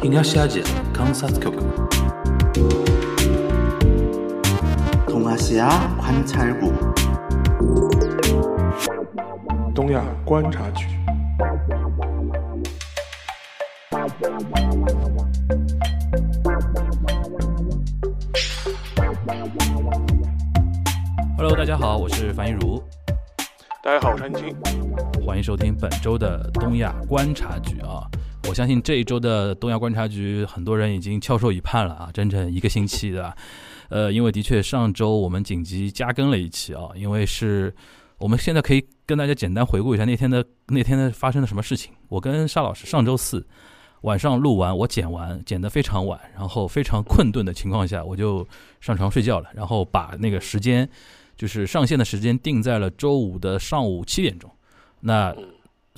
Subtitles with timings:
[0.00, 1.50] 東アジア観察局
[5.06, 5.68] 동아시아
[5.98, 6.72] 관찰국
[9.74, 10.86] 东亚观察局。
[21.36, 22.82] Hello，大家好，我是樊一茹，
[23.82, 24.54] 大家好，我是安青。
[25.26, 28.06] 欢迎收听本周的东亚观察局啊！
[28.49, 33.31] 我相信这一周的东亚观察局，很多人已经翘首以盼了啊，整整一个星期的。
[33.89, 37.71] 呃，因为的确上周我们紧急加更了一期啊，因为是
[38.17, 41.93] 我们现在可以跟大家简单回顾一下那天的那天的发生了什么事情。
[42.07, 43.45] 我跟沙老师上周四
[44.01, 48.45] 晚上录完，我剪完剪得非常晚，然后非常困顿的情况下，我就
[48.81, 50.89] 上床睡觉了，然后把那个时间
[51.37, 54.49] 就是上线的时间定在了周五的上午七点钟。
[55.01, 55.35] 那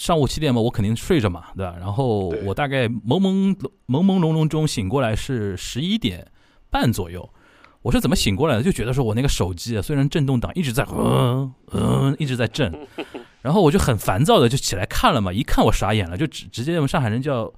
[0.02, 1.76] 上午七点嘛，我肯定睡着嘛，对吧？
[1.80, 3.56] 然后我大概朦朦
[3.88, 6.26] 朦朦胧胧中醒过来是十一点
[6.72, 7.30] 半左右。
[7.84, 8.64] 我是怎么醒过来的？
[8.64, 12.74] 就觉得说我那个手机啊，虽然震动档一直在嗯嗯一直在震，
[13.44, 17.54] 然后我就很烦躁的就起来看了嘛，一看我傻眼了，就直直接用上海人叫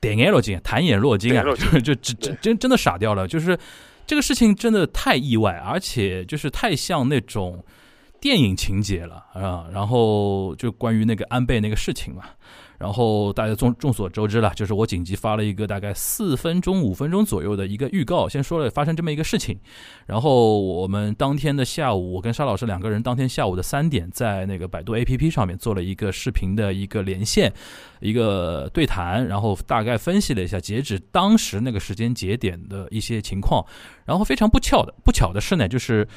[0.00, 3.58] 点眼落睛，弹眼落睛啊，就 就真真真真的傻掉了，就是
[4.06, 7.62] 这个事情真的太意外，而且就是太像那种
[8.20, 9.66] 电影情节了啊。
[9.72, 12.24] 然后就关于那个安倍那个事情嘛，
[12.78, 19.58] 然后大家众众所周知了，就是我紧急发了一个大概四分钟、五分钟左右的一个预告，先说了发生这么一个事情。
[20.06, 27.52] 然后我们当天的下午，我跟沙老师两个人当天下午的三点，在那个百度 APP 上面做了一个视频的一个连线，
[28.00, 33.64] 一个对谈，然后大概分析了一下截止当时那个时间节点的一些情况。
[34.04, 36.08] 然后非常不巧的，不巧的是呢，就是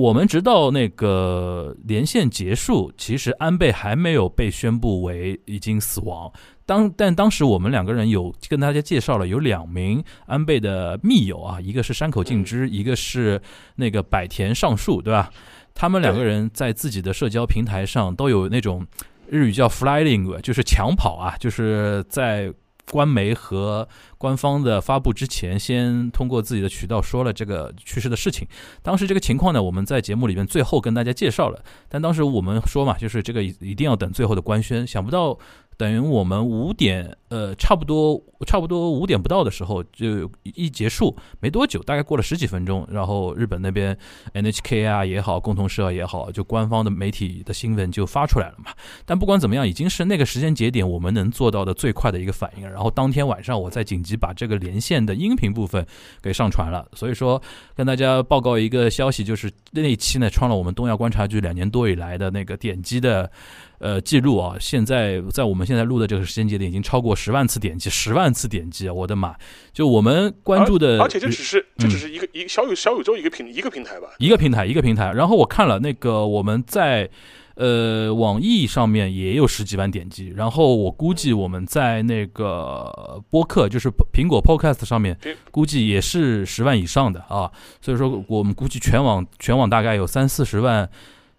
[0.00, 6.32] 我们直到那个连线结束，其实安倍还没有被宣布为已经死亡。
[6.64, 13.38] 当但当时我们两个人有跟大家介绍了有两名安倍的密友啊，一个是山口敬之，一个是
[13.76, 15.30] 那个百田尚树，对吧？
[15.74, 18.86] 他们两个人在自己的社交平台上都有那种
[19.28, 22.50] 日语叫 flying，就是抢跑啊，就是在
[22.90, 28.46] 官媒和官方的发布之前，先通过自己的渠道说了这个去世的事情。
[28.82, 34.86] 当时这个情况呢，我们在节目里面最后跟大家介绍了，但当时我们说嘛，就是这个一定要等最后的官宣。
[34.86, 35.38] 想不到
[35.80, 43.96] 等于我们五点，呃，差不多差不多五点不到的时候就一结束，没多久，大概过了十几分钟，然后日本那边
[44.34, 48.72] NHK 啊也好，共同社也好，就官方的媒体的新闻就发出来了嘛。
[49.06, 52.68] 但不管怎么样，已经是那个时间节点我们能做到的最快的一个反应。
[52.68, 55.86] 然后当天晚上我再紧急把这个连线的音频部分
[56.20, 56.86] 给上传了。
[56.92, 57.40] 所以说
[57.74, 63.32] 跟大家报告一个消息，就是那一期呢创了我们东亚观察局两年多以来的那个点击的。
[63.80, 68.92] 呃，记录啊，现在在我们现在录的这个时间节点已经超过十万次点击，十万次点击啊！
[68.92, 69.34] 我的妈！
[69.72, 74.08] 就我们关注的，而且这只是这嗯只是一个一个小宇小宇宙一个平一个平台吧？
[74.18, 75.10] 一个平台，一个平台。
[75.12, 77.08] 然后我看了那个我们在
[77.54, 85.18] 呃网易上面也有十几万点击，然后我估计我们在那个播客，就是苹果 Podcast 上面，
[85.50, 87.50] 估计也是十万以上的啊。
[87.80, 90.86] 所以说我们估计全网全网大概有三四十万。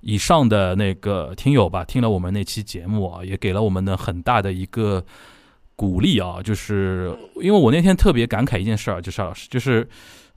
[0.01, 5.03] 以上的那个听友吧，听了我们那期节目啊，也给了我们的很大的一个
[5.75, 9.87] 鼓励啊，就是因为我那天特别感慨一件事儿，就邵老师，就是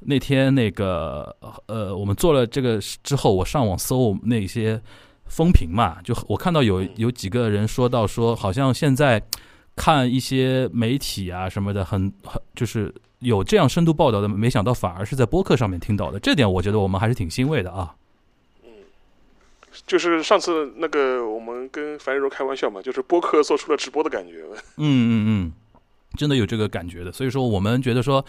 [0.00, 1.34] 那天那个
[1.66, 4.80] 呃，我们做了这个之后，我上网搜那些
[5.26, 9.22] 风评嘛，就我看到有有几个人说到说，好像现在
[9.76, 17.94] 看一些媒体啊什么的，很很就是有这样深度报道的，没想到反而是在播客上面听到的，这点我觉得我们还是挺欣慰的啊。
[19.86, 24.44] 就是上次那个我们跟樊玉柔开玩笑嘛，就是播客做出了直播的感觉。
[24.76, 25.52] 嗯嗯嗯，
[26.16, 27.12] 真的有这个感觉的。
[27.12, 28.24] 所以说，我们觉得说，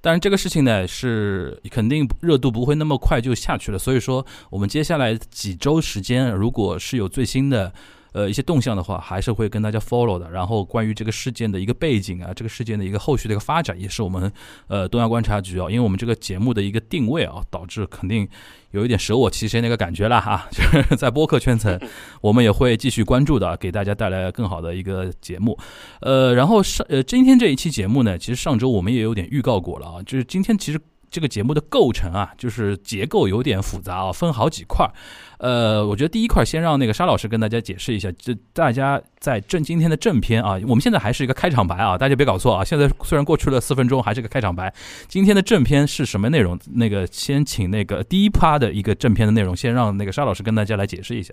[0.00, 3.78] 当然这个事情呢是肯定热度不会那么快就下去了。
[3.78, 7.72] 所以说，我们接下来几周时间，如果是有最新的。
[8.12, 10.30] 呃，一些动向的话，还是会跟大家 follow 的。
[10.30, 14.30] 然后，关于这个事件的一个背景啊，这个事件的一个后续的一个发展，也是我们
[14.68, 18.28] 呃东亚观察局啊，因为我们这个节目的一个定位啊，导致肯定
[18.72, 20.46] 有一点舍我其谁那个感觉了哈。
[20.52, 21.78] 就是在播客圈层，
[22.20, 25.58] 我们也会继续关注的，给大家带来更好的一个节目。
[26.00, 30.80] 呃，然后上呃今天这一期节目呢，其实上周我们也有点预告过了啊，就是今天其实。
[31.12, 34.94] 这个节目的构成啊，就是结构有点复杂啊，分好几块儿。
[35.40, 42.62] 呃，我觉得第一块先让那个沙老师跟大家解释一下，这大家在正今天的正片啊，我们现在还是一个开场白啊，大家别搞错啊。
[42.62, 44.70] 现在虽然过去了四分钟，还是个开场白。
[45.08, 46.58] 今天的正片是什么内容？
[46.74, 51.32] 那个先请那个第一趴的一个正片的内容，先让那个沙老师跟大家来解释一下。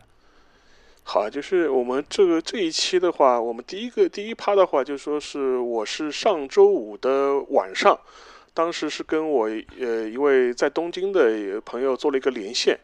[1.03, 7.99] 好，就是我们这个这一期的话，我们第一个第一趴的话，就说是我是上周五的晚上，
[8.53, 9.49] 当时是跟我
[9.81, 12.77] 呃一位在东京的朋友做了一个连线，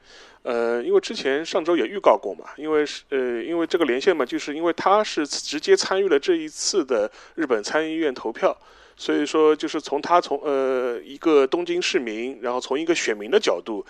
[0.44, 8.56] 呃，因为之前上周也预告过嘛，因为是呃因为这个连线嘛，就是因为他是直接参与了这一次的日本参议院投票。
[8.96, 13.84] 所以说，就是从他从呃一个东京市民，然后从一个选民的角度，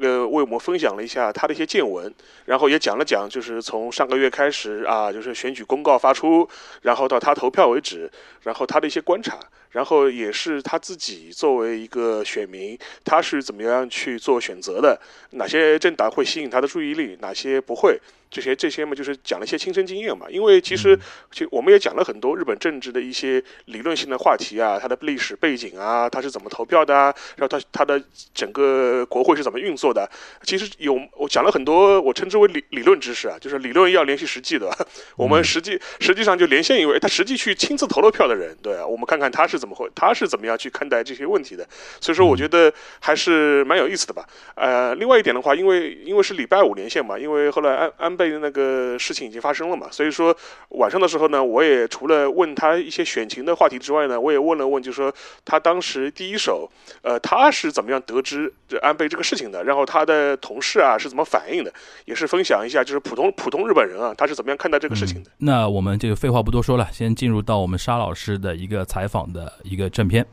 [0.00, 2.12] 呃为我们分享了一下他的一些见闻，
[2.46, 6.48] 然后也讲了讲，就是从上个月开始啊，就是选举公告发出，
[6.80, 8.10] 然后到他投票为止，
[8.44, 9.38] 然后他的一些观察，
[9.76, 14.98] 然后也是他自己作为一个选民，他是怎么样去做选择的，
[15.32, 18.00] 哪些政党会吸引他的注意力，哪些不会。
[18.30, 20.26] 这些这些嘛，就是讲了一些亲身经验嘛。
[20.28, 20.98] 因为其实，
[21.30, 28.02] 就我们也讲了很多日本政治的一些理论性的话题啊，它的历史背景啊，它是怎么投票的啊，然后它它的
[28.34, 30.08] 整个国会是怎么运作的。
[30.42, 34.70] 其实有我讲了很多，我称之为理理论知识啊，就是理论要联系实际的。
[35.16, 41.66] 我们实际实际上就连线一位他实际去亲自投了票的人，对啊，我们看看他是怎么会，他是怎么样去看待这些问题的。
[42.00, 44.26] 所以说，我觉得还是蛮有意思的吧。
[44.56, 48.15] 呃，另外一点的话，因为因为是礼拜五连线嘛，因为后来安安。
[48.16, 50.36] 被那个事情已经发生了嘛，所以说
[50.70, 55.12] 晚上的时候呢，我也除了问他一些选情的话题之外呢，我也问了问，就是说
[55.44, 56.70] 他当时第一手，
[57.02, 61.72] 呃，他是怎么样得知这安倍这个事情的，然后他的同事啊是怎么反应的，
[62.04, 65.30] 也是分享一下，就是普通普通日本人啊，他是怎么样看待这个事情的。
[65.38, 70.26] 那我们这个废话不多说了，先进入到我们沙老师的一个采访的一个正片。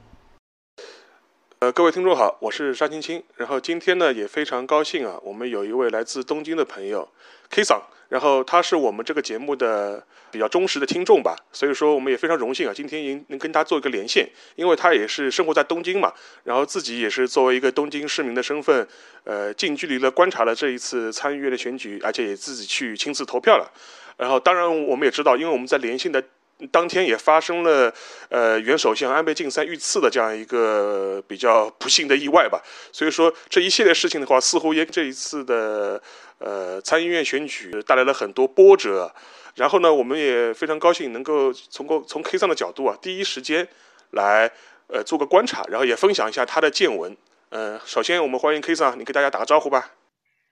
[1.60, 3.24] 呃，各位听众好，我是沙青青。
[3.38, 7.08] 然后今天呢，也非常高兴啊，我们有一位来自东京的朋友
[7.54, 7.80] K 桑，
[8.10, 16.12] 然后他是我们这个节目的比较忠实的听众吧，所以说我们也非常荣幸啊，今天能能跟他做一个连线，因为他也是生活在东京嘛，
[16.44, 18.88] 然后自己也是作为一个东京市民的身份，
[19.24, 23.72] 呃，近距离的观察了这一次参议院的选举，而且也自己去亲自投票了。
[24.18, 26.24] 然后当然我们也知道，因为我们在连线的。
[26.72, 27.94] 当天也发生了，
[28.30, 32.62] 呃，元首相安倍晋三遇刺的这样一个比较不幸的意外吧。
[32.92, 36.02] 所以说这一系列事情的话，似乎也这一次的
[36.40, 39.14] 呃参议院选举带来了很多波折。
[39.56, 43.68] 然后呢，我们也非常高兴能够从过从 K 上的角度啊，第一时间
[44.12, 44.50] 来
[44.88, 47.16] 呃做个观察，然后也分享一下他的见闻。
[47.50, 49.92] 嗯，首先我们欢迎 K 上，你给大家打个招呼吧。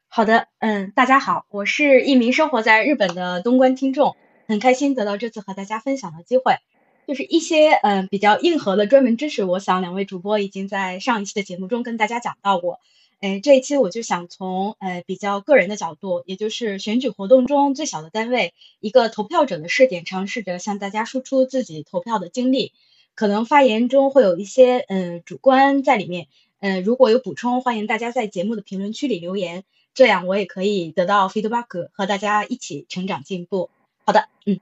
[0.07, 4.15] 好的，嗯，大家好，我是一名生活在日本的东关听众。
[4.51, 6.57] 很开心得到这次和大家分享的机会，
[7.07, 12.81] 就是一些嗯比较硬核的专门知识，我想两位主播已经在上一期的节目中跟大家讲到过。
[13.21, 22.73] 嗯，这一期我就想从呃比较个人的角度，也就是选举活动中最小的单位，一个投票者的视点，尝试着向大家输出自己投票的经历。
[23.15, 26.27] 可能发言中会有一些嗯主观在里面，
[26.59, 29.63] 嗯如果有补充，欢迎大家在节目的评论区里留言，
[29.93, 33.69] 这样我也可以得到 feedback，和大家一起成长进步。
[34.05, 34.59] 好的，嗯，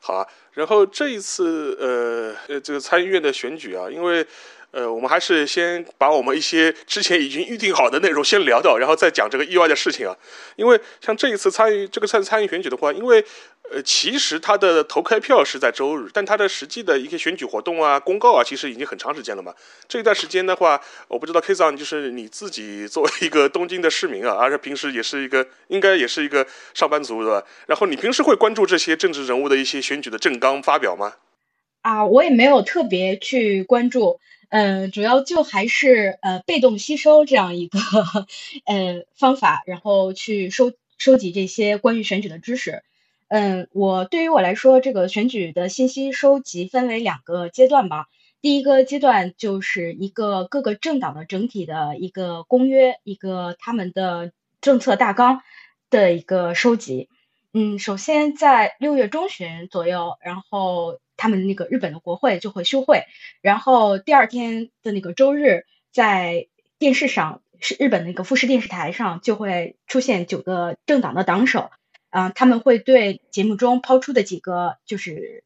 [0.00, 0.26] 好啊。
[0.52, 4.26] 然后这一次，呃呃，这个参议院的选举啊，因为。
[4.72, 10.14] 呃，我们还是先把我们一些之前已经预定好的内容先聊到，然后再讲这个意外的事情啊。
[10.56, 13.24] 因为像这一次参与这个参参议选举的话，因为
[13.72, 19.54] 呃，其实他的投开票是在周日，但他的实际的一些选举活动啊、公告啊，其实已经很长时间了嘛。
[19.88, 27.44] 这一段时间的话，我不知道 K 桑就是你自己 作为一个东京的市民啊，而且平时也是一个应该也是一个上班族对吧？
[27.66, 31.14] 然后你平时会关注这些政治人物的一些选举的政纲发表吗？
[31.82, 34.20] 啊，我也没有特别去关注。
[34.48, 37.80] 嗯，主要就还是呃被动吸收这样一个
[38.64, 42.84] 呃方法，然后去收收集这些关于选举的知识。
[43.28, 48.06] 嗯，我对于我来说，这个选举的信息收集分为两个阶段吧。
[48.40, 55.42] 第一个阶段就是一个各个政党的整体的一个公约，一个他们的政策大纲
[55.90, 57.08] 的一个收集。
[57.52, 60.98] 嗯，首先在六月中旬左右，然后。
[61.18, 63.04] 他们那个日本的国会就会休会，
[63.40, 66.46] 然后第二天的那个周日，在
[66.78, 71.70] 电视上是日本那个富士电视台上就会出现九个政党的党首，
[72.16, 75.44] 啊，他们会对节目中抛出的几个就是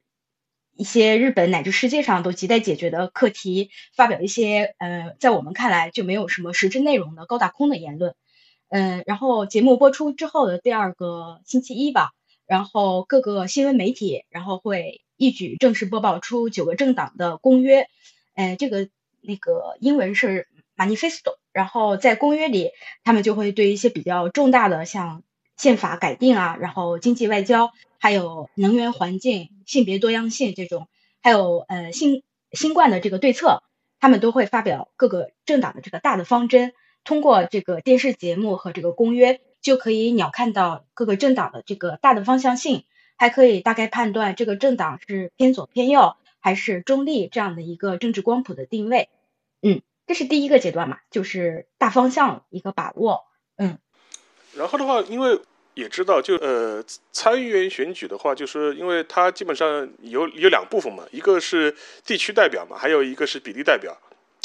[0.77, 8.15] 一些日本乃至世界上都亟待解决的课题，发表一些呃，在我们看来就没有什么实质内容的高大空的言论，
[8.69, 12.13] 嗯，然后节目播出之后的第二个星期一吧，
[12.47, 15.03] 然后各个新闻媒体然后会。
[15.23, 17.89] 一举正式播报出九个政党的公约，
[18.33, 18.89] 呃，这个
[19.21, 22.71] 那个英文是 manifesto，然后在公约里，
[23.05, 25.23] 他们就会对一些比较重大的，像
[25.61, 30.89] 宪法改定啊，然后经济外交，还有能源环境、性别多样性这种，
[31.23, 33.63] 还有呃新新冠的这个对策，
[34.01, 36.73] 他们都会发表各个政党的这个大的方针，
[37.05, 42.87] 通过这个电视节目和这个公约，就可以鸟看到各个政党的这个大的方向性，
[43.17, 49.11] 还可以大概判断这个政党是偏左偏右还是中立这样的一个政治光谱的定位。
[49.61, 53.27] 嗯，这是第一个阶段嘛，就是大方向一个把握。
[53.57, 53.79] 嗯，
[54.57, 55.39] 然后的话，因为
[55.75, 61.75] 也知道，就呃参议员选举的话，就是因为它基本上有有两部分嘛，一个是
[62.05, 63.97] 地区代表嘛，还有一个是比例代表。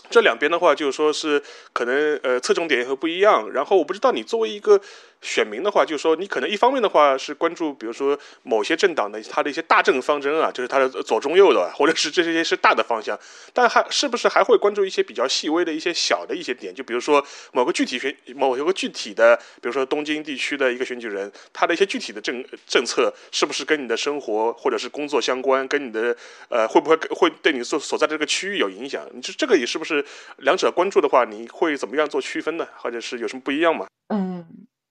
[0.08, 1.42] 这两边的话，就是说是
[1.74, 3.52] 可能呃侧重点也会不一样。
[3.52, 4.80] 然后我不知道你作为一个
[5.26, 13.20] 选民的话，就是说你可能一方面的话是关注，比如说某些政党的它的一些大政方针啊，就是它的左中右的，或者是这些是大的方向。
[13.52, 16.74] 但还是不是还会关注一些比较细微的一些小的一些点？
[16.74, 25.68] 就比如说某个具体选某一个具体的，比如说东京地区的一个选举人，他的一些具体的政政策是不是跟你的生活或者是工作相关？
[25.68, 26.16] 跟你的
[26.50, 29.06] 呃会不会会对你所所在的这个区域有影响？
[29.14, 30.06] 你这这个也是不是？
[30.40, 32.68] 两者关注的话，你会怎么样做区分呢？
[32.76, 33.86] 或者是有什么不一样吗？
[34.10, 34.35] 嗯，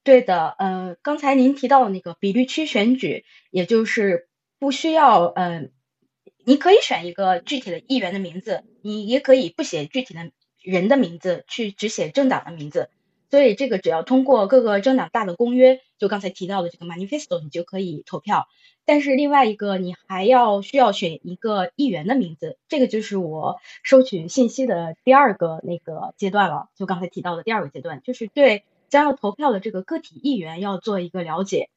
[0.04, 0.54] 对的。
[0.58, 4.28] 呃，刚才您提到的那个比例区选举，也就是
[4.61, 5.68] 不需要，呃，
[6.44, 10.30] 你可以选一个具体的议员的名字，你也可以不写具体的
[10.62, 12.88] 人的名字，去只写政党的名字。
[13.30, 18.46] 所以这个只要通过各个政党大的公约，就刚才提到的这个 manifesto，你就可以投票。
[18.84, 26.68] 但是另外一个，你还要需要选一个议员的名字，这个就是我收取信息的第二个那个阶段了。
[26.76, 31.68] 就刚才提到的第二个阶段，就是对将要投票的这个个体议员要做一个了解。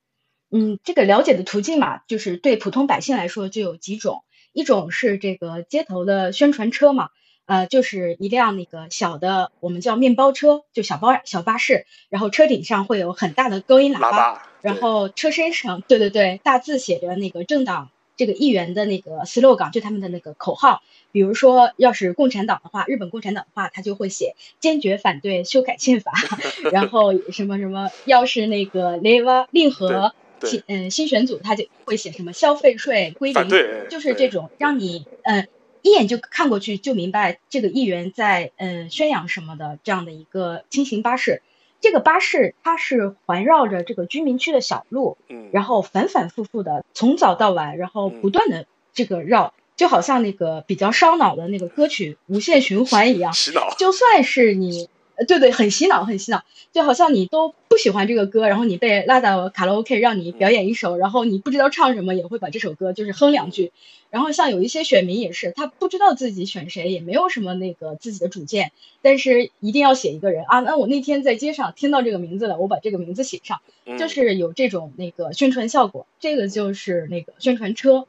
[0.50, 4.24] 嗯，这个了解的途径嘛，就是对普通百姓来说就有几种，
[4.54, 7.10] 一种是这个街头的宣传车嘛，
[7.46, 14.44] 呃，就是一辆那个小的我们叫面包车，就小包小巴士，然后车顶上会有很大的高音喇叭。
[14.62, 20.82] 然后车身上，对对对，大字写着那个政党这个议员的那个 slogan，就他们的那个口号。
[21.14, 26.12] 比如说，要是共产党的话，日本共产党的话，他就会写坚决反对修改宪法。
[26.72, 33.50] 然后什么什么，要是那个雷瓦令和新嗯新选组，他就会写什么消费税归零，
[33.90, 35.48] 就是这种让你嗯
[35.82, 41.42] 一眼就看过去就明白这个议员在嗯宣扬什么的这样的一个轻型巴士。
[41.80, 53.74] 这个巴士它是环绕着这个居民区的小路，嗯，然后反反复复的从早到晚，然后不断的这个绕，就好像那个比较烧脑的那个歌曲无限循环一样， 洗脑。
[53.78, 54.90] 就算是你。
[55.18, 63.72] 呃，对对，很洗脑，很洗脑，就好像你都不喜欢这个歌，然后你被拉到卡拉 OK 让你表演一首，然后你不知道唱什么，也会把这首歌就是哼两句。
[64.10, 68.72] 然后像有一些选民也是，他不知道自己选谁，也没有什么那个自己的主见，
[69.02, 70.60] 但是一定要写一个人啊。
[70.60, 73.60] 那我那天在街上听到这个名字了，我把这个名字写上，
[73.98, 76.06] 就是有这种那个宣传效果。
[76.20, 78.06] 这个就是那个宣传车，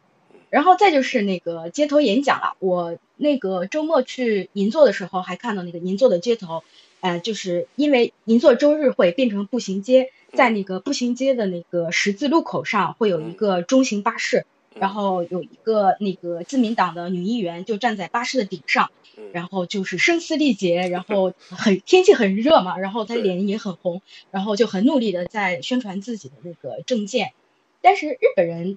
[0.50, 2.54] 然后再就是那个街头演讲了。
[2.60, 6.62] 我那个周末去银座的时候，还看到那个银座的街头。
[7.00, 18.90] 呃，就是因为银座周日会变成步行街，在那个步行街的那个十字路口上会有一个中型巴士，然后有一个那个自民党的女议员就站在巴士的顶上，
[19.32, 24.02] 然后就是声嘶力竭，然后很天气很热嘛，然后她脸也很红，
[24.32, 27.32] 然后就很努力的在宣传自己的那个政见，
[27.80, 28.76] 但是日本人，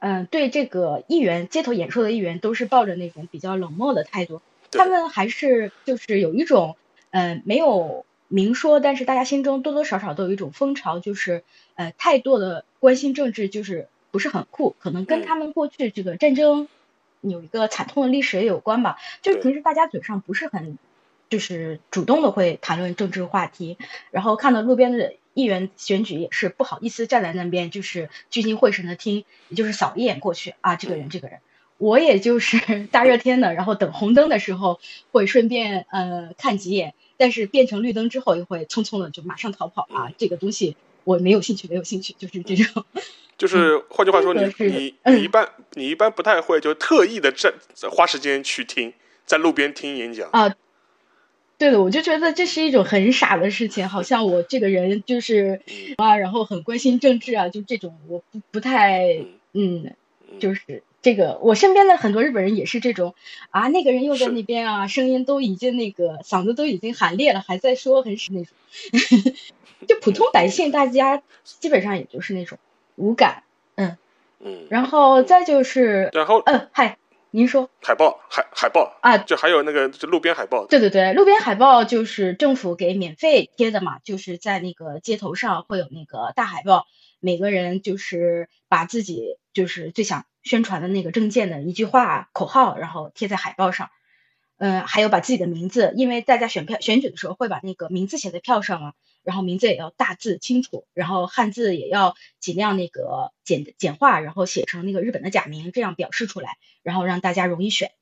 [0.00, 6.76] 嗯，对这个议员街头演说的议员都是抱着那种比较冷漠的态度，他们还是就是有一种。
[7.14, 11.44] 呃，没有明说，但是大家心中多多少少都有一种风潮，就是
[11.76, 16.66] 呃，太多的关心政治，就是不是很酷，可能跟他们过去这个战争
[17.20, 18.98] 有一个惨痛的历史也有关吧。
[19.22, 20.76] 就是平时大家嘴上不是很，
[21.30, 23.78] 就是主动的会谈论政治话题，
[24.10, 31.38] 然后看到路边的议员选举也是不好意思站在那边，就是聚精会神的听，也就是扫一眼过去啊，这个人，这个人。
[31.78, 34.80] 我也就是 大热天的，然后等红灯的时候
[35.12, 36.92] 会顺便呃看几眼。
[37.16, 40.12] 但是变成绿灯之后，又会匆匆的就马上逃跑啊！
[40.18, 42.84] 这个东西我没有兴趣，没有兴趣，就是这种。
[43.38, 47.52] 就是换句话说，你你你一般你一般不太会就特意的站
[47.90, 48.92] 花时间去听，
[49.26, 50.54] 在路边听演讲啊。
[51.58, 55.60] 对的，我就觉得这是一种很傻的事情，好像我这个人就是
[55.96, 59.94] 啊，然后很关心政治啊，就这种我不不太嗯，
[60.38, 60.82] 就是。
[61.04, 63.14] 这个我身边的很多日本人也是这种
[63.50, 68.54] 啊，那个人又在那边啊，声音都已经那个嗓子都已经喊裂了，还在说很是那种，
[69.86, 72.58] 就普通百姓大家基本上也就是那种
[72.96, 73.42] 无感，
[73.74, 73.98] 嗯
[74.40, 76.96] 嗯，然后再就是然后嗯嗨，
[77.30, 77.68] 您说。
[77.82, 86.86] 海报海海报啊，就还有那个就路边海报，对对对，路边海报就是政府给免费贴的嘛，就是在那个街头上会有那个大海报，
[87.24, 90.26] 每个人就是把自己就是最想。
[90.44, 93.88] 宣传的那个证件的一句话口号，然后贴在海报上，
[94.58, 107.92] 嗯，还有把自己的名字，因为大家选票选举的时候会把那个名字写在票上嘛，然后名字也要大字清楚，然后汉字也要尽量那个简简化，然后写成那个日本的假名，这样表示出来，然后让大家容易选。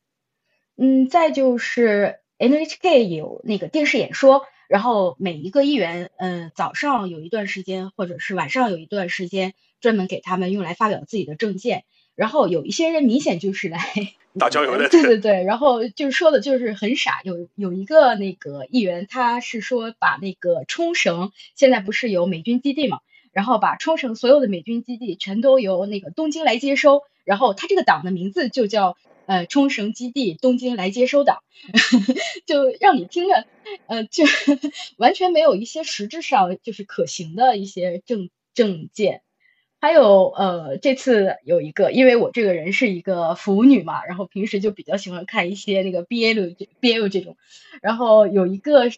[0.76, 9.52] 嗯，再就是 NHK 有那个电视演说，然后每一个议员，嗯，早上有一段时间，或者是晚上有一段时间，
[9.82, 11.84] 专门给他们用来发表自己的政见。
[12.14, 13.78] 然后有一些人明显就是来
[14.40, 17.20] 打酱油的，对对对，然后就是说的就是很傻。
[17.22, 23.00] 有有一个那个议员，他是说把那个冲绳现在不是有美军基地嘛，
[23.30, 28.96] 然后把冲绳所有的美军基地全都由那个东京来接收，然后他这个党的名字就叫
[29.32, 31.38] 呃冲绳基地东京来接收党，
[32.46, 33.46] 就让你听着
[33.86, 34.24] 呃就
[34.98, 39.22] 完全没有一些实质上就是可行的一些证证件。
[39.80, 47.36] 还有呃，这次有一个，因为我这个人是一个腐女嘛，然后平时就比较喜欢看一些那个 BL BL 这种，
[47.82, 48.92] 然后有一个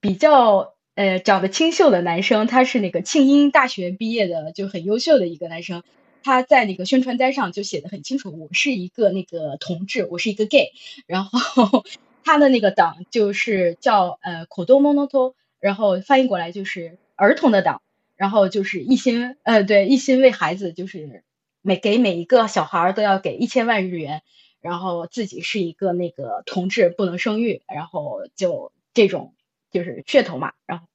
[0.00, 5.82] 比较呃长得清秀的男生，他是那个庆应大学毕业的，就很优秀的一个男生，
[6.22, 10.72] 他在那个宣传单上就写的很清楚，我是一个那个同志，我是一个 gay，
[11.06, 11.84] 然后
[12.24, 17.82] 他的那个党就是叫呃 k o d o m o n o t o 然后翻译过来就是儿童的党。
[18.14, 21.24] 然后就是一心，呃，对，一心为孩子，就是
[21.60, 24.22] 每给每一个小孩都要给一千万日元，
[24.60, 29.34] 然后自己是一个那个同志，不能生育，然后就这种
[29.72, 30.86] 就是噱头嘛，然后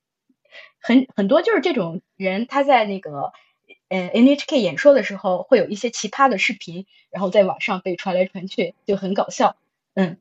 [0.79, 3.34] 很很多就是这种人，他在那个
[3.89, 9.56] 呃 NHK 演说的时候，会有一些奇葩的视频，然后在网上被传来传去，就很搞笑，
[9.96, 10.17] 嗯，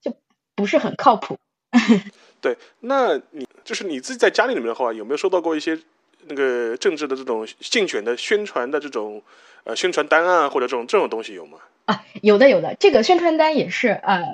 [0.00, 0.14] 就
[0.54, 1.38] 不是很靠谱。
[2.40, 5.78] 对，那你就是你自己在家里里面的话，有没有收到过一些？
[6.30, 9.22] 那个政治的这种竞选的宣传的这种
[9.64, 11.58] 呃宣传单啊，或者这种这种东西有吗？
[11.86, 14.24] 啊，有的有的，这个宣传单也是呃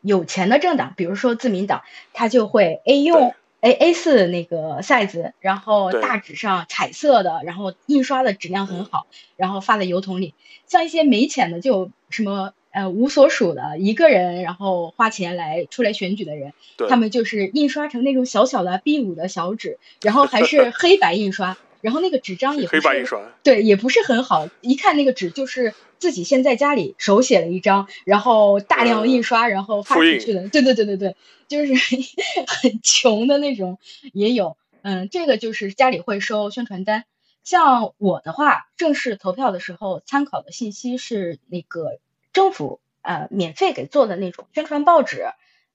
[0.00, 1.82] 有钱的政党，比如说自民党，
[2.14, 3.34] 他就会 A 用
[3.66, 9.06] A A 四那个 size，然后大纸上彩色的，然后印刷的质量很好，
[9.36, 10.34] 然后发在邮筒里。
[10.66, 12.52] 像一些没钱的，就什么。
[12.72, 16.52] 呃，无所属的一个人，然后花钱来出来选举的人，
[16.90, 31.74] 他们就是印刷成那种小小的 B 五的小纸，然后还是 黑白印刷，然后那个纸张也黑白印刷，对，也不是很好，一看那个纸就是自己先在家里手写了一张，然后大量印刷，然后发出去的，对对对对对，就是
[32.48, 33.78] 很穷的那种
[34.12, 37.04] 也有，嗯，这个就是家里会收宣传单，
[37.44, 42.00] 像我的话，正式投票的时候参考的信息是那个。
[42.32, 45.24] 政府呃免费给做的那种宣传报纸，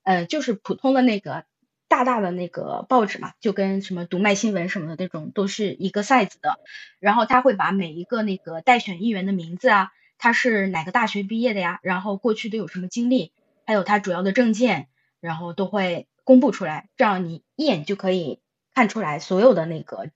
[0.04, 1.44] 呃就是普通的那个
[1.92, 6.62] 大大的那个报纸嘛，就跟什么读卖新闻什么的那种都是一个 size 的。
[7.02, 13.34] 然后他会把每一个那个待选议员的名字啊，他是哪个大学毕业的呀，然后过去都有什么经历，
[13.66, 14.88] 还有他主要的证件，
[15.20, 18.40] 然后都会公布出来，这样你一眼就可以
[18.74, 20.12] 看出来所有的那个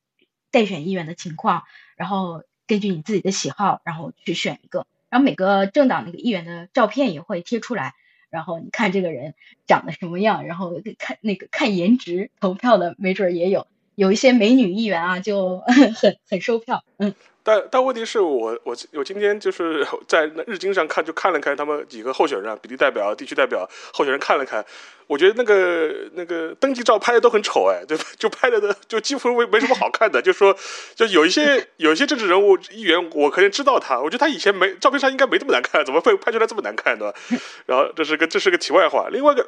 [0.51, 1.63] 待选议员的情况，
[1.97, 4.88] 然后根据你自己的喜好，然后去选一个。
[5.09, 7.95] 然后每个政党那个议员的照片也会贴出来，
[8.29, 9.33] 然后你看这个人
[9.67, 15.59] 长得什么样，然后看那个看颜值投票的，没准也有有一些美女议员啊，就
[15.95, 17.13] 很很收票，嗯。
[17.45, 24.65] 但但问题是我我我今天就是 在日经上看，就看了看他们几个候选人，比例代表、地区代表候选人看了看，
[25.05, 28.03] 我觉得那个那个登记照拍的都很丑，哎，对吧？
[28.17, 30.58] 就拍的都就几乎没没什么好看的，就说
[30.95, 37.15] 就有一些有一些政治人物议员，我可能知道他，我觉得他以前没照片上应该没这么难看，怎么会拍出来这么难看，对吧？
[37.67, 39.47] 然后这是个这是个题外话，另外一个。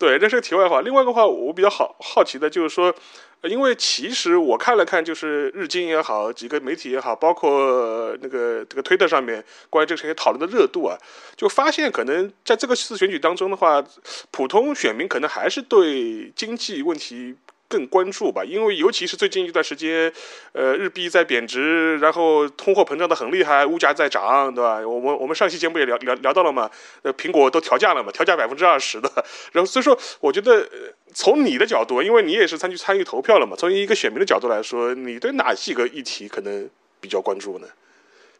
[0.00, 0.80] 对，这是个题外话。
[0.80, 2.94] 另外一个话，我比较好好奇的就是说，
[3.42, 10.98] 因为其实我看了看，就是日经也好，几个媒体也好，包括那个这个推特上面关于这个事情讨论的热度啊，
[11.36, 13.82] 就发现可能在这个次选举当中的话，
[14.30, 17.36] 普通选民可能还是对经济问题。
[17.70, 20.12] 更关注吧，因为尤其是最近一段时间，
[20.52, 24.80] 呃，日币在贬值，然后通货膨胀的很厉害，物价在涨，对吧？
[24.86, 26.68] 我们我们上期节目也聊聊聊到了嘛，
[27.02, 29.08] 呃，苹果都调价了嘛，调价百分之二十的。
[29.52, 30.68] 然后所以说，我觉得
[31.14, 36.68] 从你的角度，因为你也是参与参与投票了嘛，从一个选民的角度来说，你对哪几个议题可能
[37.00, 37.68] 比较关注呢？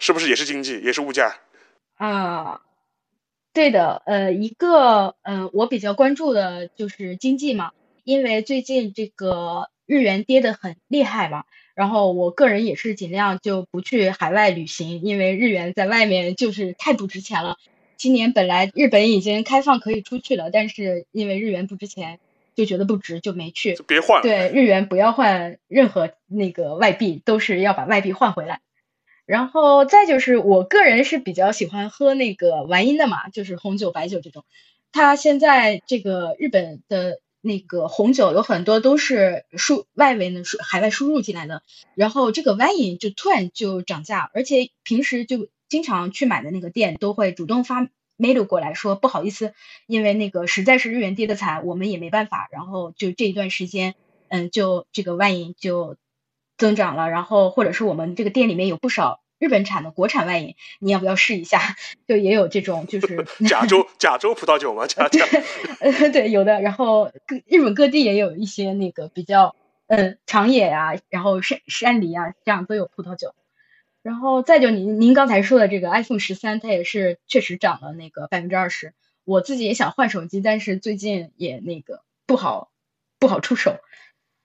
[0.01, 1.37] 是不是也是经济，也是物价？
[1.99, 2.63] 啊，
[3.53, 7.71] 对的，呃，一个，呃，我比较关注的就是经济嘛。
[8.05, 17.57] 因为最近这个日元跌得很厉害嘛，然后我个人也是尽量就不去海外旅行，因为日元在外面就是太不值钱了。
[17.97, 22.21] 今年本来日本已经开放可以出去了，但是因为日元不值钱，
[22.55, 23.77] 就觉得不值就没去。
[23.89, 24.23] 别换。
[24.23, 28.61] 对，日元不要换任何那个外币，都是要把外币换回来。
[29.27, 34.45] 然后再就是我个人是比较喜欢喝那个玩音的嘛，就是红酒、白酒这种。
[34.93, 37.19] 它现在这个日本的。
[37.43, 41.63] 那个红酒有很多都是输外围的输海外输入进来的，
[41.95, 49.55] 然后这个 wine 就突然就涨价，而且平时就经常去买的那个店都会主动发 mail 过来说不好意思，
[49.87, 53.95] 因为那个实在是日元跌的惨，我们也没办法，然后就这一段时间，
[54.29, 55.97] 嗯，就这个 wine 就
[56.59, 59.20] 增长了，然后或者是我们这个店里面有不少。
[59.41, 61.75] 日本产的国产外饮，你要不要试一下？
[62.07, 64.87] 就也有这种，就是 甲州甲州葡萄酒吗？
[64.87, 65.25] 甲甲，
[65.81, 66.61] 呃，对，有的。
[66.61, 73.35] 然后各日本各地也有一些那个比较，嗯，长野啊，然后山山梨啊，这样都有葡萄酒。
[74.03, 78.93] 然后再就您您刚才说的这个 iPhone 十三，它也是确实涨了那个百分之二十。
[79.25, 82.71] 我自己也想换手机，但是最近也那个不好
[83.19, 83.79] 不好出手。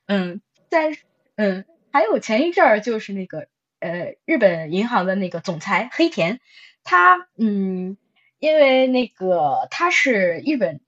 [0.08, 0.96] 嗯，但
[1.36, 3.48] 嗯，还有前一阵儿就是那个。
[3.86, 6.40] 呃，日本银行的那个总裁黑田，
[6.84, 7.98] 他嗯，
[8.40, 10.82] 因为那个他是日本，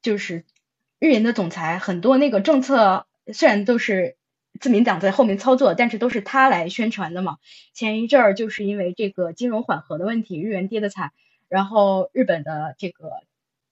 [0.00, 0.44] 就是
[1.00, 4.16] 日银的总裁，很多那个政策虽然都是
[4.60, 7.38] 自民党在后面操作，但是都是他来宣传的嘛。
[7.74, 11.10] 前一阵儿就是因为这个金融缓和的问题，日元跌的惨，
[11.48, 13.10] 然后日本的这个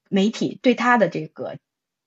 [0.08, 1.58] 媒体对他的这个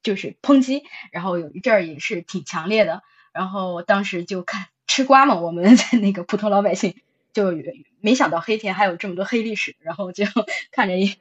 [0.03, 4.67] 就是抨击，然后有一阵儿也是挺强烈的，然后当时就看。
[4.87, 6.95] 吃瓜嘛，我们 在那个普通老百姓
[7.33, 7.53] 就
[8.01, 10.25] 没想到黑田还有这么多黑历史，然后就
[10.71, 11.15] 看着也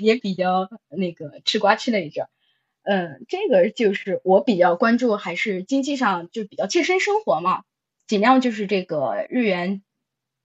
[0.00, 2.26] 也比较那个吃瓜吃了一阵。
[2.82, 7.64] 嗯，这个就是我比较关注，还是经济上就比较切身生活嘛，
[8.06, 9.82] 尽量就是这个日元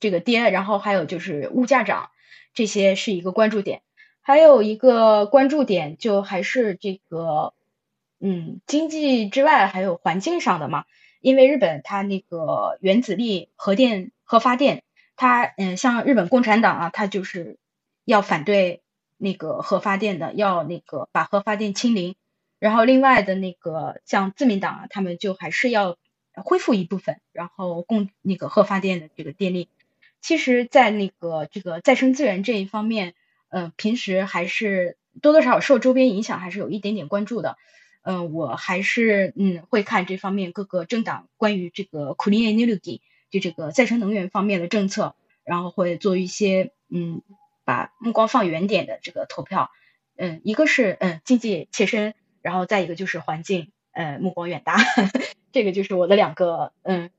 [0.01, 2.09] 这个跌，然后还有就是物价涨，
[2.53, 3.81] 这些是一个关注点。
[4.21, 7.53] 还有一个关注点就还是这个，
[8.19, 10.83] 嗯，经济之外还有环境上的嘛。
[11.25, 14.83] 因为日本它那个原子力核电核发电，
[15.15, 17.57] 它嗯，像日本共产党啊，它就是
[18.03, 18.83] 要反对
[19.17, 22.15] 那个核发电的，要那个把核发电清零。
[22.59, 25.97] 然后另外的那个像自民党啊，他们就还是要
[26.35, 29.67] 恢复一部分，然后供那个核发电的这个电力。
[30.21, 33.15] 其实，在那个这个再生资源这一方面，
[33.49, 37.57] 嗯，平时还是多多少少受周边影响，还是有一点点关注的。
[38.05, 47.21] 嗯，我还是嗯会看这方面各个政党关于这个 clean energy 就这个再生能源方面的政策，然后会做一些嗯
[47.63, 49.71] 把目光放远点的这个投票。
[50.17, 54.77] 嗯，一个是嗯经济切身，然后再一个就是环境，呃目光远大，
[55.51, 57.09] 这个就是我的两个嗯。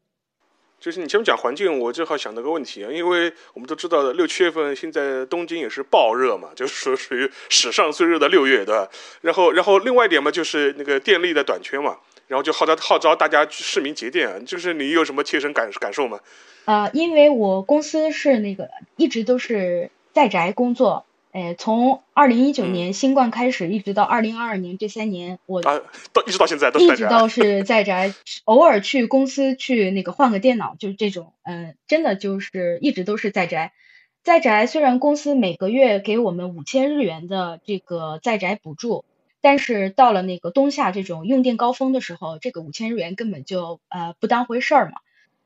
[0.86, 8.88] 就是你前面讲环境，我正好想到个问题啊，因为我们都知道的六七月份现在东京也是爆热嘛，就是说属于史上最热的六月，对吧？
[9.20, 11.96] 然后，然后另外一点嘛，就是那个电力的短缺嘛，
[12.28, 16.20] 然后就号召号召大家去市民节电啊，就是你有什么切身感感受吗？
[16.66, 21.04] 啊，因为我公司是那个一直都是在宅工作。
[21.36, 25.82] 哎，从二零一九年新冠开始，一直到二零二二年这三年，我啊，
[26.14, 28.14] 到一直到现在都一直到是在宅，
[28.46, 33.74] 偶尔去公司去那个换个电脑，就是这种，嗯，真的就是一直都是在宅。
[34.22, 39.04] 在宅虽然公司每个月给我们五千日元的这个在宅补助，
[39.42, 45.00] 但是到了那个冬夏这种用电高峰的时候，这个五千日元根本就呃不当回事儿嘛。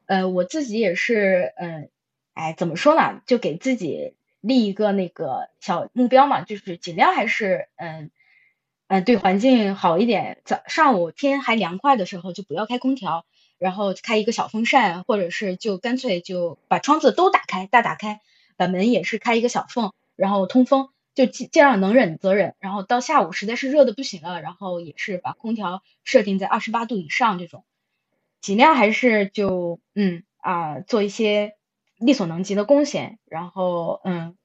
[0.06, 1.88] 呃，我自己也是，嗯，
[2.34, 4.14] 哎，怎么说呢，就给自己。
[4.40, 8.10] 立一个那个小目标嘛，就是尽量还是嗯
[8.88, 10.40] 嗯对环境好一点。
[10.44, 13.26] 早上午天还凉快的时候，就不要开空调，
[13.58, 18.20] 然后开一个小风扇，或者是就干脆就把窗子都打开，大打开，
[18.56, 22.54] 把门也是开一个小缝，然后通风，就尽尽量能忍则忍。
[22.60, 27.64] 然后到下午实在是热的不行了，然后也是把空调设定在二十八度以上这种，
[28.40, 31.56] 尽量还是就嗯啊做一些。
[32.00, 34.36] 力所能及的贡献，然后嗯，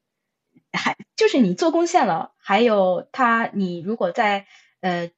[0.71, 4.45] 还就是你做贡献了，还有他你如果在
[4.81, 5.09] 呃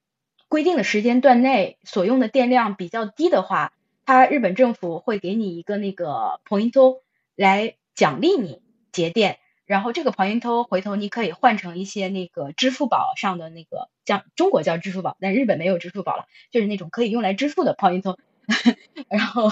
[0.48, 3.74] 规定的时间段内所用的电量比较低的话，
[4.06, 7.00] 他日本政府会给你一个那个 point
[7.36, 18.16] 来奖励你节电，然后这个 point 回头你可以换成一些那个支付宝上的那个叫中国叫支付宝，但日本没有支付宝了，就是那种可以用来支付的 point，
[19.10, 19.50] 然后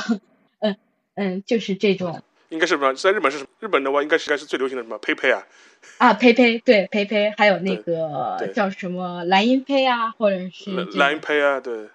[0.60, 0.78] 嗯
[1.16, 2.22] 嗯就是这种。
[2.56, 2.94] 应该是什么？
[2.94, 5.44] 在日本是什么日本的话，应该是应该是最流行的什么 PayPay 啊？
[5.98, 11.90] 啊，PayPay 对 PayPay，还有那个叫什么蓝音 Pay 啊，或者是蓝音 Pay 啊，对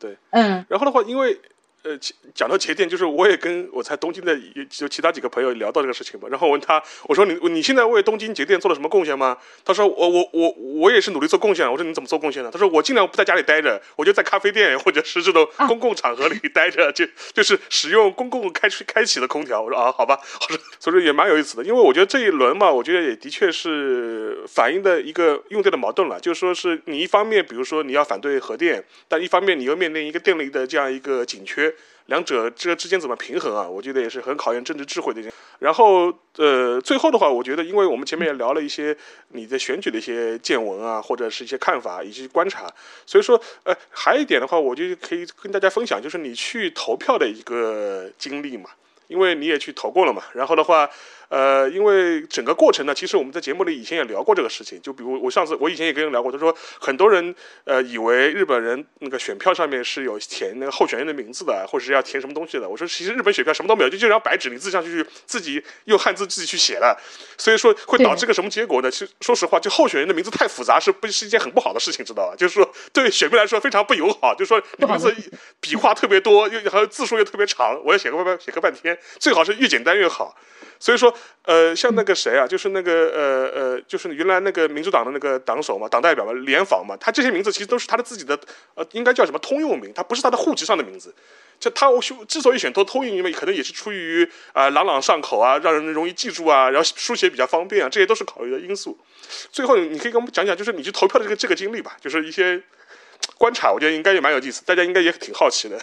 [0.00, 0.16] 对。
[0.30, 0.64] 嗯。
[0.68, 1.38] 然后的话，因为
[1.86, 1.96] 呃，
[2.34, 4.36] 讲到节电，就是我也跟我在东京的
[4.68, 9.38] 就其他几个朋友聊到这个事情嘛，然后我问他，我说你你现在为东京节电做了什么贡献吗？
[9.64, 11.70] 他说我我我我也是努力做贡献。
[11.70, 12.50] 我说你怎么做贡献呢？
[12.52, 19.62] 他说我尽量不在家里待着，我就在咖啡店或者是这种公共场合里待着，就就是使用公共开开启的空调。
[19.62, 31.72] 我说啊，好吧，我说所以说也蛮有意思的，因为我觉得这一轮嘛，我觉得也的确是反映的一个用电的矛盾了，就是说是你一方面比如说你要反对核电，但一方面你又面临一个电力的这样一个紧缺。
[32.06, 33.68] 两者这之间怎么平衡啊？
[33.68, 35.22] 我觉得也是很考验政治智慧的。
[35.58, 38.96] 然后，呃，最后的话，我觉得，因为我们前面也聊了一些
[39.28, 42.66] 你的选举的一些见闻啊，或者是一些看法以及观察，
[43.04, 48.70] 所以说，呃，还有一点的话，我就可以跟大家分享，就是你去投票的一个经历嘛，
[49.08, 50.22] 因为你也去投过了嘛。
[50.32, 50.88] 然后的话。
[51.28, 54.80] 呃，因为整个过程呢，其实我们在节目里以前也聊过这个事情。
[54.80, 57.34] 就比如我上次，我以前也跟人聊过，他说很多人
[57.64, 62.68] 呃以为日本人那个选票上面是有填那个候选人的名字的，或者是要填什么东西的。
[62.68, 66.96] 我说其实日本选票什么都没有，就就一张白纸，你自己上去自己用汉字自己去写了。
[67.38, 68.90] 所以说会导致个什么结果呢？
[68.90, 72.36] 其实说实话，就候选人的名字太复杂，是不是一件很不好的事情，知道吧？
[72.36, 74.34] 就是说对选民来说非常不友好。
[74.34, 75.14] 就是说你名字
[75.60, 80.36] 笔画特别多，又还有字数又特别长，我要写个半写个半天，最好是越简单越好。
[80.78, 81.12] 所以说，
[81.42, 88.38] 呃，像那个谁啊，就是那个呃呃，就是原来那个民主党的那个党首嘛，党代表嘛，联访嘛，他这些名字其实都是他的自己的，
[88.74, 91.14] 呃，应该叫什么通用名，他不是他的户籍上的名字。
[91.58, 98.98] 就他我之所以选通通用名，可能也是出于啊朗朗上口啊，让人容易记住啊，然后书写比较方便啊，这些都是考虑的因素。
[99.50, 102.62] 最后，你可以跟我们讲讲，就是你去投票的这个这个经历吧，就是一些
[103.38, 105.80] 观察，我觉得应该也蛮有意思，大家应该也挺好奇的。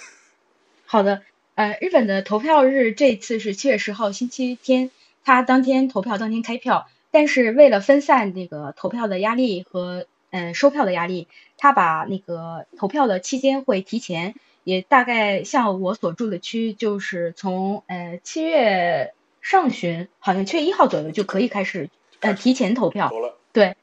[0.86, 1.20] 好的。
[1.56, 4.90] 呃，日本的投票日这次是七月十号星期天，
[5.24, 6.88] 他当天投票，当天开票。
[7.12, 23.12] 但是为了分散那个投票的压力和嗯收票的压力，他把那个投票的期间会提前，也大概像我所住的区，就是从呃七月上旬，好像七月一号左右就可以开始呃提前投票。
[23.52, 23.76] 对，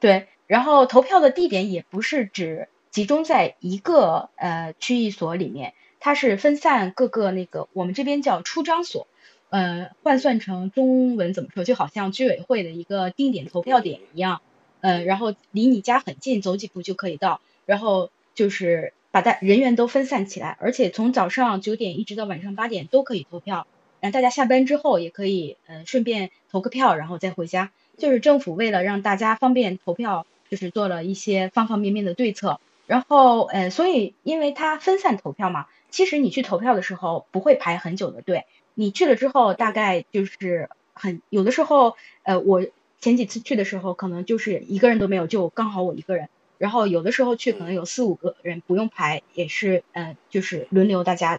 [0.00, 0.28] 对。
[0.46, 5.74] 然后投票的地点也不是只集中在一个呃区域所里面。
[6.00, 9.06] 它是分散各个那个，我们这边叫出张所，
[9.50, 11.64] 呃，换算成中文怎么说？
[11.64, 14.40] 就好像居委会的一个定点投票点一样，
[14.80, 17.40] 呃，然后离你家很近，走几步就可以到。
[17.66, 23.66] 然后就是把大人员都分散起来，而且从早上九点一直到晚上八点都可以投票。
[24.00, 27.72] 然后大家下班之后也可以，呃，顺便投个票，然后再回家。
[27.96, 32.60] 就是政府为了让大家方便投票，就是做了一些方方面面的对策。
[32.86, 35.66] 然后，呃，所以因为它分散投票嘛。
[35.90, 42.66] 其实你去投票的时候不会排很久的队，你去了之后大概就是很有的时候，呃，我
[43.00, 46.28] 前几次去的时候可能就是一个人都没有，就刚好我一个人。
[46.58, 51.38] 然后有的时候去可能有四五个人，不用排，也是嗯，就是轮流大家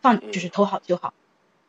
[0.00, 1.12] 放，就是投好就好。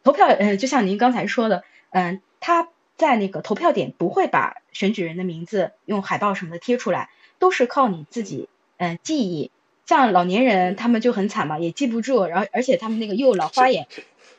[0.01, 9.51] 投票，呃，就像您刚才说的，嗯，他在那个投票点不会把选举人的名字用海报什么的贴出来，都是靠你自己嗯记忆。
[9.85, 13.87] 像老年人他们就很惨嘛，也记不住，然后而且他们那个又老花眼，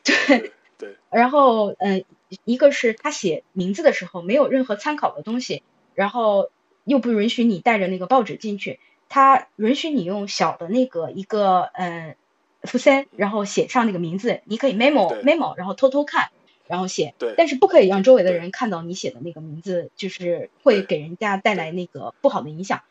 [0.02, 0.52] 对。
[0.78, 2.04] 对， 然后嗯，
[2.44, 5.62] 一个是他写名字的时候没有任何参考的东西，
[5.94, 6.50] 然后
[6.85, 8.78] 又不允许你带着那个报纸进去，
[9.09, 12.14] 他允许你用小的那个一个嗯
[12.61, 16.28] 福森，然后写上那个名字，你可以 memo memo，然后偷偷看，
[16.66, 22.82] 然后写，对，但是不可以让周围的人看到你写的那个名字，就是会给人家带来那个不好的影响。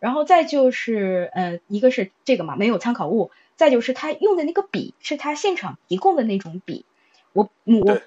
[0.00, 6.84] 然后再就是，呃，一个是这个嘛，没有参考物；再就是他用的那个笔是他现场提供的那种笔。
[7.32, 8.00] 我我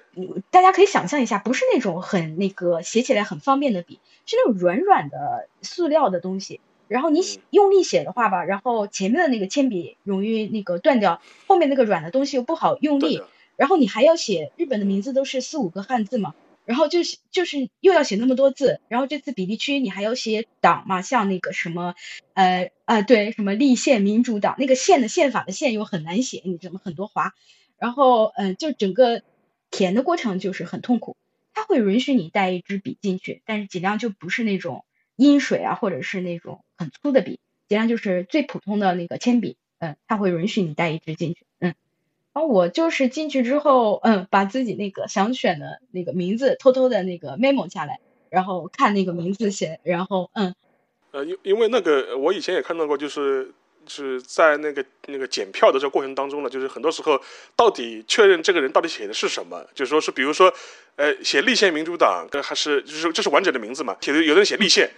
[0.50, 6.60] 大家可以想象一下，不是那种很那个写起来很方便的笔，是那种软软的塑料的东西。
[6.88, 13.22] 然后你用力写的话吧，然后前面的那个铅笔容易那个断掉，后面那个软的东西又不好用力。
[13.56, 16.34] 然后你还要写日本的名字都是四五个汉字嘛。
[16.64, 21.94] 然后就是就是又要写那么多字，然后这次比例区你还要写党嘛，像那个什么，
[22.32, 27.34] 呃呃对，什么立宪民主党那个宪的宪法的宪又很难写，你怎么很多划，
[27.78, 29.22] 然后嗯，就整个
[29.70, 31.16] 填的过程就是很痛苦。
[31.52, 34.84] 他会允许你带一支笔进去，但是尽量就不是那种
[35.16, 41.74] 阴水啊，或者是那种很粗的笔，尽量就是最普通的那个铅笔，嗯，他会允许你带一支进去，嗯。
[42.34, 50.52] 然后我就是进去之后，嗯，把自己那个想选的那个名字偷偷的那个 memo 下来，然后看那个名字写，然后嗯，
[51.12, 53.52] 呃，因因为那个我以前也看到过，就是
[53.86, 57.20] 是在那个那个检票的这个过程当中呢，就是很多时候
[57.54, 60.52] 到底确认这个人到底写的是什么，就是说是比如说，
[60.96, 63.96] 呃，写立宪民主党，跟还是就是这是完整的名字嘛？
[64.00, 64.90] 写的有的人写立宪。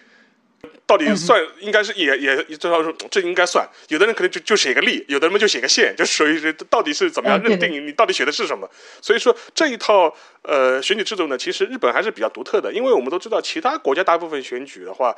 [0.87, 8.69] 到底算应该是也也最少说这应该算，有的人可能就就写个例，有的人就写个线，就属于是到底是怎么样认定你到底写的是什么。
[9.01, 15.15] 所以说这一套呃选举制度呢，其实日本还是比较独特的，因为我们都知道其他国家大部分选举的话。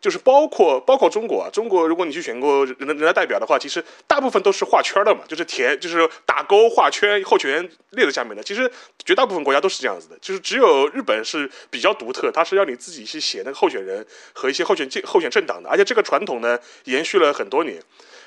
[0.00, 8.42] 就是包括包括中国啊，中国如果你去选过人人大代表的话，其实大部分都是画圈的嘛，就是填就是打勾画圈，候选人列在下面的。
[8.42, 8.70] 其实
[9.04, 17.82] 绝大部分国家都是这样子的，就是只有日本是比较独特，它是要你自己去写那个候选人和一些候选进候选政党的，而且这个传统呢延续了很多年。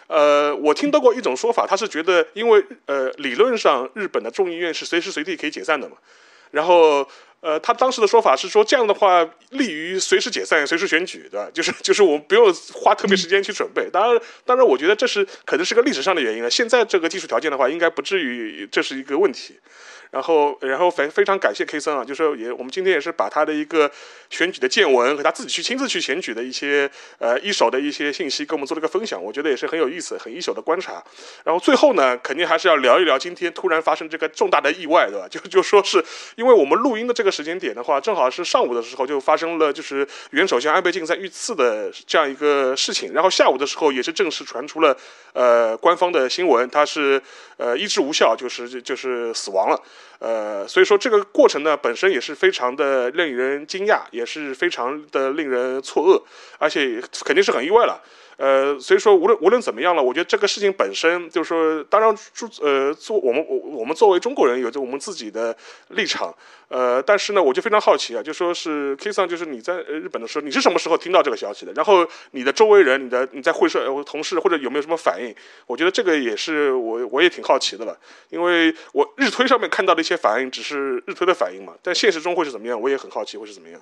[0.08, 5.96] 呃，我听到过一种说法，他是觉得因为呃理论上日本的众议院是随时随地可以解散的嘛，
[6.52, 7.08] 然后
[7.40, 11.50] 呃，他当时的说法是说，这样的话利于随时解散、随时选举，对吧？
[11.54, 13.90] 就是就是我们不用花特别时间去准备。
[13.90, 16.50] 当然，当然，我觉得这是可能是个历史上的原因了。
[16.50, 19.60] 现在这个技术条件的话，应该不至于这是一个问题。
[20.12, 23.90] 然后，然后非非常感谢 K 森啊，就是也我们今天也是把他的一个
[24.30, 31.02] 选举的见闻和他自己去亲自去选举的一些呃一手的一些信息跟我们做了一个分享，我觉得也是很有意思、很一手的观察。
[31.46, 35.28] 然后最后呢，肯定还是要聊一聊今天突然发生这个重大的意外，对吧？
[35.32, 36.04] 就就说是
[36.36, 44.96] 因为我们录音的这个时间点的话，正好是上午的时候就发生了就是原首相安倍晋三遇刺的这样一个事情，然后下午的时候也是正式传出了
[45.32, 47.22] 呃官方的新闻，他是
[47.56, 49.82] 呃医治无效，就是就是死亡了。
[50.20, 56.24] 呃，所以说这个过程呢，本身也是非常的令人惊讶，也是非常的令人错愕，
[56.60, 58.02] 而且肯定是很意外了。
[58.42, 62.10] 呃，所以说无论无论怎么样了，我觉得这个事情本身就是说，当然，
[62.62, 65.56] 呃，做我们我我们作为中国人有着我们自己的
[65.90, 66.34] 立场，
[66.68, 71.74] 呃，但是呢，我就非常好奇啊，就说是 K 桑，就是你在日本的时候，你是什么时候听到这个消息的？
[71.74, 75.36] 然后你的周围人、你的你在会社呃同事或者有没有什么反应？
[75.68, 77.96] 我觉得这个也是我我也挺好奇的了，
[78.30, 83.80] 因为我日推上面看到的一些反应只是日推的反应嘛，但现实中会是怎么样，我也很好奇会是怎么样。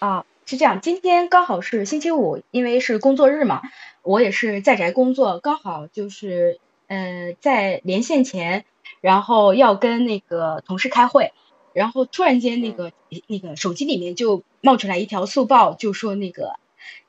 [0.00, 3.60] 啊，是这样，今天刚好是星期五，因为是工作日嘛，
[4.00, 8.64] 我也是在宅工作，刚好就是呃在连线前，
[9.02, 11.34] 然后要跟那个同事开会，
[11.74, 12.92] 然后突然间那个
[13.26, 16.54] 那个手机里面就冒出来一条速报，就说那个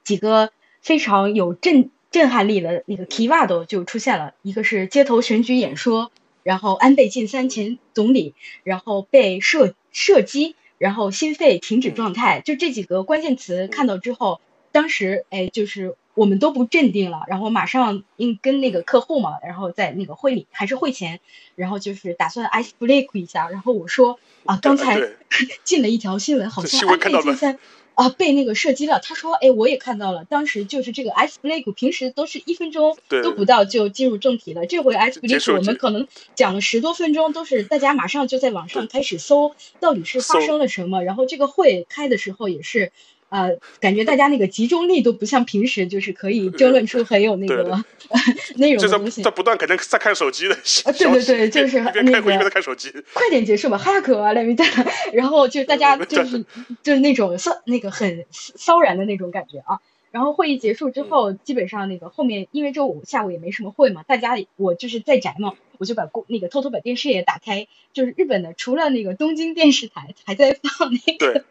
[0.04, 6.12] 几个非常有震震撼力的那个 keyword 就出现了，一个是街头选举演说，
[6.44, 10.58] 然后安倍晋三前总理，然后被射射击。
[10.80, 21.20] 然后心肺停止状态，就这几个关键词看到之后，当时哎，就是我们都不镇定了，然后马上应跟那个客户嘛，然后在那个会里还是会前，
[21.56, 25.00] 然后就是打算 ice break 一下，然后我说啊，刚才
[25.64, 27.60] 进了一条新闻，好像安倍晋三
[28.00, 29.00] 啊被那个射击了。
[29.02, 42.94] 他说哎，我也看到了，当时就是这个 ice break，平时都是一分钟都不到就进入正题了，这回 ice break 我们可能讲了十多分钟，都是大家马上就在网上开始搜到底是发生了什么，然后这个会开的时候也是。
[43.30, 47.84] 呃，感觉大家那个集中力都不像平时，就是可以争论出很有那个
[48.58, 49.22] 内容的东西。
[49.22, 50.56] 在不断可能在看手机的。
[50.56, 52.92] 啊，对对对，就是一边开会一边在看手机。
[53.14, 54.66] 快点结束吧，哈克啊，来米达。
[55.14, 56.44] 然后就大家 就是
[56.84, 59.80] 就是那种骚那个很骚然的那种感觉啊。
[60.12, 71.46] 然后会议结束之后，基本上那个后面因为周五下午也没什么会嘛，大家我就是在宅嘛，我就把公那个偷偷把电视也打开，就是日本的除了那个东京电视台还在放那个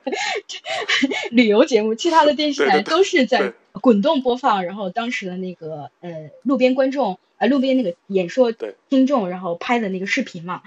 [1.30, 4.64] 旅游节目，其他的电视台都是在滚动播放。
[4.64, 8.52] 然后当时的那个呃路边观众呃，路边那个演说
[8.88, 10.62] 听众，然后拍的那个视频嘛，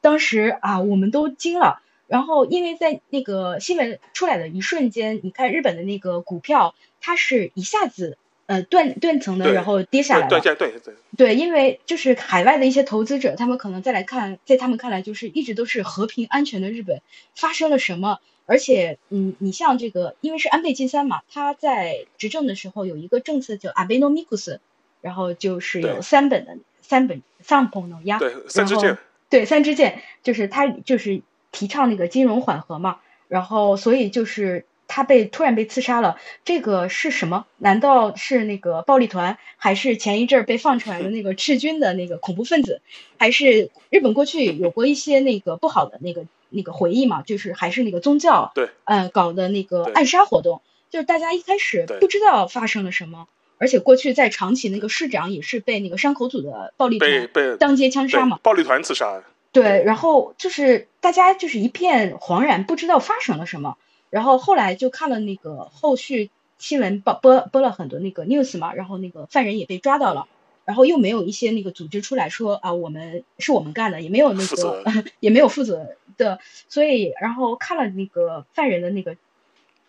[0.00, 1.80] 当时啊我们都惊了。
[2.08, 6.74] 然后因为在那个新闻出来的一瞬间，你看日本的那个股票。
[7.06, 10.28] 它是一下子呃断断层的，然后跌下来了。
[10.28, 10.94] 对对对对。
[11.16, 17.00] 对，因为就是海外的一些投资者，他们可能再来看，在他们看来，就是一直都是和平安全的日本
[17.36, 18.18] 发生了什么？
[18.44, 24.58] 而且，嗯，你像这个，因为是安倍晋三嘛，他在执政的时候有一个政策叫 Abenomics，
[25.00, 28.18] 然后就是有三本的三本三本的呀。
[28.18, 28.98] 对，三支箭。
[29.30, 34.66] 对，三支箭就是他就是提倡那个金融缓和嘛，然后所以就是。
[34.88, 37.46] 他被突然被刺杀了，这个是什么？
[37.58, 42.80] 难道是那个暴力团，还是前一阵儿被放出来的那个赤军的那个恐怖分子？
[43.18, 47.22] 还是日本过去有过一些那个不好的那个那个回忆嘛？
[47.22, 53.26] 就是还是那个宗教，对，嗯，搞的那个暗杀活动，就是大家一开始不知道发生了什么，
[53.58, 59.22] 而且过去在长崎那个市长也是被那个山口组的暴力团当街枪杀嘛，暴力团刺杀。
[59.52, 63.78] 对，然后就是大家就是一片惶然，不知道发生了什么。
[64.10, 70.26] 然后后来就看了那个后续新闻报播播了很多那个 news 嘛，然后那个犯人也被抓到了，
[70.64, 74.84] 然后又没有一些那个组织出来说啊，我们是我们干的，也没有那个
[75.20, 79.16] 也没有负责的，所以然后看了那个犯人的那个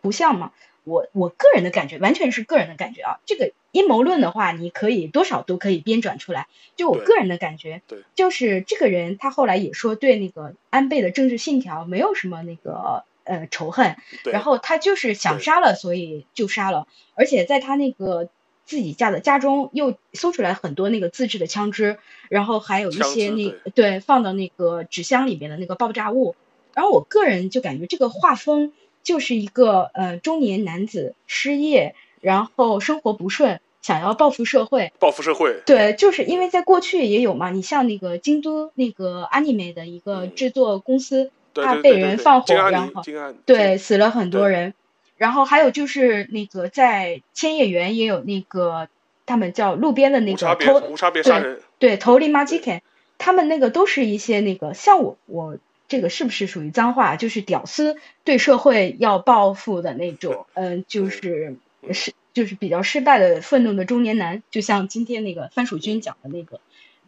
[0.01, 0.51] 图像嘛，
[0.83, 3.19] 我我个人的感觉，完全是个人的感觉啊。
[3.25, 6.47] 这个阴谋论的话，你可以多少都可以编转出来。
[6.75, 16.87] 就我个人的感觉，对就是这个人他后来也说对那个安倍的政治信条没有什么那个呃仇恨，然后他就是想杀了，所以就杀了。
[17.15, 18.29] 而且在他那个
[18.65, 21.99] 自己家的家中又搜出来很多那个自制的枪支，
[22.29, 26.35] 然后还有一些那对放到那个纸箱里面的那个爆炸物。
[26.73, 28.71] 然后我个人就感觉这个画风
[29.01, 34.91] 就是一个呃中年男子失业，然后生活不顺，想要报复社会。
[34.99, 41.31] 报复社会，对，就是因为在过去也有嘛，你像那个京都那个 anime 的一个嗯制作公司，对
[41.63, 43.03] 他被人放火然后
[43.45, 44.73] 对，死了很多人。
[45.17, 48.87] 然后还有就是那个在千叶园也有那个
[49.25, 52.81] 他们叫路边的那个偷无差别杀人，对头里马吉肯
[53.17, 57.15] 他们那个都是一些那个像我我这个是不是属于脏话？
[57.15, 66.59] 就是屌丝对社会要报复的那种，嗯、就是嗯是就是比较失败的愤怒的中年男，就像今天那个番薯君讲的那个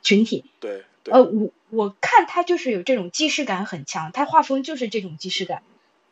[0.01, 0.45] 群体。
[0.59, 5.61] 对对呃，我我看他就是有这种既视感很强，他画风就是这种既视感，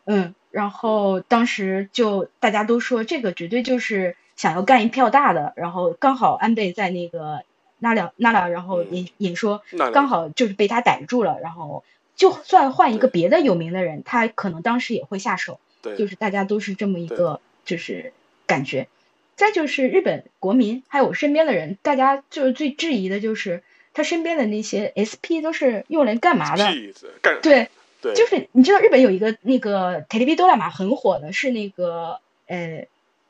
[0.05, 7.43] 嗯，然后当时就大家都说这个绝对就是想要干一票大的，然后刚好安倍在那个
[7.79, 9.61] 那俩那俩，然后嗯演演说
[9.93, 11.83] 刚好就是被他逮住了，然后
[12.15, 16.07] 就算换一个别的有名的人，他可能当时也会下手，对，就。
[16.07, 18.13] 是大家都是这么一个就是
[18.45, 18.87] 感觉。
[19.35, 23.61] 再就是日本国民，还有我身边的人，大家就是最质疑的就是
[23.97, 26.63] 他身边的那些 SP 都是用来干嘛的？
[27.41, 27.67] 对，
[27.99, 32.85] 对就是你知道日本有一个那个 t e l e v i d o r a 嘛，很火的，是那个呃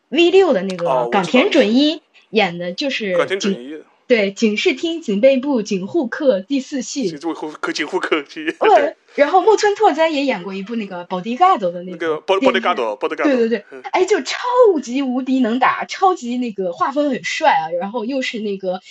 [0.09, 2.01] V 六的那哦个冈田准一
[2.31, 7.33] 演的，就是冈田准警一，对警视厅警备部警护课第四系警。
[7.33, 14.37] 护课警护课系，对对，然后木村拓哉也演过一部那个 Bodyguard 的那那个波电影波德嘎多波德嘎多，对对对嗯，哎，就超
[14.83, 18.81] 级无敌能打，超级那个画风很帅啊，然后又是那个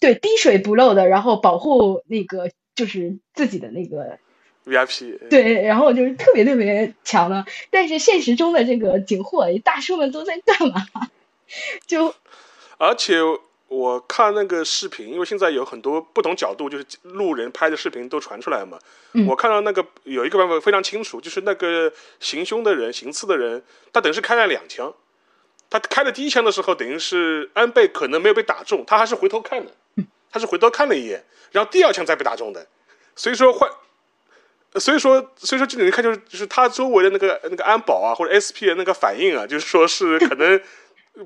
[0.00, 4.18] 对滴水不漏的，然后保护那个就是自己的那个
[4.64, 7.44] VIP，对，然后就是特别特别强的。
[7.70, 10.86] 但是现实中的这个警护大叔们都在干嘛？
[11.86, 12.14] 就
[12.76, 13.16] 而且
[13.68, 18.78] 我看那个视频，因为现在有很多不同角度，就是路人拍的视频都传出来嘛。
[19.12, 24.92] 嗯我看到那个有一个版本非常清楚，就是那个行凶的人、行刺的人，他等于是开了两枪。
[25.78, 29.72] 他开了第一枪的时候，等于是安倍可能没有被打中，他还是回头看的，
[30.30, 32.66] 他是回头看了一眼，然后第二枪才被打中的。
[33.14, 33.70] 所以说换，
[34.74, 40.60] 所以说所以说这里面看就是就是他周围的那个那个安保啊或者 SP 的那个反应啊，就是说是可能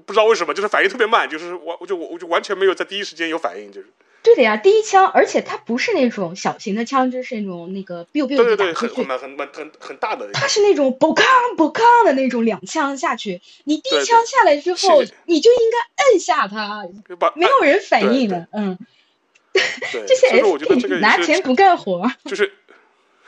[0.06, 3.88] 不知道为什么，就是反应特别慢，就是完我就我我就完全没有在第一时间有反应，就是
[4.22, 9.38] 对的呀，第一枪，而且它不是那种小型的枪就，是那种那个 biu biu 对对对，地打出去很很。
[9.38, 16.86] 很很很大的它是那种嘣康嘣康的那种两枪下去，你第对对一枪下来之后是，你就应该摁下它，
[17.34, 18.78] 没有人反应对的，嗯，
[19.52, 22.52] 对，这些所以说我觉得这个 SP 也是拿钱不干活，就是。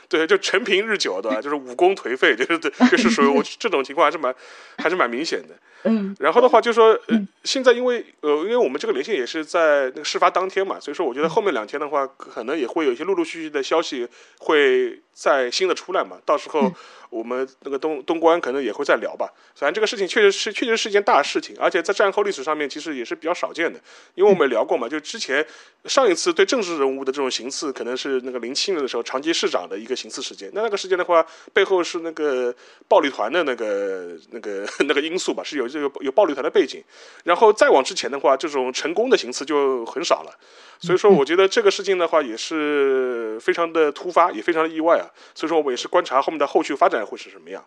[0.09, 1.41] 对，就陈平日久，的？
[1.41, 4.35] 就是武功颓废，就是对，就是属于我 这种情况还是蛮
[4.77, 5.55] 还是蛮明显的。
[5.85, 6.97] 嗯然后的话，就说
[7.43, 14.07] 现在因为呃，因为我们这个连线也是在那个事发当天嘛，所以说我觉得后面两天的话，可能也会有一些陆陆续续的消息
[14.39, 16.17] 会在新的出来嘛。
[16.25, 16.73] 到时候嗯
[17.09, 19.31] 我们那个东东关可能也会再聊吧。
[19.53, 23.79] 反正这个事情确实是确实是一件大事情，而且在战后历史上面其实也是比较少见的。
[24.15, 25.45] 因为我们聊过嘛，就之前
[25.85, 30.49] 上一次对政治人物的这种行刺，可能是那个零七年的时候长崎市长的一个行刺事件。
[30.55, 31.23] 那那个事件的话，
[31.53, 32.51] 背后是那个
[32.87, 36.83] 暴力团的那个那个 那个因素吧，是有这个有暴力团的背景。
[37.23, 40.39] 然后再往之前的话，这种成功的行刺就很少了。
[40.79, 45.07] 所以说，我觉得这个事情的话也是非常的突发，也非常的意外啊。
[45.33, 47.63] 所以说，我们也是观察后面的后续发展会是什么样。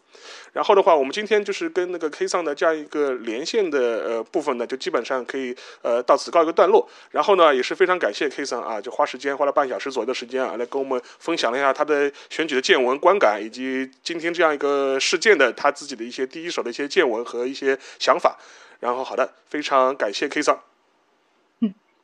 [0.53, 6.87] 然后的话，我们今天就是跟那个 K 桑的这样一个连线的呃部分呢，就基本上可以呃到此告一个段落。
[7.11, 18.39] 然后呢，也是非常感谢 K 桑啊，就花时间花了半小时左右的时间啊，来跟我们分享了一下他的选举的见闻、观感，以及今天这样一个事件的他自己的一些第一手的一些见闻和一些想法。
[18.81, 20.61] 然后好的，非常感谢 K 桑。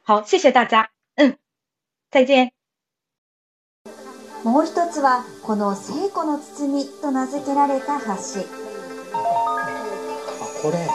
[0.05, 1.37] 好，谢谢大家，嗯，
[2.11, 2.53] 再见。
[4.43, 8.07] もう一つはこの聖子の包と名付けられた橋
[10.61, 10.89] これ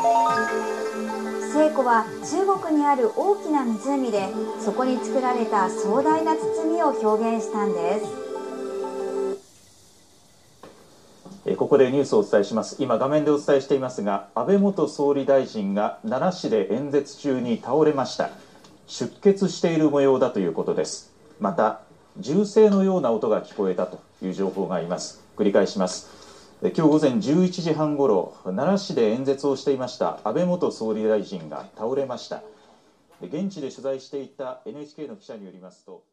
[1.54, 4.28] 聖子は中国にある大きな湖で
[4.60, 8.26] そこに作られた壮大な包みを表現したんです
[11.56, 12.76] ここでニュースをお伝えします。
[12.84, 18.32] 今画面でお伝えしていますが安倍元総理大臣が奈良市で演説中に倒れました。
[18.86, 21.14] 出血している模様だということです。
[21.39, 21.82] また
[22.18, 25.24] 銃声のような音が聞こえたという情報があります。
[25.38, 26.10] 繰り返します。
[26.62, 32.41] 今日午前11時半ごろ奈良市で演説をしていました安倍元総理大臣が倒れました。
[33.22, 36.04] 現地で取材していた NHK の記者によりますと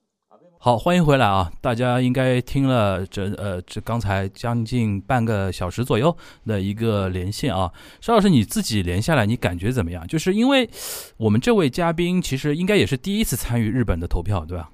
[0.58, 1.52] 好，欢迎回来啊！
[1.60, 6.16] 大家应该听了这呃这刚才将近半个小时左右
[6.46, 7.70] 的一个连线啊，
[8.00, 10.06] 邵老师你自己连下来，你感觉怎么样？
[10.06, 10.70] 就是因为
[11.18, 14.70] 我们这位嘉宾其实应该也是第一次参与日本的投票，对吧？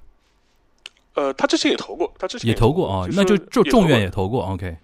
[1.14, 4.76] 呃，他之前也投过，他之前也投过啊，那就就众院也投过，OK。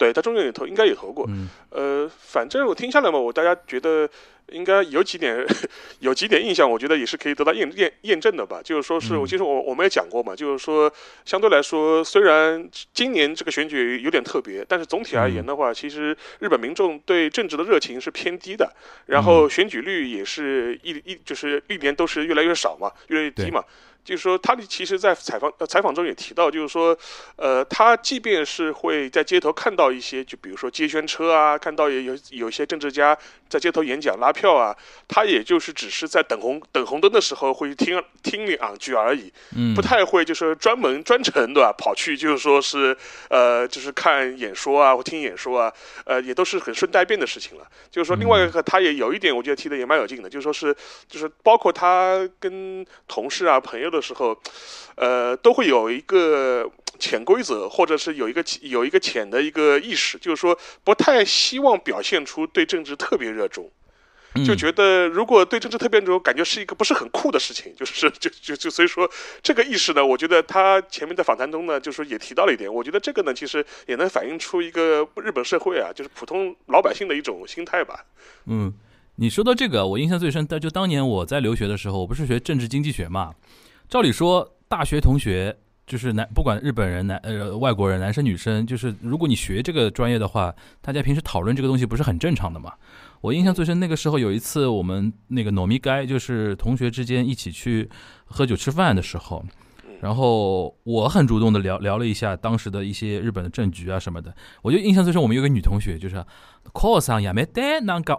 [0.00, 1.26] 对他中间也投，应该也投过。
[1.28, 4.08] 嗯，呃，反正我听下来嘛，我大家觉得
[4.48, 5.46] 应该有几点，
[6.00, 8.62] 有几点印象，我觉得也是可以得到验验验证的吧。
[8.64, 10.90] 就是说是我其实我我们也讲过嘛，就是说
[11.26, 18.72] 相对来说，虽然今年这个选举有点特别，但是总体而言的话，其实日本民众对政治的热情是偏低的，
[19.04, 23.62] 然后选举率也是一一就是历年都是越来越少嘛，越来越低嘛。
[24.02, 26.96] 就是说，他其实，在采访呃采访中也提到，就是说，
[27.36, 33.16] 呃，他即便是会在街头看到一些，就比如说街宣车啊，看到有有有一些政治家
[33.48, 34.74] 在街头演讲拉票啊，
[35.06, 42.96] 他也就是只是在等红等红灯的时候会听听两句而已，嗯，不太会就是专门专程对吧，跑去就是说是
[43.28, 45.72] 呃就是看演说啊或听演说啊，
[46.04, 47.68] 呃也都是很顺带便的事情了。
[47.90, 50.74] 就是说，另外一个他也有一点，我觉得提的也蛮有劲的，就是说是
[51.06, 53.89] 就是包括他跟同事啊朋友。
[53.90, 54.40] 的时候，
[54.94, 63.70] 呃，都会有一个潜规则，或者是有一个有一个潜的一个意识，就是说不太希望表现出对政治特别热衷，
[64.46, 69.10] 就觉得如果对政治特别热衷，感觉是一个不是很酷的事情，就是就就就所以说
[69.42, 78.04] 这个意识呢，我觉得他前面在访谈中呢，就是也提到了一点，我觉得这个呢，其实也能反映出一个日本社会啊，就是普通老百姓的一种心态吧。
[78.46, 78.72] 嗯，
[79.16, 83.32] 你说到这个，我印象最深，但就当年我在留学的时候，我不是学政治经济学嘛。
[83.90, 92.72] 照理说，大学同学就是男，不管日本人男呃外国人，男生女生，就是如果你学这个专业的话，大家平时讨论这个东西不是很正常的嘛？
[93.20, 97.90] 我印象最深，那个时候有一次我们那个糯米街，就是同学之间一起去
[98.26, 99.44] 喝酒吃饭的时候。
[100.00, 106.24] 然后我很主动的聊聊了一下当时的一些日本的政局啊什么的，我就印象最深，我们有个女同学就是
[107.44, 108.14] 代那个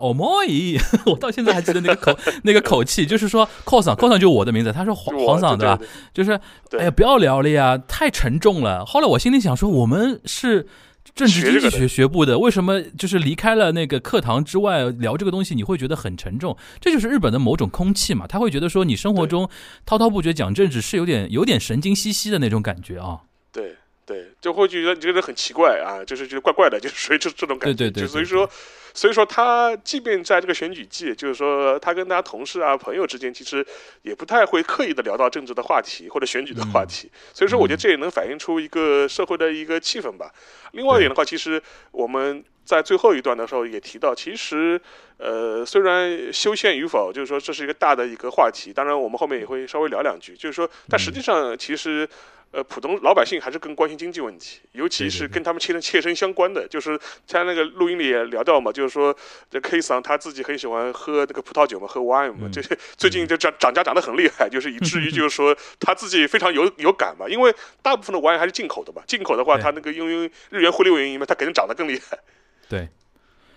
[1.06, 5.80] 我到现在还记得那个口 那个口气，就是说 cos cos 就我的名字，他说黄黄嗓对吧？
[6.14, 6.40] 就是
[6.78, 8.86] 哎呀不要聊了呀，太沉重了。
[8.86, 10.68] 后来我心里想说，我们是。
[11.14, 16.58] 政治经济学学部的，为什么就是离开了那个课堂之外聊这个东西，你会觉得很沉重？
[16.80, 19.50] 这就是日本的某种空气嘛，他会觉得说你生活中
[19.86, 23.22] 滔滔不绝讲政治是有点有点神经兮兮的那种感觉啊。
[23.52, 27.78] 对对，就会觉得你这个人很奇怪啊，就是觉得怪怪的，就是属于这这种感觉。
[27.78, 28.50] 对对对，所以说。
[28.94, 33.66] 所以说，他即便在这个选举季，就是说他跟他同事啊、朋友之间，其实
[34.02, 37.10] 也不太会刻意的聊到政治的话题或者选举的话题。
[37.34, 40.32] 所以说，我觉得这也能反映出一个社会的一个气氛吧。
[40.74, 41.62] 另外一点的话，其实
[41.92, 44.80] 我们在最后一段的时候也提到，其实
[45.18, 48.74] 呃，虽然修宪与否，就是说这是一个大的一个话题。
[48.74, 52.08] 当然，我们后面也会稍微聊两句，就是说，但实际上其实。
[52.52, 56.68] 呃，普通老百姓还是更关心经济问题，尤其是跟他们切身切身相关的。
[56.68, 59.16] 就是在那个录音里也聊到嘛，就是说
[59.50, 72.20] 这 K 桑他自己很喜欢喝那个葡萄酒嘛，喝 wine 嘛，这些最近就涨涨价涨得很厉害，就是以至于就是说 他自己非常有有感嘛，因为大部分的 wine 还是进口的嘛，进口的话，它那个因为日元汇率原因嘛，它肯定涨得更厉害。
[72.68, 72.90] 对，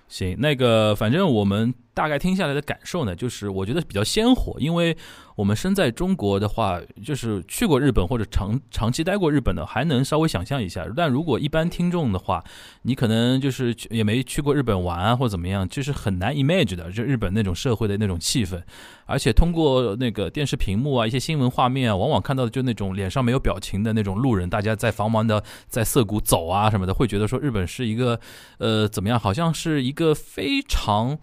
[0.06, 4.96] 行，那个反正我们大概听下来的感受呢，就是我觉得比较鲜活，因为。
[5.36, 10.86] 我们身在中国的话，就是去过日本或者长长期待过日本的，还能稍微想象一下。
[10.96, 12.44] 但如果一般听众的话，
[12.82, 18.62] 你可能就是也没去过日本玩啊，或怎么样，就是很难 image 的，就日本那种社会的那种气氛。
[19.06, 28.20] 而且通过那个电视屏幕啊，一些新闻画面啊，往往看到的就那种脸上没有表情的那种路人，大家在繁忙的在涩谷走啊什么的，会觉得说日本是一个
[28.58, 31.18] 呃怎么样，好像是一个非常。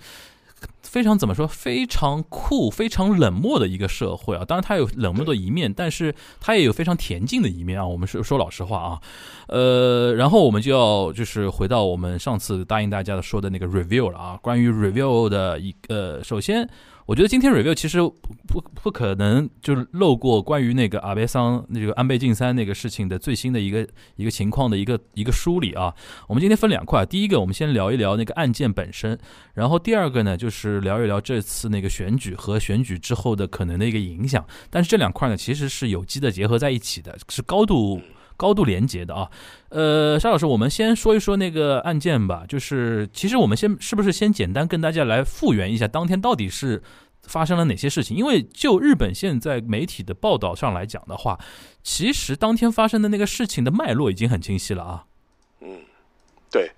[0.83, 1.47] 非常怎么说？
[1.47, 4.43] 非常酷、非常冷漠的一个社会啊！
[4.45, 7.87] 当然，它有冷漠的一面，但是它也有非常恬静的一面啊！
[7.87, 9.01] 我们是说老实话啊，
[9.47, 16.69] 呃，然后我们就要就是回到我们上次答应大家的说的那个 review 了啊，关于 review 的一呃，首先。
[17.11, 17.99] 我觉得今天 review 其实
[18.47, 23.85] 不不可能就是漏过关于那个阿倍桑那个安倍晋三那个事情的最新的一个
[24.15, 25.93] 一个情况的一个一个梳理啊。
[26.29, 29.19] 我们今天分两块，第一个我们先聊一聊那个案件本身，
[29.53, 34.45] 然后第二个呢就是聊一聊这次那个选举和选举之后的可能的一个影响。
[34.69, 37.99] 但是这两块呢其实是有机的结合在一起的，是高度。
[38.41, 39.29] 高度连接的啊，
[39.69, 42.43] 呃，沙老师，我们先说一说那个案件吧。
[42.47, 46.81] 就是其实我们先是不是先简单跟大家来复原一下当天到底是
[47.21, 48.17] 发生了哪些事情？
[48.17, 51.37] 因为就日本现在媒体的报道上来讲的话，
[51.83, 55.05] 其实当天发生的那个事情的脉络已经很清晰了啊。
[55.59, 55.81] 嗯，
[56.49, 56.71] 对，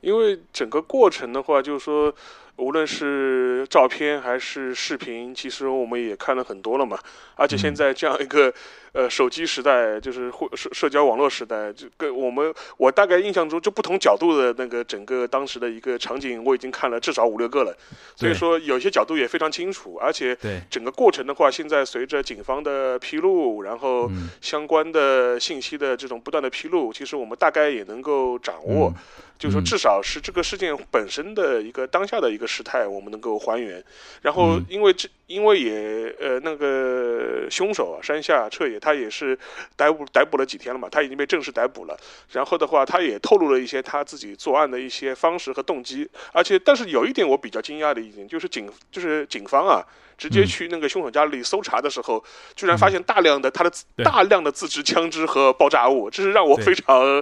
[0.00, 2.14] 因为整个过程的话，就是说。
[2.56, 6.98] 无论是照片还是视频，其实我们也看了很多了嘛。
[7.34, 8.52] 而且现在这样一个
[8.92, 17.76] 呃手机时代，就是社社交网络时代，就跟我们我大概印象中，就不同角度的那个整个当时的一个场景，我已经看了至少五六个了。
[18.14, 20.36] 所以说有些角度也非常清楚，而且
[20.70, 28.92] 整个过程的话，现在随着警方的披露，然后相关的信息的这种不断的披露，其实我们大概也能够掌握。
[29.38, 33.82] 就是说，至少是这个事件本身的一个当下的一个时态，我们能够还原。
[34.20, 39.38] 然后，因为这，因为也呃，那个凶手啊，山下彻也，他也是
[39.76, 41.96] 逮捕逮捕了几天了嘛，他已经被正式逮捕了。
[42.32, 46.06] 然后的话，他也透露了一些他自己作案的一些方式和动机。
[46.32, 49.80] 而且，但是有一点我比较惊讶的一点，就是警就是警方啊。
[50.18, 52.22] 直接去那个凶手家里搜查的时候，
[52.54, 53.72] 居然发现大量的他的
[54.04, 57.20] 大量的自制枪支和爆炸物，这是让我非常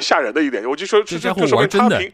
[0.00, 0.68] 吓人的一点。
[0.68, 2.12] 我就说，就就说明他平。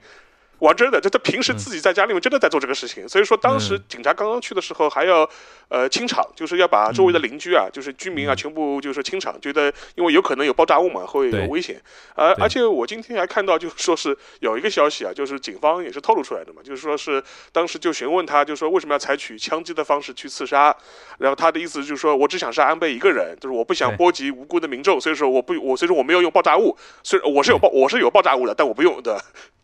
[0.59, 5.29] 玩真的，就他平时自己在家里面真的在做这个事情，所以说当时警察刚刚去的时候还要，
[5.69, 11.81] 呃清场，就是要把周围的邻居啊，就是居民啊，全部就是清场，觉得因为有可能有爆炸物嘛，会有危险。
[12.15, 20.75] 而而且我今天还看到，就是说是有一个消息啊，就是警方也是透露出来的嘛，就是说是当时就询问他，就说为什么要采取枪击的方式去刺杀，
[21.19, 29.23] 然后他的意思就是说我只想杀安倍一个人，就是我不想波及无辜的民众，所以说我不我所以说我没有用爆炸物，虽然我是有爆我是有爆炸物的，但我不用的。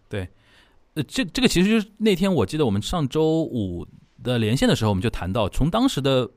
[0.09, 0.29] 对。
[0.95, 3.87] 呃，这这个其实就是那天我记得我们上周五
[4.23, 6.31] 的连线的时候，我们就谈到，从当时的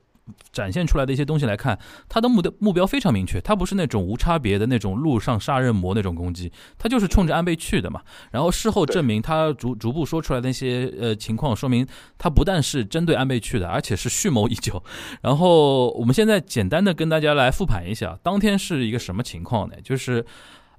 [0.51, 1.77] 展现出来的一些东西来看，
[2.09, 8.01] 他的目的目标非常明确，他不是那种无差别的那种路上杀人魔那种攻击，他就是冲着安倍去的嘛。
[8.31, 11.87] 然后事后证明，他逐逐步说出来的那些呃情况，说明
[12.17, 14.83] 他不但是针对安倍去的，而且是蓄谋已久。
[15.21, 19.75] 然后我们现在简单的跟大家来复盘一下，当天是一个什么情况呢？
[19.83, 20.25] 就是。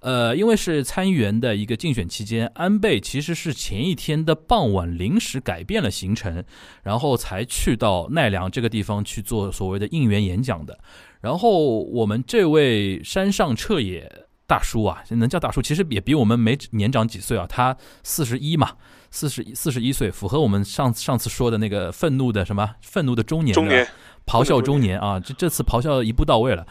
[0.00, 6.44] 呃，因为是参议员的一个竞选期间，安倍其实是前一天的傍晚临时改变了行程，
[6.82, 10.78] 然后才去到奈良这个地方去做所谓的应援演讲的。
[11.20, 18.76] 然后我们这位山上彻野大叔啊，能叫大叔，其实也比我们没年长几岁啊，他四十一嘛，
[19.10, 23.84] 四十四十一岁，符合我们上上次说的那个愤怒的什么愤怒的中年，中年
[24.24, 26.64] 咆哮中年啊，这这次咆哮一步到位了。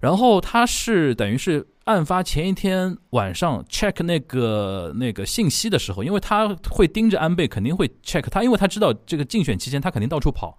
[0.00, 10.56] 然后他是等于是案发前一天晚上 check 那个那个信息的时候，因为他会盯着安倍，肯定会 check 他，因为他知道这个竞选期间他肯定到处跑。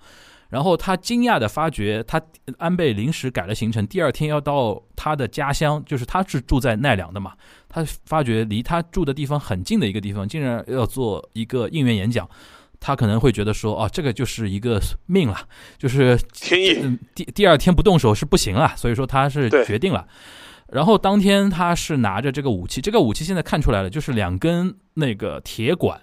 [0.50, 2.22] 然后他惊讶的发觉，他
[2.60, 7.34] 安倍临时改了行程，第二天要到他的家乡，就是他是住在奈良的嘛，
[7.68, 12.30] 他发觉离他住的地方很近的一个地方，竟然要做一个应援演讲。
[12.80, 15.38] 他可能会觉得说，哦，这个就是一个命了，
[15.78, 17.00] 就是天意。
[17.16, 20.06] 第第二天不动手是不行了，所以说他是决定了。
[20.74, 26.02] 然后当天他是拿着这个武器，这个武器现在看出来了，就是两根那个铁管。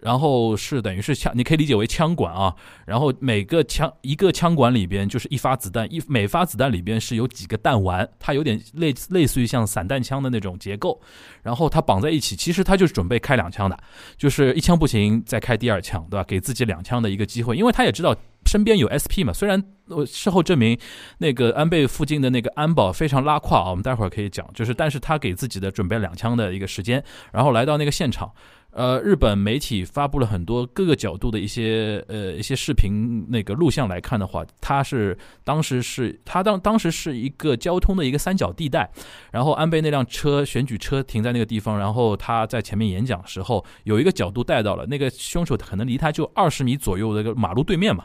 [0.00, 2.54] 然后是等于是枪，你可以理解为枪管啊。
[2.86, 11.00] 然后每个枪一个枪管里边就是一发子弹，一每发子弹里边是有几个弹丸，它有点类类似于像散弹枪的那种结构。
[11.42, 13.78] 然后它绑在一起，其实它就是准备开两枪的，
[14.16, 16.24] 就是一枪不行再开第二枪，对吧？
[16.24, 18.14] 给自己两枪的一个机会，因为他也知道
[18.46, 19.32] 身边有 SP 嘛。
[19.32, 20.78] 虽然我事后证明
[21.18, 28.30] 那个安倍附近的那个安保非常拉胯啊，我们待会儿可以讲，就是但是他给自己的准备两枪的一个时间，然后来到那个现场。
[28.70, 38.88] 呃，日本媒体发布了很多各个角度的一些呃一些视频那个录像来看的话，他是当时是他当当时是一个交通的一个三角地带，
[39.32, 48.04] 然后安倍那辆车选举车停在那个地方，然后他在前面演讲时候有一个角度带到了那个凶手可能离他就二十米左右的一个马路对面嘛，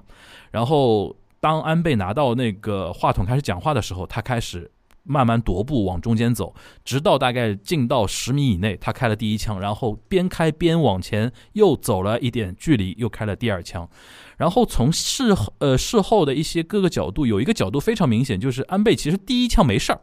[0.49, 4.71] 然后当安倍拿到那个话筒开始讲话的时候，他开始。
[5.03, 13.89] 慢慢踱步往中间走，直到大概进到十米以内，他开了第一枪，然后边开边往前又走了一点距离，又开了第二枪。
[14.37, 20.01] 然后从事后呃事后的一些各个角度，有一个角度非常明显，就是安倍其实第一枪没事儿，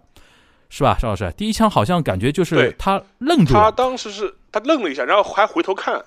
[0.69, 1.33] 是吧，邵老师？
[1.37, 6.05] 第一枪好像感觉就是他愣住，他当时是他愣了一下，然后还回头看，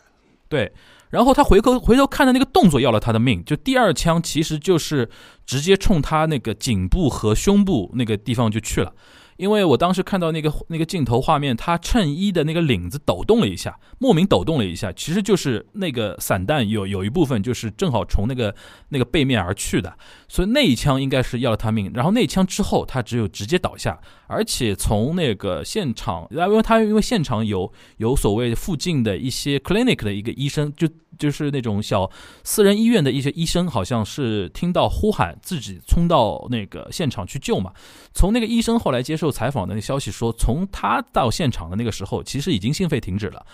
[0.48, 0.72] 对。
[1.14, 5.08] 然后他回头回头看的那个动作要了他的命，就第二枪其实就是
[5.46, 8.92] 直接冲他那个颈部和胸部那个地方就去了。
[9.38, 18.56] 因为我当时看到那个那个镜头画面，他衬衣的那个领子抖动了一下，莫名抖动了一下，其实就是那个散弹有有一部分就是正好从那个
[18.90, 19.98] 那个背面而去的，
[20.28, 21.92] 所以那一枪应该是要了他命。
[21.96, 30.88] 然后那一枪之后，他只有直接倒下，而且从那个现场，因为他因为现场有有所谓附近的一些 clinic 的一个医生，就
[31.20, 32.10] 就是那种小
[32.44, 37.72] 私人医院的一些医生，好像是听到呼喊，自己冲到那个现场去救嘛。
[38.14, 43.46] 从那个医生后来接受采访的那消息说，从他到现场的那个时候，其实已经心肺停止了。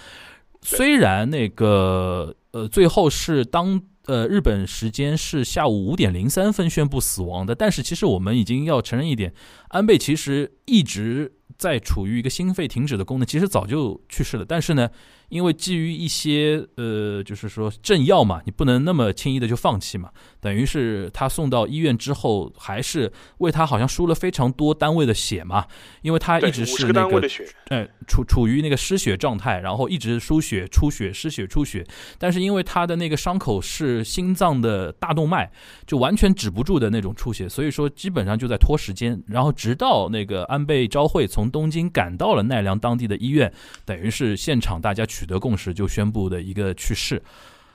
[0.61, 9.33] 虽然那个呃最后是当呃日本时间是下午五点零三分宣布死亡的，但是其实我们已经要承认一点，
[9.69, 14.89] 安倍其实一直在处于一个心肺停止的功能，其实早就去世了，但是呢。
[15.29, 20.09] 因为基于一些呃，就是说政要嘛，你不能那么轻易的就放弃嘛。
[20.41, 25.67] 等于是他送到医院之后，还是为他好像输了非常多单位的血嘛。
[26.01, 27.21] 因为他一直是那个，
[27.67, 31.85] 哎，处处于那个失血状态，然后一直输血出血，失血出血。
[32.17, 35.51] 但是因为他的那个伤口是心脏的大动脉，
[35.85, 39.21] 就完全止不住的那种出血，所以说基本上就在拖时间。
[39.27, 43.53] 然后直到那个安倍昭惠从东京赶到了奈良当地的医院，
[43.85, 45.18] 等于是现场大家去。
[45.19, 47.21] 取得共识就宣布的一个去世，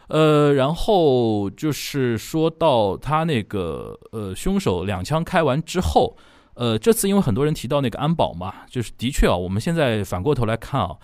[0.09, 6.17] 呃，然后就是说到他那个呃凶手两枪开完之后，
[6.55, 10.97] 呃，这次因为很多人提到那个安保嘛，就是的确啊，我们现在反过头来看啊，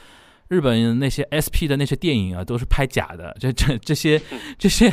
[0.49, 4.19] 日本那些 SP 的那些电影啊都是拍假的，这这这些
[4.59, 4.91] 这些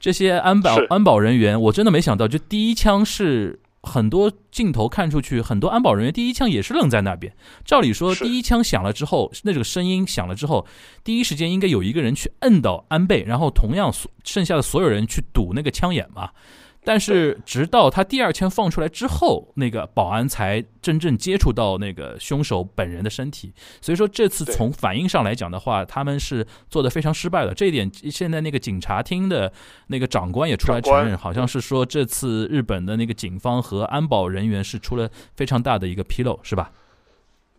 [0.00, 3.60] 这些安保安保人员，我真的没想到，就第一枪是。
[3.82, 7.34] 很多镜头看出去，很多安保人员第一枪也是愣在那边。
[7.64, 10.66] 照理说，第一枪响了之后，那这个声音响了之后，
[11.02, 16.30] 第一时间应该有一个人去摁到安倍，然后同样所剩下的所有人去堵那个枪眼嘛。
[16.82, 23.52] 但是，直到他第二枪放出来之后，那个保安才真正接触到那个凶手本人的身体。
[23.82, 27.52] 所以说，这次从反应上来讲的话，他们是做的非常失败的。
[27.52, 29.52] 这一点，现在那个警察厅的
[29.88, 36.72] 那个长官也出来承认，好像是说这次日本的那个警方和安保人员是出了非常大的一个纰漏，是吧？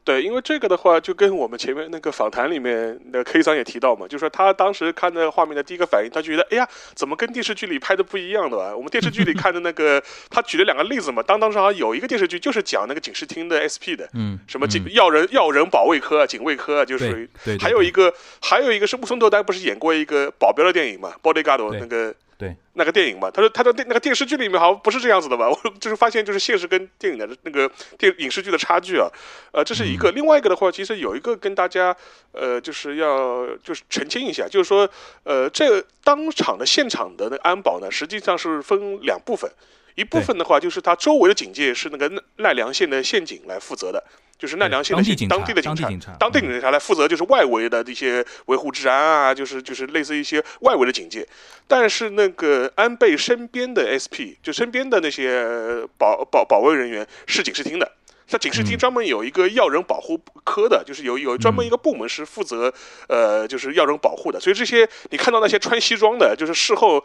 [0.03, 8.75] 对，因为这个的话，就跟我们前面那个访谈里面的 K 桑也提到嘛，就是说他当时看那个画面的第一个反应，他觉得，哎呀，怎么跟电视剧里拍的不一样的吧？
[8.75, 22.13] 我们电视剧里看的那个，他举了两个例子嘛，当当时好像有一个电视剧就是讲那个警视厅的 SP 的，嗯，什么警要人要人保卫科啊，警卫科啊，就是对，还有一个还有一个是木村拓哉不是演过一个保镖的电影嘛，Bodyguard 那个。
[22.41, 25.45] 对那个电影嘛，他说他的电那个电视剧里面好像不是这样子的吧？
[25.53, 29.07] 我就是发现就是现实跟电影的那个电影视剧的差距啊，
[29.51, 30.11] 呃，这是一个。
[30.13, 31.95] 另外一个的话，其实有一个跟大家
[32.31, 34.89] 呃就是要就是澄清一下，就是说
[35.23, 39.47] 呃这当场的现场的那安保呢，实际上是分两部分，
[39.93, 44.03] 一部分的话就是它周围的警戒是那个奈奈良县的县警来负责的。
[44.41, 51.27] 就是奈良县的当地的警察，当地警察来负责，就是外围的这些维护治安啊，就是就是类似一些外围的警戒。
[51.67, 57.91] 但是那个安倍身边的 SP，就身边的那些保保保卫人员是警视厅的，
[58.25, 62.73] 在警视厅专门有一个要人保护科的，就是有有专门一个部门是负责
[63.09, 64.39] 呃就是要人保护的。
[64.39, 66.99] 所以这些你看到那些穿西装的，就是事后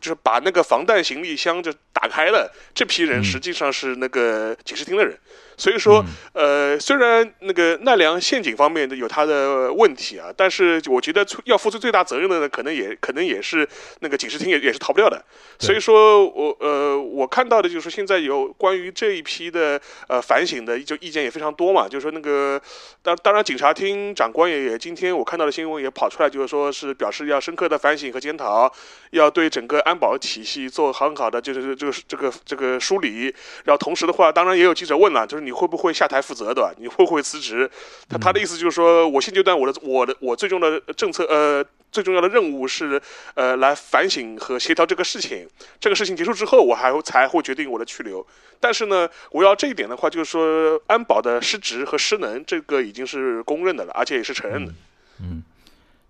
[0.00, 5.16] 就是把那个防弹行李箱就打开了，这批人实际上是那个警视厅的人。
[5.60, 6.02] 所以说，
[6.32, 15.22] 呃，虽然那个奈良陷阱方面的有他的问题啊，但是我觉得要付出最大责任的呢，可能也可能也是那个警视厅也也是逃不掉的。
[15.58, 22.58] 所以说我呃，我看到的就是现在有关于这一批的呃反省的就意见也非常多嘛，就是说那个
[23.02, 28.72] 当当然警察厅长官也也今天我看到的新闻也跑出来，就是说是表示要深刻的反省和检讨，
[29.10, 33.24] 要对整个安保体系做很好的就是这个这个这个梳理。
[33.64, 35.49] 然后同时的话，当然也有记者问了，就是你。
[35.50, 36.72] 你会不会下台负责，对吧？
[36.78, 37.68] 你会不会辞职？
[38.08, 43.02] 他他的意思就是说，我现阶段我的我的我最终的政策呃最重要的任务是
[43.34, 45.48] 呃来反省和协调这个事情。
[45.80, 48.24] 这个事情结束之后，我还才会决定我的去留。
[48.60, 54.72] 但是呢，我要这一点的话，就是说安保的失职和失能，这个已经是公认的了，而且也是承认的。
[55.20, 55.42] 嗯，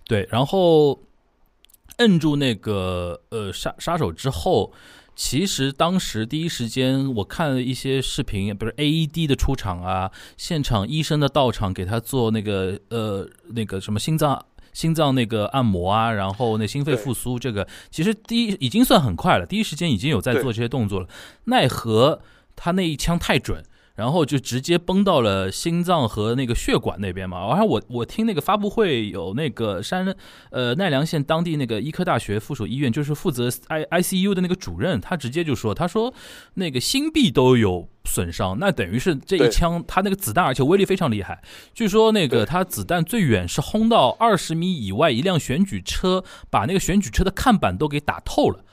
[0.05, 0.29] 对。
[0.31, 1.01] 然后
[1.97, 4.71] 摁住那个呃杀杀手之后。
[5.15, 21.09] 其实当时第一时间我看了一些视频，比如 AED 的出场啊，现场医生的到场给他做那个呃那个什么心脏心脏那个按摩啊，然后那心肺复苏，这个其实第一已经算很快了，第一时间已经有在做这些动作了。
[21.45, 22.23] 奈何
[22.57, 23.63] 他那一枪太准。
[24.01, 27.47] 然后就直接崩到了心脏和那个血管那边嘛。
[27.49, 30.17] 然后我我听那个发布会有那个山
[30.51, 36.15] 呃奈良县当地那个医科大学附属医院，就是负责 I I C U 的那个主任，他直接就说，他说
[36.55, 41.43] 那个心壁都有损伤，那等于是这一枪他那个子弹而且威力非常厉害，
[41.75, 48.65] 据说那个他子弹最远是轰到二十米以外，一辆选举车把那个选举车的看板都给打透了。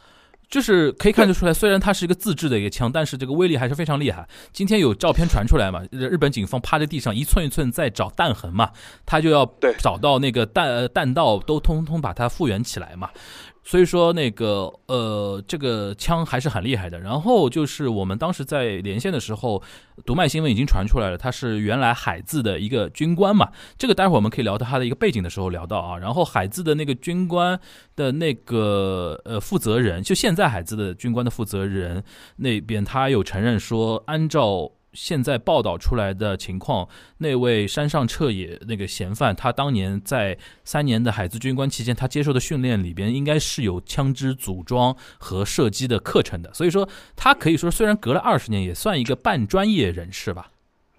[0.50, 4.28] 就是可以看得出来，虽然它是一个自制的一个枪，但是这个威力还是非常厉害。
[4.54, 5.84] 今天有照片传出来嘛？
[5.92, 8.72] 日本警方趴在地上一寸一寸在找弹痕嘛，
[9.06, 9.46] 他就要
[9.78, 13.10] 找到那个弹弹道都通通把它复原起来嘛。
[13.68, 16.98] 所以说那个呃，这个枪还是很厉害的。
[17.02, 19.62] 然后就是我们当时在连线的时候，
[20.06, 23.52] 读卖新闻已经传出来了，他是原来海自的一个军官嘛。
[23.78, 25.98] 这个待会儿我们可以聊到他的一个背景的时候聊到啊。
[25.98, 27.60] 然后海自的那个军官
[27.98, 32.02] 的那个呃负责人，就现在海自的军官的负责人
[32.38, 36.90] 那边，他有承认说，按照现在报道出来的情况，
[37.20, 40.36] 那位山上彻也那个嫌犯，他当年在
[40.66, 46.52] 三年的海自军官期间，他接受的训练里边应该是有枪支组装和射击的课程的。
[46.52, 50.50] 所以说，他可以说虽然隔了二十年，也算一个半专业人士吧。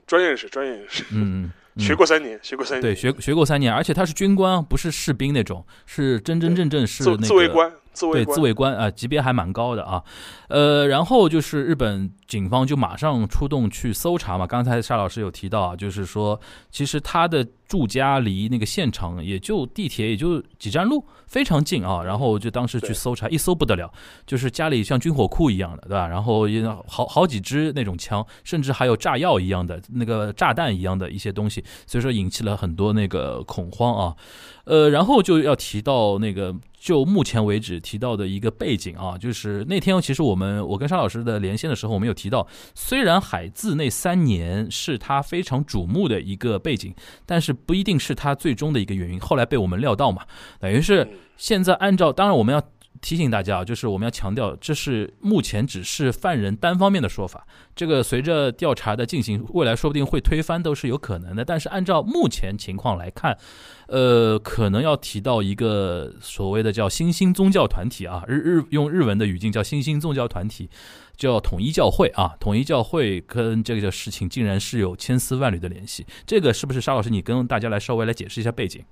[0.07, 7.71] 专业人士，专业人士，嗯，嗯学过三年，学过三年，对，学学过三年，而且他是军官，不是士兵那种，是真真正正是自那个自卫官，
[8.13, 10.03] 对，官，自卫官啊、级别还蛮高的啊。
[10.49, 14.47] 呃，然后就是日本警方就马上出动去搜查嘛。
[14.47, 16.41] 刚才沙老师有提到啊，就是说，
[16.71, 22.03] 其实他的住家离那个现场也就地铁也就几站路，非常近啊。
[22.03, 23.93] 然后就当时去搜查，一搜不得了，
[24.27, 26.07] 就是家里像军火库一样的，对吧？
[26.09, 34.17] 然后也好好几支那种枪，甚至还有炸药一样的那个炸弹一样的一些东西，所以说引起了很多那个恐慌啊。
[34.65, 46.95] 呃，然后就要提到那个，就目前为止提到的一个背景啊，就是那天其实我们我跟沙老师的连线的时候，我们有提到，虽然海自那三年是他非常瞩目的一个背景，
[47.27, 49.19] 但是不一定是他最终的一个原因。
[49.19, 50.23] 后来被我们料到嘛，
[50.61, 52.63] 等于是嗯现在按照，当然我们要。
[53.01, 57.47] 提醒大家啊，就是我们要强调，这是目前只是犯人单方面的说法。
[57.75, 61.45] 这个随着调查的进行，未来说不定会推翻，都是有可能的。
[61.45, 63.39] 但是按照目前情况来看，
[63.87, 70.69] 呃，可能要提到一个所谓的叫新兴宗教团体啊，日日用日文的语境叫新兴宗教团体，
[71.17, 72.35] 叫统一教会啊。
[72.41, 78.85] 统一教会跟这个事情竟然是有千丝万缕的联系，这个是不是沙老师你跟大家来稍微来解释一下背景？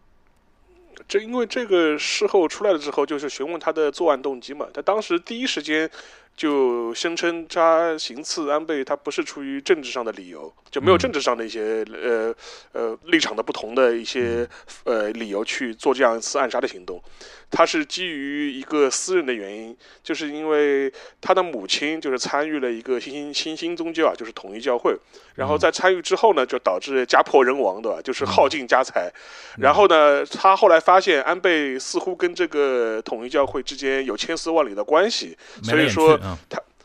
[1.08, 4.66] 这因为这个事后出来了之后，就是询问他的作案动机嘛。
[4.72, 5.90] 他当时第一时间
[6.36, 12.34] 就声称他行刺安倍，他不是出于政治上的理由，就没有嗯政治上的一些呃
[12.72, 14.48] 呃立场的不同的一些
[14.84, 17.02] 呃理由去做这样一次暗杀的行动。
[17.50, 24.94] 他是基于一个私人的原因，就是因为他的母亲就是参与了一个新兴新兴宗教啊，就是统一教会，
[25.36, 28.00] 然后在参与之后呢，就导致家破人亡，对吧？
[28.02, 29.10] 就是耗尽家财。
[29.58, 36.38] 然后呢，他后来发现安倍似乎跟这个统一教会之间有千丝万缕的关系，所以说去啊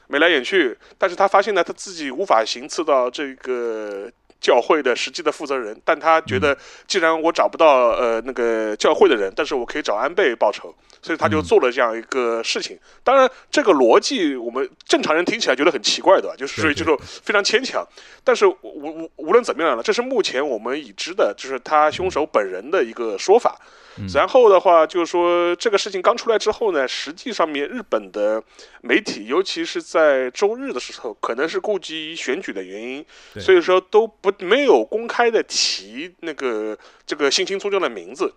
[0.07, 0.78] 眉来眼去。
[0.97, 12.78] 但是他发现呢，他自己无法行刺到这个教会的实际的负责人，但他觉得既然我找不到呃那个教会的人，但是我可以找安倍报仇，所以他就嗯做了这样一个事情。
[13.04, 16.36] 当然，这个逻辑我们正常人听起来觉得很奇怪，对吧？
[16.38, 17.86] 就是属于对这种非常牵强。
[18.24, 23.60] 但是无无无论怎么样呢，这是目前我们已知的，就是他凶手本人的一个说法。
[23.97, 28.41] 嗯然后的话，就是说这个事情刚出来之后呢，实际上面日本的
[28.82, 33.06] 媒体，尤其是在周日的时候，可能是顾及选举的原因，
[33.38, 38.34] 所以说都不没有公开的提那个这个性侵宗教的名字。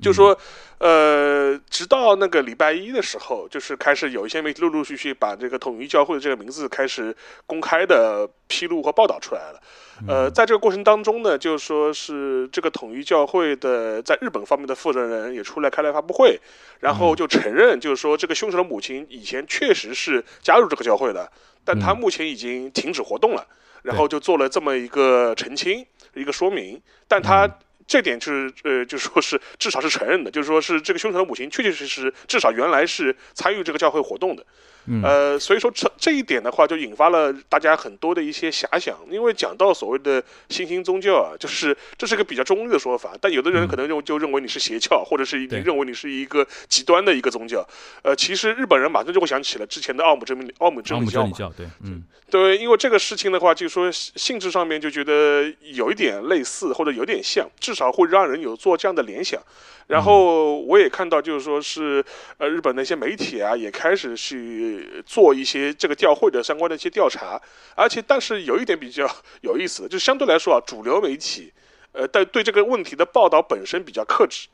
[0.00, 0.38] 就说，
[0.78, 7.14] 呃，直到那个礼拜一的时候，就是开始有一些媒体陆陆续续把这个统一教会的这个名字开始
[7.46, 9.60] 公开的披露和报道出来了。
[10.06, 16.40] 呃，在这个过程当中呢，就是说是这个统一教会的在日本方面的负责人也出来开了发布会，
[16.80, 21.30] 然后就承认，就是说这个凶手的母亲以前确实是加入这个教会的，
[21.64, 23.44] 但他目前已经停止活动了，
[23.82, 25.84] 然后就做了这么一个澄清，
[26.14, 27.48] 一个说明，但他。
[27.88, 34.44] 这点就是呃，就说是至少是承认的，就是说是这个凶手的母亲确确实实至少原来是参与这个教会活动的，
[34.88, 38.96] 嗯呃，所以说这这一点的话，就引发了大家很多的一些遐想。
[39.10, 47.66] 因为讲到所谓的新兴宗教啊，就是这是个比较中立的说法，但有的人可能就就认为你是邪教，或者是你对认为你是一个极端的一个宗教。
[48.02, 59.42] 呃，其实日本人马上就会想起了之前的奥姆真理奥姆真理教嘛，教对，嗯对，因为这个事情的话，就是说性性质上面就觉得有一点类似，或者有点像，至少会让人有做这样的联想。
[59.88, 62.04] 然后我也看到，就是说是
[62.36, 67.40] 呃，日本的一些媒体啊，也开始去做一些这个调会的相关的一些调查。
[67.74, 69.08] 而且，但是有一点比较
[69.42, 71.52] 有意思的，就相对来说啊，主流媒体
[71.92, 74.48] 呃，但对这个问题的报道本身比较克制。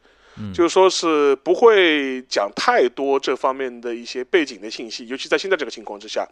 [0.52, 6.26] 就是说是不会讲太多这方面的一些背景的信息，尤其在现在这个情况之下，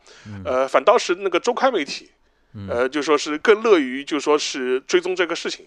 [0.45, 2.11] 呃，反倒是那个周刊媒体，
[2.69, 5.67] 呃，就说是更乐于就说是追踪这个事情，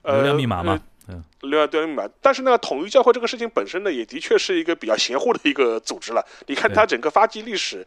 [0.00, 2.08] 呃，流量密码嘛，嗯流量流量密码。
[2.20, 6.24] 但是呢，统一教会这个事情本身呢，也的确是一个比较邪乎的一个组织了。
[6.46, 7.86] 你看它整个发迹历史，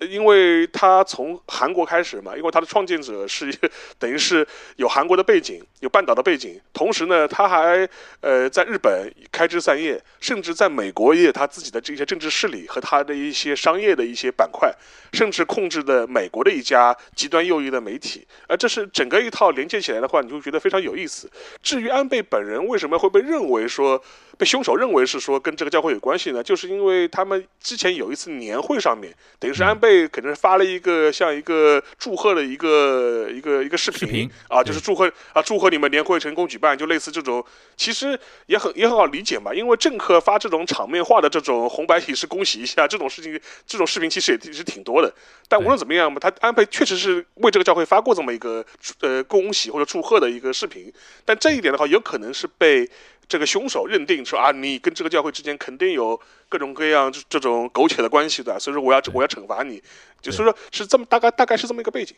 [0.00, 3.50] 因为他从韩国开始嘛，因为他的创建者是
[3.98, 7.88] 等于是有韩国的背景，有半岛的背景，同时呢，他还
[8.20, 14.70] 呃在日本开枝散叶，甚至在美国也有他自己的这些政治势力和他的一些商业的一些板块，
[15.12, 21.30] 甚至控制的美国的一家极端右翼的媒体，而这是整个一套连接起来的话，你就觉得非常有意思。
[21.62, 24.02] 至于安倍本人为什么会被认为说
[24.36, 26.42] 被凶手认为是说跟这个教会有关系呢？
[26.42, 34.30] 就是因为他们之前有一次年会上面，等于是安倍可能发了一个像一个祝贺的一个一个一个视频视频。
[34.48, 37.44] 啊，就是祝贺啊祝贺你们年会成功举办，就类似这种，
[37.76, 45.12] 其实也很也很好理解嘛，因为政客发这种场面化的这种红白喜事恭喜一下这种事情，这种视频其实也是挺多的。
[45.48, 48.64] 但无论怎么样嘛，他安倍确实是为这个教会发过这么一个
[49.00, 50.92] 呃恭喜或者祝贺的一个视频，
[51.24, 52.88] 但这一点的话，有可能是被
[53.28, 59.82] 这个凶手认定说啊，你跟这个教会之间肯定有各种各样这种苟且的关系的，所以说我要我要惩罚你，
[60.22, 62.16] 就是说是这么大概大概是这么一个背景。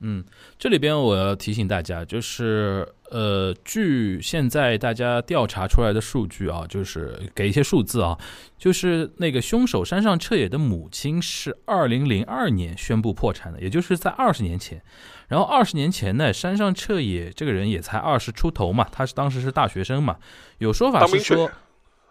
[0.00, 0.24] 嗯，
[0.58, 8.18] 这里边我要提醒大家，就是呃，据现在大家调查出来的数据啊，就是给一些数字啊，
[8.56, 14.82] 就是那个凶手山上彻野的母亲是二零零二年宣布破产的，也就是在二十年前。
[15.28, 20.16] 然后二十年前呢，山上彻野这个人也才二十出头嘛，他是当时是大学生嘛，
[20.58, 21.50] 有说法是说。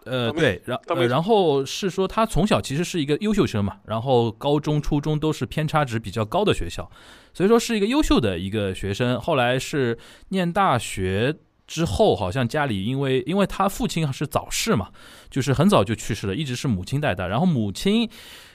[0.05, 6.89] 呃，对，然呃，然后是说他从小其实是一个优秀生嘛，然后高中、初中都是偏差值比较高的学校，
[7.33, 9.19] 所以说是一个优秀的一个学生。
[9.19, 9.97] 后来是
[10.29, 11.35] 念大学
[11.67, 14.89] 之后，好像家里因为因为他父亲是早逝嘛，
[15.29, 17.27] 就是很早就去世了，一直是母亲带大。
[17.27, 18.09] 然后母亲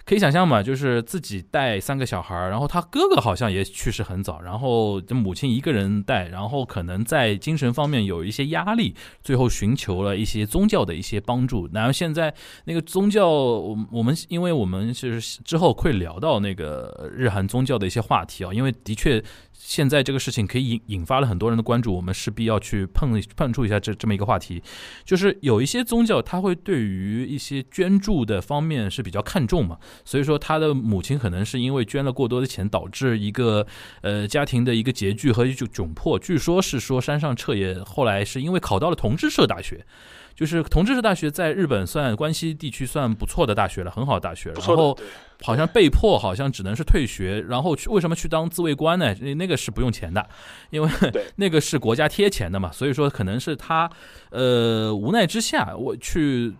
[0.06, 11.66] 可以想象嘛，就是自己带三个小孩儿，然后他哥哥好像也去世很早，然后母亲一个人带，然后可能在精神方面有一些压力，最后寻求了一些宗教的一些帮助。
[11.72, 12.34] 然后现在
[12.66, 19.24] 那个宗教，我我们因为我们是之后会聊到那个日韩宗教的一些话题啊，因为的确
[19.54, 24.62] 现在这个事情可以引引发了很多人的关注，我们势必要去碰碰触一下这这么一个话题。
[25.04, 33.66] 就是有一些宗教，它会对于一些捐助的方面是比较看重嘛，所以说他的母亲可能是因为捐了过多的钱，导致一个
[34.02, 36.18] 呃家庭的一个拮据和一种窘迫。
[36.18, 39.86] 据说是说山上彻也后来是因为考到了同志社大学。
[40.34, 44.50] 就是同志社大学在日本算关西地区算不错的大学了，很好的大学。
[44.52, 44.96] 然后
[45.42, 49.14] 好像被迫，好像只能是退学，然后去为什么去当自卫官呢？
[49.20, 50.26] 那那个是不用钱的，
[50.70, 50.88] 因为
[51.36, 53.90] 那个是国家贴钱的嘛，所以说可能是他
[54.30, 56.54] 呃无奈之下，我去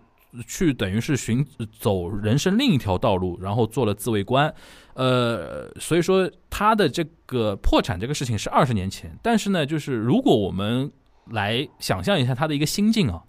[0.47, 1.45] 去等于是寻
[1.79, 4.53] 走人生另一条道路，然后做了自卫官。
[4.93, 10.89] 呃，所以说他的这个破产这个事情是二十年前，但是呢，就是如果我们
[11.31, 13.21] 来想象一下他的一个心境啊，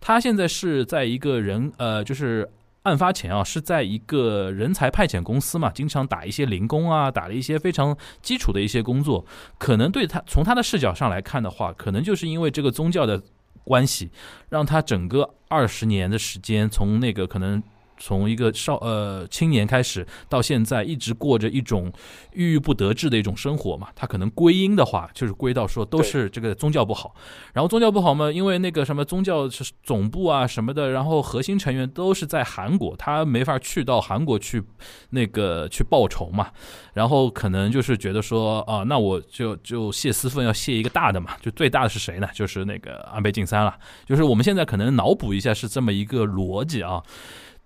[0.00, 2.48] 他现在是在一个人呃，就是
[2.82, 9.24] 案发前啊，是在一个人才派遣公司嘛，经常打一些零工啊，打了一些非常基础的一些工作。
[9.58, 13.22] 可能对他从他的视角上来看的话，可能就是因为这个宗教的
[13.64, 14.10] 关系，
[14.48, 17.62] 让他整个二十年的时间，从那个可能。
[18.00, 21.92] 从一个少呃青年开始，到现在一直过着一种
[22.32, 23.86] 郁郁不得志的一种生活嘛。
[23.94, 27.14] 他可能归因的话，就是归到说都是这个宗教不好。
[27.52, 34.62] 然后宗教不好嘛，因为那个什么宗教是总部啊什么的，然后核心成员都是在韩国，他没法去到韩国去
[35.10, 36.48] 那个去报仇嘛。
[36.94, 41.36] 然后可能就是觉得说啊，那我就就泄私愤，要泄一个大的嘛。
[41.42, 42.28] 就最大的是谁呢？
[42.34, 43.76] 就是那个安倍晋三了。
[44.06, 47.02] 就是我们现在可能脑补一下是这么一个逻辑啊。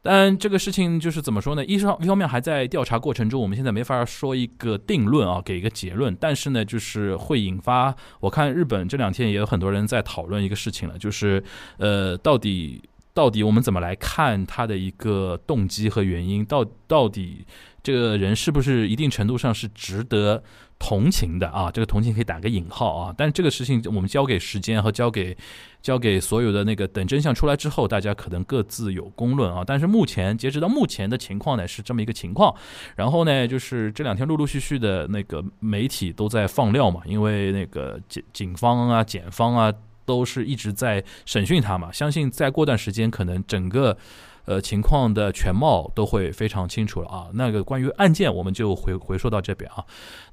[0.07, 1.65] 但这个事情就是怎么说呢？
[1.65, 6.15] 一方一方面还在调查过程中，我们现在没法说一个定论啊，给一个结论。
[6.21, 11.43] 但是呢，就是会引发，我看日本这两天也有很多人在讨论一个事情了，就是
[11.79, 12.83] 呃，到底
[13.15, 16.45] 到底我们怎么来看他的一个动机和原因？
[16.45, 17.47] 到到底
[17.83, 20.43] 这个人是不是一定程度上是值得
[20.85, 21.71] 同情的啊？
[21.71, 23.15] 这个同情可以打个引号啊。
[23.17, 25.37] 但这个事情我们交给时间和交给。
[25.85, 29.63] 交给所有的那个，等真相出来之后，大家可能各自有公论啊。
[29.63, 32.55] 但是目前截止到目前的情况呢，是这么一个情况。
[32.97, 39.71] 然后呢，就是这两天陆陆续续的那个媒体都在放料嘛，因为那个警警方啊、检方啊
[40.07, 41.93] 都是一直在审讯他嘛。
[41.93, 43.95] 相信再过段时间，可能整个。
[44.47, 47.29] 呃，情况的全貌都会非常清楚了啊。
[47.33, 49.85] 那个关于案件，我们就回回说到这边啊。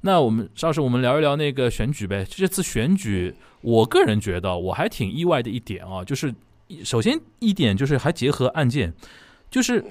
[0.02, 2.24] 那我们稍事我们聊一聊那个选举呗。
[2.28, 6.34] 这次选举，我个人觉得我还挺意外的一点啊，就是
[6.84, 8.92] 首先一点就是还结合案件，
[9.50, 9.84] 就是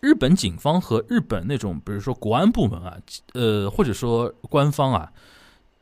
[0.00, 2.96] 日本警方和日本那种比如说国安部门啊，
[3.34, 5.12] 呃，或者说官方啊。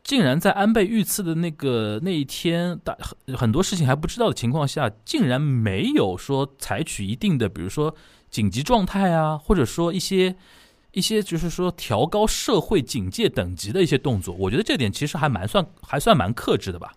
[0.05, 2.95] 竟然在安倍遇刺的那个那一天，大
[3.25, 7.95] 很很多事情还不知道的情况下，竟然没有说采取一定的，比如说
[8.29, 10.35] 紧急状态啊，或者说一些
[10.91, 16.93] 一些就是说调高社会警戒等级的一些动作，我觉得这点其实还蛮算还算蛮克制的吧。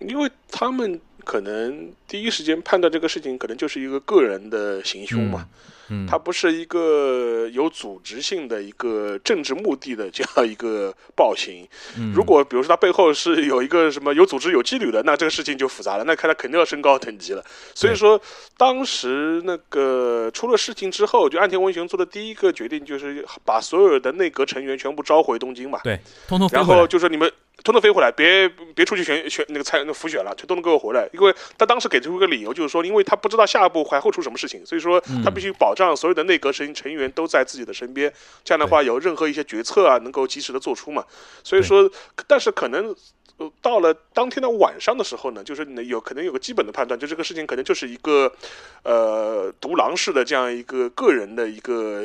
[0.00, 5.46] 因为他们可能第一时间判断这个事情，可能就是一个个人的行凶嘛，
[5.88, 11.66] 嗯，它不是一个有组织性的一个政治目的的这样一个暴行。
[11.96, 17.44] 嗯如果比如说他背后是有一个什么有组织有纪律的，那这个事情就复杂了， 那看他肯定要升高等级了。
[17.74, 18.20] 所以说，
[18.56, 25.80] 当时那个出了事情之后，就岸田文雄做的第一个决定就是把所有的内阁成员全部召回东京嘛。
[25.84, 27.30] 对，通通然后就说你们
[27.62, 31.08] 通通飞回来，别别出去选选那个参那个复选了，全都能给我回来。
[31.12, 38.12] 因为他当时给出一个理由，就是说，因为他不知道下一步还会出什么事情，所以说嗯他必须保障所有的内阁成成员都在自己的身边，
[38.44, 41.04] 这样的话有任何一些决策啊，能够及时的做出嘛。
[41.44, 41.90] 所以说，
[42.26, 42.94] 但是可能。
[43.40, 48.30] 呃到了当天的晚上的时候呢，就是你有可能有个基本的判断，就这个事情可能就是一个，
[48.84, 52.04] 呃，独狼式的这样一个个人的一个、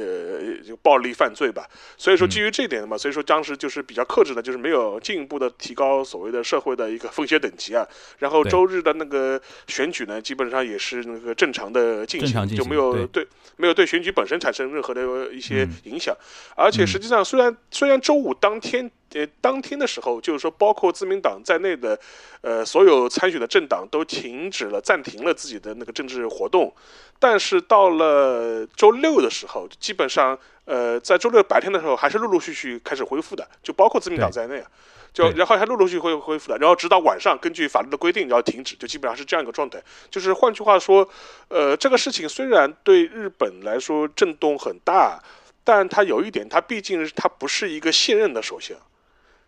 [0.82, 1.68] 暴力犯罪吧。
[1.98, 7.86] 所以说基于这一点嘛，所以说当时就是比较克制的，就是没有进一步的提高所谓的社会的一个风险等级啊。
[8.20, 13.28] 然后周日的那个选举呢，基本上也是那个正常的进行，进行就没有对对
[13.58, 16.16] 没有对选举本身产生任何的一些嗯影响。
[16.56, 22.00] 而且实际上，虽然虽然周五当天呃当天的时候，就是说包括自民党在内的
[22.42, 26.72] 呃所有参选的政党都停止了暂停了自己的那个政治活动，
[27.18, 34.70] 但是到了周六的时候，基本上呃在周六白天的时候还是陆陆续续开始恢复的，就包括自民党在内啊。
[35.16, 39.82] 就然后还陆陆续续恢恢复的，然后直到晚上，根据法律的规定然后停止，就基本上是这样一个状态。
[40.12, 41.08] 就是换句话说，
[41.48, 45.18] 呃，这个事情虽然对日本来说震动很大，
[45.64, 48.78] 但它有一点，它毕竟是它不是一个现任的首相，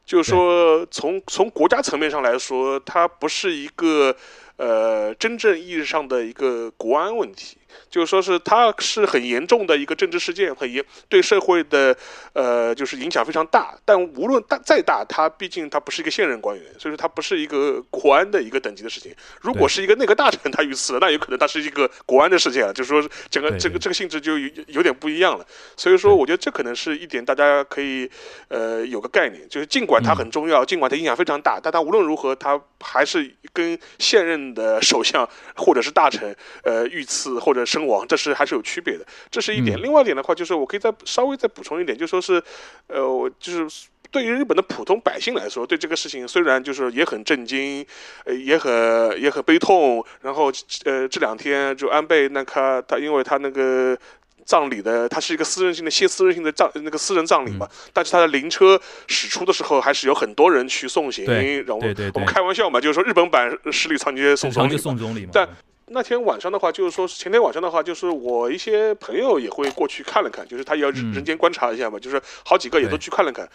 [0.07, 4.15] 就是说从从国家层面上来说，它不是一个
[4.55, 7.56] 呃真正意义上的一个国安问题。
[7.89, 11.95] 就是说是它是很严重的一个政治事件，很严对社会的
[12.33, 13.75] 呃就是影响非常大。
[13.85, 19.13] 但无论大再大，他毕竟他不是一个现任官员，所以说他不是一个国安的一个等级的事情。
[19.41, 25.45] 如果是一个内阁大臣他遇刺了，那有可能他是一个国安的事件了，就是说是整个这个这个性质就有有点不一样了。
[25.75, 28.09] 所以说，我觉得这可能是一点大家可以
[28.49, 39.77] 呃有个概念，就是尽管它嗯很重要，尽管它影响非常大，但他无论如何，他还是跟现任的首相或者是大臣呃遇刺或者身亡，这是还是有区别的，这是一点。
[39.77, 42.41] 嗯另外一点的话，就是我可以再稍微再补充一点，就说是
[42.87, 43.87] 呃，我就是。
[44.09, 47.85] 对于日本的普通百姓来说，对这个事情虽然就是也很震惊，
[48.23, 50.03] 呃，也很也很悲痛。
[50.21, 50.45] 然后
[50.85, 53.97] 呃，这两天就安倍那他他因为他那个
[54.45, 57.67] 葬礼的，他是一个私人性的、歇私人性的葬那个私人葬礼嘛。
[57.69, 61.25] 嗯但是他的灵车驶出的时候，还是有很多人去送行。
[61.25, 64.77] 对然后对对对我们开玩笑嘛，就是说日本版十里长街送总理。
[64.77, 65.31] 送总理嘛。
[65.33, 65.45] 但
[65.89, 73.47] 那天晚上的话，就是说前天晚上的话，就是我一些朋友也会过去看了看，就是他也要嗯人间观察一下嘛，就是好几个也都去看了看。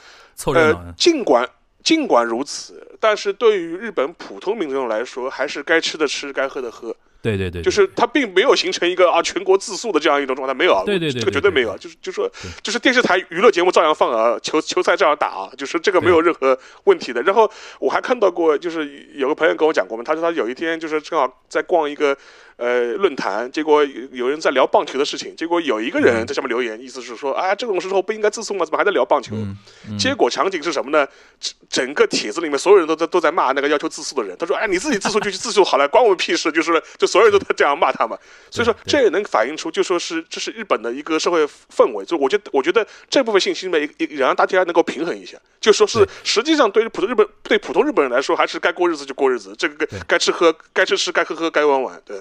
[0.54, 1.48] 呃，尽管
[1.82, 6.94] 尽管如此，但是对于日本普通民众来说，还是该吃的吃，该喝的喝。
[7.22, 12.30] 对对对，就是它并没有形成一个啊全国自诉的这样一种状态，没有啊，对对对这个绝对没有啊，就是就是说
[12.62, 17.22] 就是电视台娱乐节目照样放啊，球球赛照样打啊，就是这个没有任何问题的。
[17.22, 17.48] 然后
[17.78, 22.16] 我还看到过，就是有个朋友跟我讲过嘛，他说他有一天就是正好在逛一个
[22.56, 28.64] 呃论坛，结果有有人在聊棒球的事情，结果有一个人在下面留言，意思是说啊这种时候不应该自诉吗？
[28.64, 29.34] 怎么还在聊棒球？
[29.98, 31.06] 结果场景是什么呢？
[31.40, 34.36] 整整个帖子里面所有人都在都在骂那个要求自诉的人。
[34.38, 38.16] 他说：“哎，你自己自诉就去 自诉好了，关我们屁事。”就是就所有人都在这样骂他嘛。
[38.50, 42.04] 所以说这也能反映出，就说是这是日本的一个社会氛围。
[42.04, 45.36] 就我觉得，我觉得这部分信息呢，也也让大家能够平衡一下。
[45.60, 52.00] 就说是实际上对于普通日本对普通日本人来说，还是该过日子就过日子，这个该该吃喝该吃吃，该喝喝，该玩玩。
[52.04, 52.20] 对。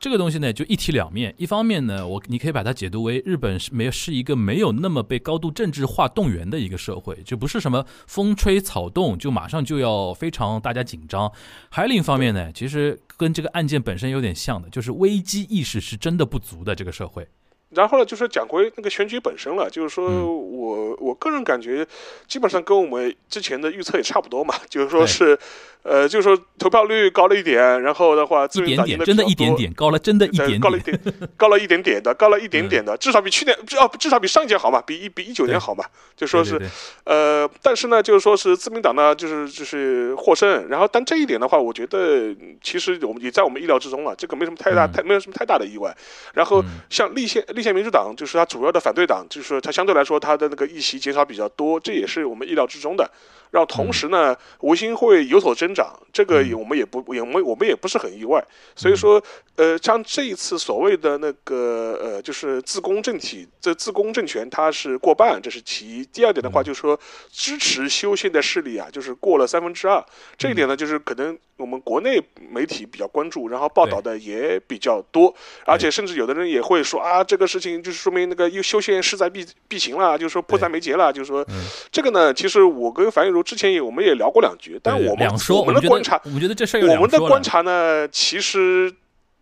[0.00, 1.34] 这个东西呢，就一体两面。
[1.36, 11.30] 一方面呢，我你可以把它解读为日本是没有是一个没有那么被高度政治化动员的一个社会，就不是什么风吹草动就马上就要非常大家紧张。
[11.68, 17.26] 还有另一方面呢，其实跟这个案件本身有点像的，就是危机意识是真的不足的这个社会。
[17.70, 20.48] 然后呢，就是讲回那个选举本身了，就是说嗯。
[20.58, 21.86] 我我个人感觉，
[22.26, 25.38] 基本上跟我们之前的预测也差不多嘛， 就是说是，
[25.82, 30.60] 呃，就是说投票率高了一点，然后的话，自民党赢得真的一点点，高了，真的一点点。
[30.60, 31.00] 高了一点，
[31.38, 35.84] 高了一点点的，高了一点点的，至少比去年，至少至少比上一届好嘛，比一比一九年好嘛，
[36.16, 36.60] 就说是
[37.04, 40.68] 呃，但是呢，就是说是自民党呢，就是就是获胜。
[40.68, 44.92] 然后，但这一点的话，我觉得嗯其实我们也在我们意料之中了，这个没什么太大、嗯。
[44.92, 45.96] 太没有什么太大的意外。
[46.34, 53.10] 然后嗯，像立宪立宪民主党，就是他主要的反对党，就是说它相对来说他的那个议席减少比较多，这也是我们意料之中的。
[53.50, 58.44] 然后同时呢，维新会有所增长，这个我们也不也我们我们也不是很意外。
[58.76, 59.22] 所以说，
[59.56, 66.04] 呃，像这一次所谓的那个呃，就是自公政体，这自公政权它是过半，这是其一。
[66.06, 66.98] 第二点的话，就是说
[67.30, 70.04] 支持修宪的势力啊，就是过了三分之二。
[70.36, 75.34] 这一点呢，就是可能我们国内媒体比较关注，然后报道的也比较多，
[75.64, 81.44] 而且甚至有的人也会说啊，这个事情就是说明那个又修宪势在必必行了，就是说迫在眉睫了，就是说
[81.90, 88.94] 这个呢，其实我跟樊玉茹之前也我们也聊过两句，但我们我们的观察，我们觉得这事儿我们的观察呢，其实。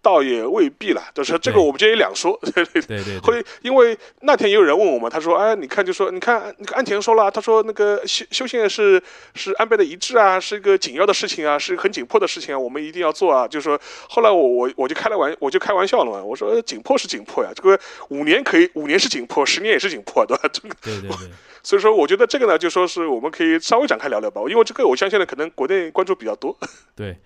[0.06, 9.02] 倒也未必了，就是这个我们今天两说， 对对对，会因为那天也有人问我们，他说，哎，你看就说，你看那个安田说了，他说那个修修宪是
[9.34, 13.48] 是安倍的遗志啊，是一个紧要的事情啊，是很紧迫的事情啊，我们一定要做啊。
[13.48, 13.76] 就说
[14.08, 17.76] 后来我我我就开了玩我就开玩笑了嘛，我说紧迫是紧迫呀，这个
[18.10, 20.48] 五年可以五年是紧迫，十年也是紧迫，对吧？
[20.54, 21.30] 这个对对对，
[21.64, 26.56] 所以说我觉得这个呢，就说是我们可以稍微展开聊聊吧，因为这个我相信呢，可能国内关注比较多。
[26.94, 27.18] 对，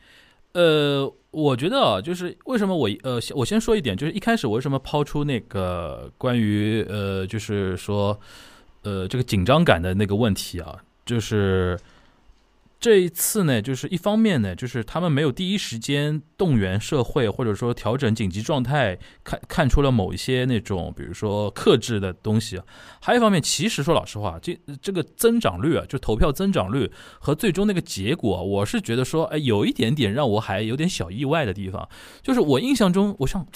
[0.55, 1.13] 呃。
[1.33, 8.19] 我觉得啊，就是为什么我呃，我先说一点，就是一开始我为什么抛出那个关于呃，就是说
[8.83, 11.79] 呃，这个紧张感的那个问题啊，就是。
[12.81, 22.59] 这一次呢，就是一方面呢，就是他们没有第一时间动员社会，或者说调整紧急状态，看看出了某一些那种，比如说克制的东西。
[22.99, 31.87] 还有一方面，其实说老实话，这这个增长率啊，就投票增长率和最终那个结果，我是觉得说，哎，有一点点让我还有点小意外的地方，
[32.23, 33.47] 就是我印象中，我想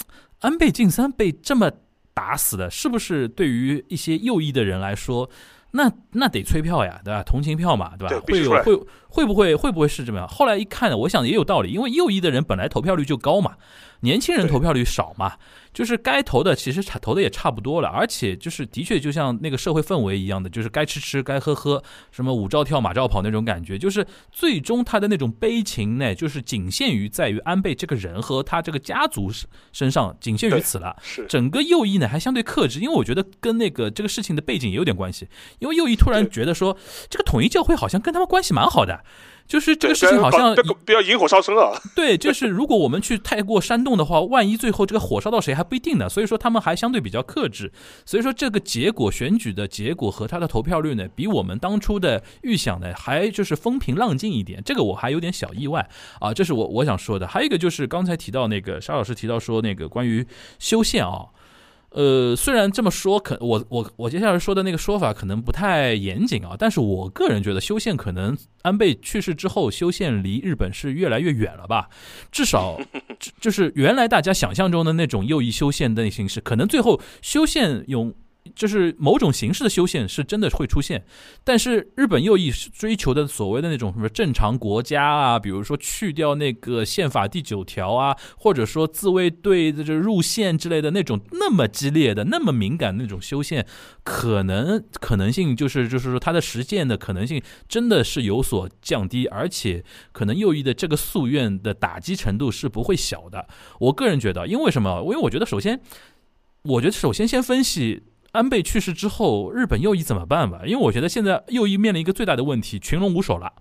[0.40, 1.72] 安倍晋三被这么
[2.12, 5.30] 打死的，是不是对于一些右翼的人来说？
[5.76, 7.22] 那那得催票呀，对吧？
[7.24, 8.22] 同情票嘛，对吧？
[8.28, 10.28] 会有会会不会会不会是这么样？
[10.28, 13.56] 后来一看呢，我想也有道理，因为右翼的人本来投票率就高嘛。
[14.01, 15.32] 年轻人投票率少嘛，
[15.74, 21.82] 就是该投的其实投的也差不多了，而且就是的确就像那个社会氛围一样的，就是该吃吃该喝喝，
[22.12, 29.30] 什么舞照跳马照跑那种感觉，就是最终他的那种悲情呢，就是仅限于在于安倍这个人和他这个家族
[29.72, 30.96] 身上，仅限于此了。
[31.02, 35.28] 是整个右翼呢还相对克制，因为我觉得跟那个这个事情的背景也有点关系，
[35.59, 36.78] 因为右翼突然觉得说
[37.10, 39.02] 这个统一教会好像跟他们关系蛮好的。
[39.46, 40.54] 就是这个事情好像
[40.84, 41.72] 不要引火烧身啊！
[41.94, 46.08] 对，就是如果我们去太过煽动的话，万一最后这个火烧到谁还不一定呢。
[46.08, 47.70] 所以说他们还相对比较克制。
[48.06, 54.62] 所以说这个结果选举的结果和他的投票率呢，比我们当初的预想呢还就是风平浪静一点。
[54.64, 55.88] 这个我还有点小意外
[56.20, 57.26] 啊，这是我我想说的。
[57.26, 60.26] 还有一个就是刚才提到那个沙老师提到说那个关于
[60.58, 61.26] 修宪啊。
[61.94, 71.88] 呃，虽然这么说，可我我我接下来说的那个说法可能不太严谨啊，但是我个人觉得修宪可能安倍去世之后，修宪离日本是越来越远了吧？
[72.32, 72.78] 至少
[73.40, 78.12] 就是原来大家想象中的那种右翼修宪的形式，可能最后修宪用。
[78.54, 81.04] 就是某种形式的修宪是真的会出现，
[81.42, 93.66] 但是日本右翼追求的所谓的那种什么正常国家啊，比如说去掉那个宪法第九条啊，或者说自卫队的这入宪之类的那种那么激烈的、那么敏感那种修宪，
[94.02, 103.48] 可能 可能性就是就是说它的实践的可能性真的是有所降低，而且可能右翼的这个夙愿的打击程度是不会小的。
[103.80, 105.00] 我个人觉得，因为什么？
[105.04, 105.80] 因为我觉得首先，
[106.62, 108.02] 我觉得首先先分析。
[108.35, 110.62] 安倍去世之后，日本右翼怎么办吧？
[110.66, 113.52] 因为我觉得现在右翼面临一个最大的问题，群龙无首了，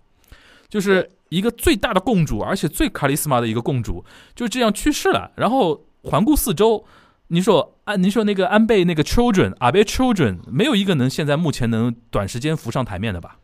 [0.68, 4.04] 就是一个最大的共主，而且最卡里斯玛的一个共主，
[4.36, 5.32] 就这样去世了。
[5.36, 6.84] 然后环顾四周，
[7.28, 13.38] 你说安，你说那个安倍那个 children，安倍 children，没有一个能现在目前能短时间浮上台面的吧？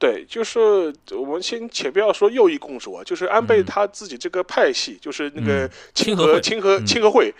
[0.00, 7.30] 对，就是我们先且不要说右翼共主啊，就是安倍他自己这个派系，就是那个清和清和清和会，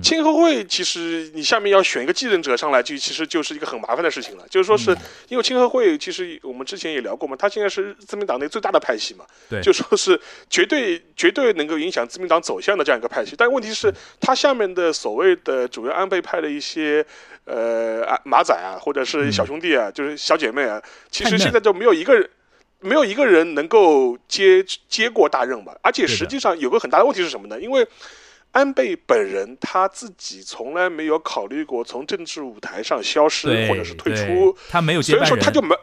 [0.00, 4.46] 清和会其实你下面要选一个继任者上来，就其实就是一个很麻烦的事情了。
[4.48, 4.96] 就是说是
[5.26, 13.34] 因为清和会，其实我们之前也聊过嘛，他现在是自民党内最大的派系嘛，对，就说是绝对绝对能够影响自民党走向的这样一个派系。
[13.36, 17.04] 但问题是，他下面的所谓的主要安倍派的一些。
[17.44, 22.28] 呃，马仔啊，或者是小兄弟啊，就是小姐妹啊，其实现在就没有一个人，
[22.80, 25.76] 没有一个人能够接接过大任吧。
[25.82, 27.60] 而且实际上有个很大的问题是什么呢？
[27.60, 27.86] 因为
[28.52, 35.74] 安倍本人他自己从来没有考虑过从政治舞台上消失或者是退出，他没有，所以说他就没，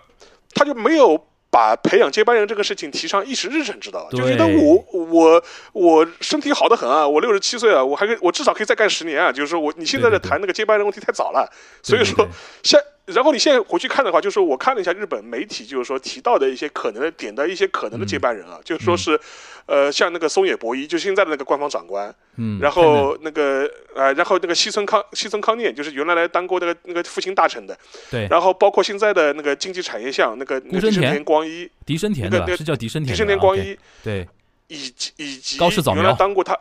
[0.53, 1.27] 他就没有。
[1.51, 4.09] 把培养接班人这个事情提上议事日程，知道吧？
[4.11, 9.29] 就觉得我我我身体好的很啊，我六十七岁啊，我还可以，我至少可以再干十年啊。
[9.31, 11.51] 就是说我你现在在谈那个接班人问题太早了，
[11.83, 12.25] 所以说
[12.63, 19.19] 下然后你现在回去看的话，就是我看了一下日本媒体，就是说提到的一些可能的点的一些可能的接班人啊，就是说是，
[19.65, 27.77] 呃，像那个松野博一，就现在的那个官方长官，嗯，然后那个呃，然后那个西村康西村康念，就是原来来当过那个那个复兴大臣的，
[28.09, 31.23] 对，然后包括现在的那个经济产业相那个那个生田。
[31.23, 32.45] 光一，迪生田对吧？
[32.47, 34.27] 那个是叫迪生田，迪生田光一，对，
[34.67, 35.57] 以及以及
[35.95, 36.57] 原来当过他。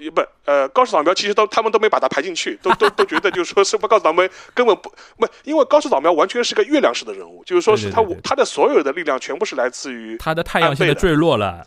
[0.00, 11.66] 也不，呃，高市早苗其实都他们都没把它排进去，都都都觉得就是说是不高市早苗根本不不，因为高市早苗完全是个月亮式的人物，就是说是他他的所有的力量全部是来自于他的太阳现在坠落了，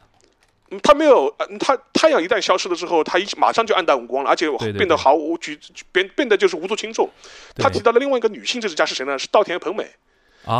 [0.83, 5.59] 他没有，他太阳一旦消失了之后，他一马上就黯淡无光了，而且变得毫无举
[5.91, 7.09] 变变得就是无足轻重。
[7.55, 9.19] 他提到了另外一个女性政治家是谁呢？
[9.19, 9.85] 是稻田朋美。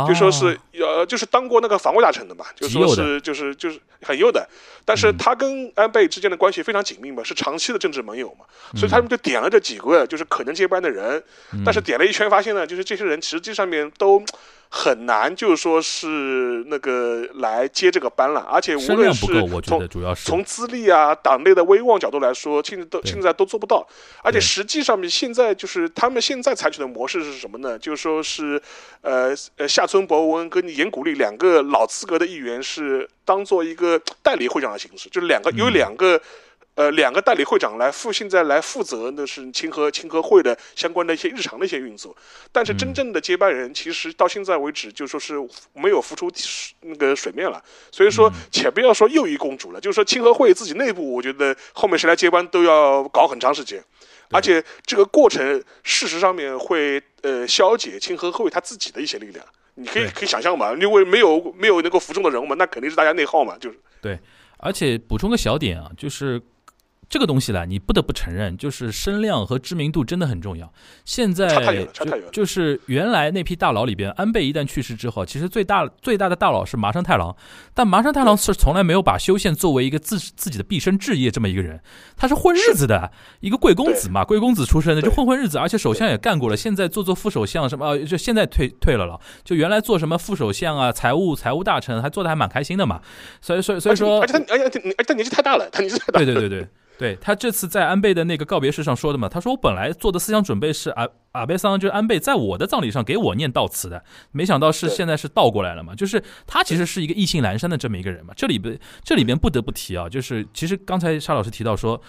[0.06, 4.48] 就说是呃，就是当过那个防卫大臣的嘛，就说是就是就是很右的，
[4.84, 8.44] 但是他跟安倍之间的关系非常紧密嘛，是长期的政治盟友嘛，
[8.76, 11.22] 所以他们就点了这几个就是可能接班的人，
[11.64, 14.22] 但是点了一圈发现呢，就是这些人实际上面都。
[14.74, 19.26] 很难，就是说是那个来接这个班了，而且无论是
[19.62, 19.86] 从
[20.16, 23.86] 从资历啊、党内的威望角度来说，现在都现在都做不到。
[24.22, 27.78] 而且实际上面，现在就是他们现在采取的模式是什么呢？
[27.78, 28.58] 就是说是，
[29.02, 36.18] 呃呃，夏村博文跟岩谷力两个老资格的议员是当做一个代理会长的形式，就是两个有两个。
[36.74, 42.16] 呃，两个代理会长来负现在来负责的是清河清河会的相关的一些日常的一些运作，
[42.50, 45.34] 但是真正的接班人其实到现在为止就说是
[45.74, 46.32] 没有浮出
[46.80, 53.84] 那个水面了，所以说且不要说又一公主了，就是说清河会自己内部，我觉得后面谁来接班都要搞很长时间，
[54.30, 59.44] 而且这个过程事实上面会呃消解清河会他自己的一些力量，
[59.74, 63.78] 你可以可以想象嘛，因为没有没有能够服众的人物嘛，那肯定是大家内耗嘛，就是。
[64.00, 64.18] 对，
[64.56, 66.40] 而且补充个小点啊，就是。
[67.12, 70.72] 这个东西呢，你不得不承认，就是声量和知名度真的很重要。
[71.04, 77.36] 现在就就是原来那批大佬里边，安倍一旦去世之后，其实最大最大的大佬是麻生太郎，
[77.74, 81.82] 但麻生太郎是从来没有把修宪作为一个自自己的毕生置业这么一个人，
[82.16, 93.02] 他是混日子的一个贵公子嘛，贵公子出身的就混混日子，而且首相也干过了，现在做做副首相什么，就现在退退了了，就原来做什么副首相啊，财务财务大臣还做的还蛮开心的嘛，
[93.42, 96.66] 所以所以所以说，而且他而且而且他年纪太大了，他年纪太大，对对对对。
[97.02, 108.32] 对他这次在安倍的那个告别式上说的嘛，他说我本来做的思想准备是阿阿贝桑就是安倍在我的葬礼上给我念悼词的，没想到是现在是倒过来了嘛，就是他其实是一个意兴阑珊的这么一个人嘛。
[108.36, 112.00] 这里边这里边不得不提啊，就是其实刚才沙老师提到说，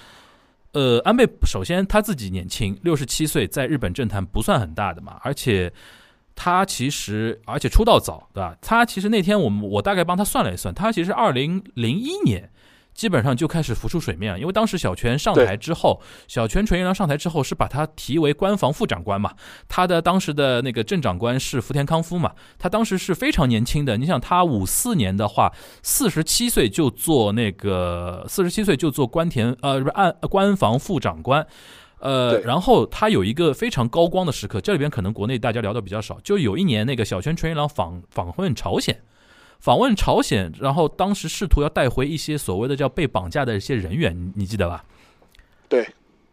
[0.73, 5.73] 呃，安倍首先他自己年轻，六十七岁，在日本政坛不算很大的嘛，而且
[6.35, 8.55] 他其实而且出道早，对吧？
[8.61, 12.51] 他其实那天我们我大概帮他算了一算，他其实二零零一年。
[12.93, 19.33] 基本上就开始浮出水面了，因为当时小泉上台之后，小泉纯一郎上台之后是把他提为官房副长官嘛，
[19.67, 25.51] 他的当时的那个正长官是福田康夫嘛，他当时是非常年轻的，你想他五四年的话，
[25.81, 31.45] 四十七岁就做那个四十七岁就做官田呃不是按官房副长官，
[31.99, 39.01] 呃，然后他有一个非常高光的时刻，这里边可能国内大家聊的比较少，就有一年那个小泉纯一郎访访问朝鲜。
[39.63, 44.83] 访问朝鲜，然后当时试图要带回一些所谓的叫被绑架的一些人员，你记得吧？
[45.69, 45.87] 对，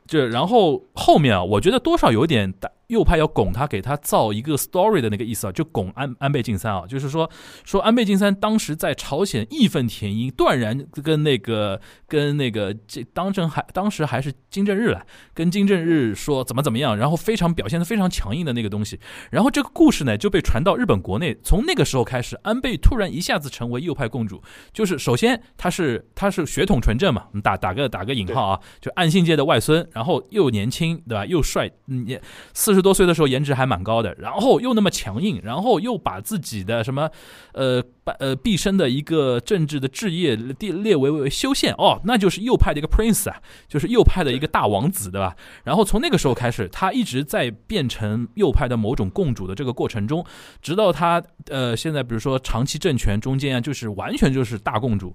[0.05, 2.53] 这然后后面啊，我觉得多少有点
[2.91, 7.31] 右派要拱他，给他造一个 story 的那个意思啊，就拱安安倍晋三啊，就是说
[7.65, 18.99] 说安倍晋三当时在朝鲜义愤填膺，断然跟那个跟那个这当政还当时还是金正日来，跟金正日说怎么怎么样，然后非常表现的非常强硬的那个东西，
[19.31, 24.43] 然后这个故事呢就被传到日本国内，从那个时候开始，安倍突然一下子成为右派共主，
[24.73, 32.05] 就是首先他是他是血统纯正嘛，打打个打个引号啊，就岸信介的外孙，然后又年轻对吧，又帅，嗯
[32.53, 32.80] 四十。
[32.81, 37.11] 十多岁的时候颜值还蛮高的，然后又那么强硬，然后又把自己的什么，
[37.53, 37.85] 呃，
[38.19, 43.37] 呃，毕生的一个政治的置业列列为为修宪哦，那就是右派的一个 prince 啊，
[43.69, 45.37] 就是右派的一个大王子，对吧？
[45.63, 50.25] 然后从那个时候开始，他一直在变成右派的某种共主的这个过程中，
[50.63, 55.15] 直到他呃现在比如说长期政权中间啊，就是完全就是大共主。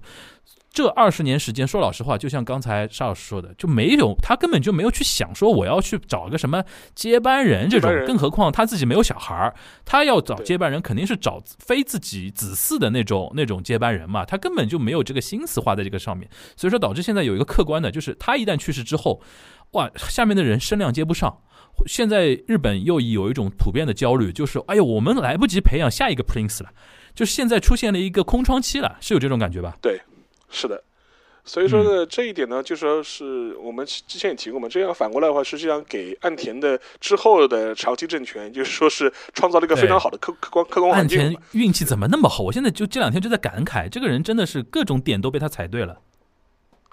[0.76, 6.62] 这二十年时间，说老实话，就像刚才沙老师说的，就没有他根本就没有去想说我要去找个什么
[6.94, 9.54] 接班人这种，更何况他自己没有小孩儿，
[9.86, 16.28] 他要找接班人肯定是找非自己子嗣的那种那种接班人嘛，他根本就没有这个心思花在这个上面，
[16.58, 19.22] 所以说导致现在有一个客观的，就是他一旦去世之后，
[19.70, 21.38] 哇，下面的人声量接不上，
[21.86, 26.68] 现在日本又有一种普遍的焦虑，就是哎呦，我们来不及培养下一个 prince 了，
[27.14, 29.74] 就是现在出现了一个空窗期了，是有这种感觉吧？
[29.80, 29.98] 对。
[30.50, 30.82] 是的，
[31.44, 41.40] 所以说呢，这一点呢，就说是我们之前也提过嘛，这样反过来的话，实际上给岸田的之后的长期政权，就是说是创造了一个非常好的客客观客观岸环境田嘛。
[41.52, 42.42] 运气怎么那么好？
[42.42, 46.00] 我现在就这两天就在感慨，这个人真的是各种点都被他踩对了。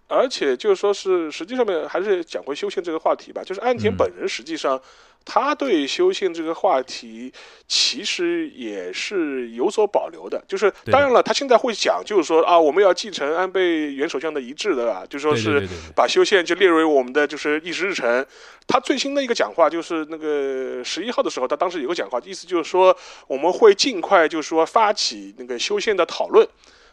[0.08, 4.80] 而且就是说是实际上面还是讲回修宪这个话题吧，就是岸田嗯本人实际上。
[5.26, 7.32] 他对修宪这个话题
[7.68, 15.06] 其实也是有所保留的，就是当然了，他现在会讲，就是说啊，我们要继承安倍原首相的遗志，的吧？
[15.10, 18.26] 就说是把修宪就列为我们的就是议事日程。
[18.68, 22.96] 他最新的一个讲话就是那个十一号的时候，他当时有个讲话，意思就是说
[23.28, 26.48] 我们会尽快就是说发起那个修宪的讨论，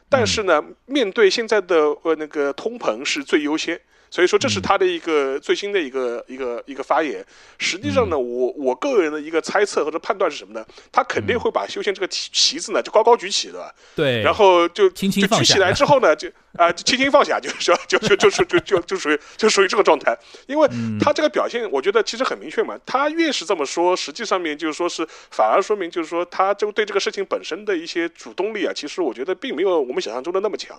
[0.09, 3.81] 但是呢，面对现在的呃那个通膨是最优先。
[4.11, 7.25] 所以说，这是他的一个最新的一个一个一个发言。
[7.59, 10.67] 实际上呢，我我个人的一个猜测或者判断是什么呢？
[10.91, 13.73] 他肯定会把修宪这个旗旗子呢就高高举起，对吧？
[13.95, 16.29] 对，然后就轻轻就举起来之后呢，就
[16.59, 20.19] 啊、就轻轻放下，就是说就就就就就就就属于就属于这个状态。
[20.49, 22.77] 因为嗯他这个表现，我觉得其实很明确嘛。
[22.85, 30.77] 他越是这么说，实际上面就是说是反而说明就是说他就对这个事情本身的一些主动力啊，其实我觉得并没有我们想象中的那么强。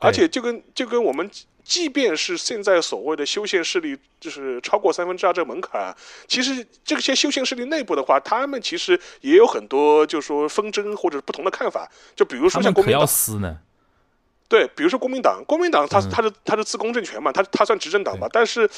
[0.00, 1.30] 而且就跟就跟我们，
[1.64, 5.96] 即便是现在所谓的修宪势力，就是超过三分之二这个门槛啊，
[6.28, 11.90] 其实这些修宪势力内部的话，他们其实也有很多就是说纷争或者不同的看法。
[12.14, 13.58] 就比如说像国民党，撕呢。
[14.46, 18.68] 对，比如说国民党，国民党它嗯它是它是自公政权嘛，它它算执政党嘛，但是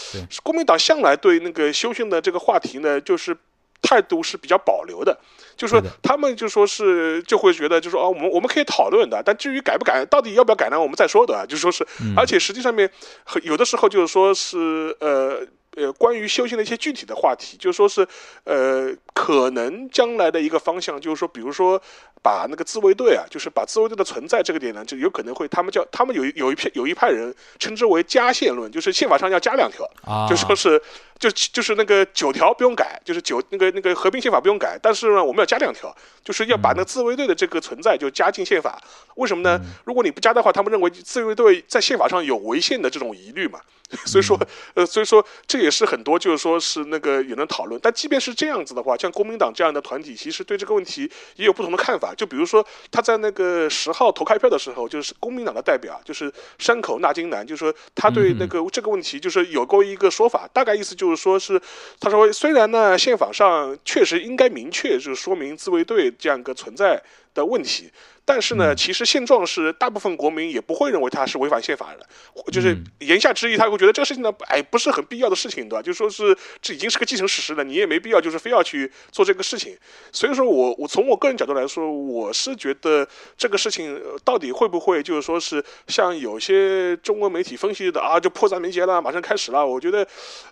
[0.45, 3.37] 国民党向来对那个修宪的这个话题呢，就是
[3.83, 5.19] 态度是比较保留的，
[5.57, 11.47] 就说他们就说是就会觉得就说哦，我们我们可以讨论的，但至于改不改，到底要不要改呢，我们再说的，啊。
[11.47, 12.15] 就说是，嗯。
[12.17, 12.91] 而且实际上面
[13.25, 15.47] 很有的时候就是说是呃。
[15.77, 18.09] 呃，关于修行的一些具体的话题，就是说是，
[18.45, 21.81] 呃，可能将来的一个方向，就是说，比如说
[22.23, 30.81] 把那个自卫队啊，就是把自卫队的存在这个点呢，就有可能会他们叫他们有有一批有一派人称之为加宪论，就是宪法上要加两条，啊，就说是
[31.19, 38.79] 就就是那个九条不用改，就是九那个那个合并宪法不用改，但是呢，我们要加两条，就是要把那个自卫队的这个存在就加进宪法。
[39.15, 39.59] 为什么呢？
[39.85, 43.59] 如果你不加的话，他们认为自卫队在宪法上有违宪的这种疑虑嘛。
[44.05, 44.37] 所以说，
[44.75, 47.81] 呃，所以说这也是很多就是说是那个也能讨论。
[47.81, 52.13] 但即便是这样子的话，像公民党这样的团体，其实对这个问题也有不同的看法。
[52.13, 61.61] 就比如说他在那个十号投开票的时候，就是公民党的代表，就是山口纳金男，就是说他对那个这个问题就是有过一个说法，大概意思就是说是
[62.01, 67.01] 他说虽然呢宪法上确实应该明确就是说明自卫队这样一个存在
[67.37, 67.93] 的问题。
[68.29, 72.05] 但是呢，其实现状是，大部分国民也不会认为它是违反宪法的，
[72.51, 75.81] 就是嗯言下之意，他会觉得这个事情呢，哎，不是很必要的事情，对吧？
[75.81, 79.79] 就说是这已经是个既成事实了，你也没必要就是非要去做这个事情。
[80.11, 83.07] 所以说我我从我个人角度来说，我是觉得
[83.39, 89.65] 这个事情呃到底会不会就是说是像有些中国媒体分析的啊，就迫在眉睫了，马上开始了。
[89.65, 90.05] 我觉得，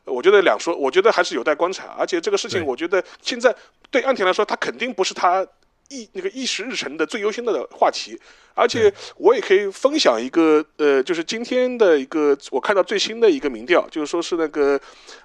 [0.04, 1.96] 我觉得两说，我觉得还是有待观察。
[1.98, 3.52] 而且这个事情，我觉得现在
[3.90, 5.44] 对岸田来说，他肯定不是他。
[5.94, 8.18] 议那个议事日程的最优先的话题，
[8.54, 14.80] 而且我也可以分享一个呃，就是今天的一个我看到最新的一个民调，就是说是那个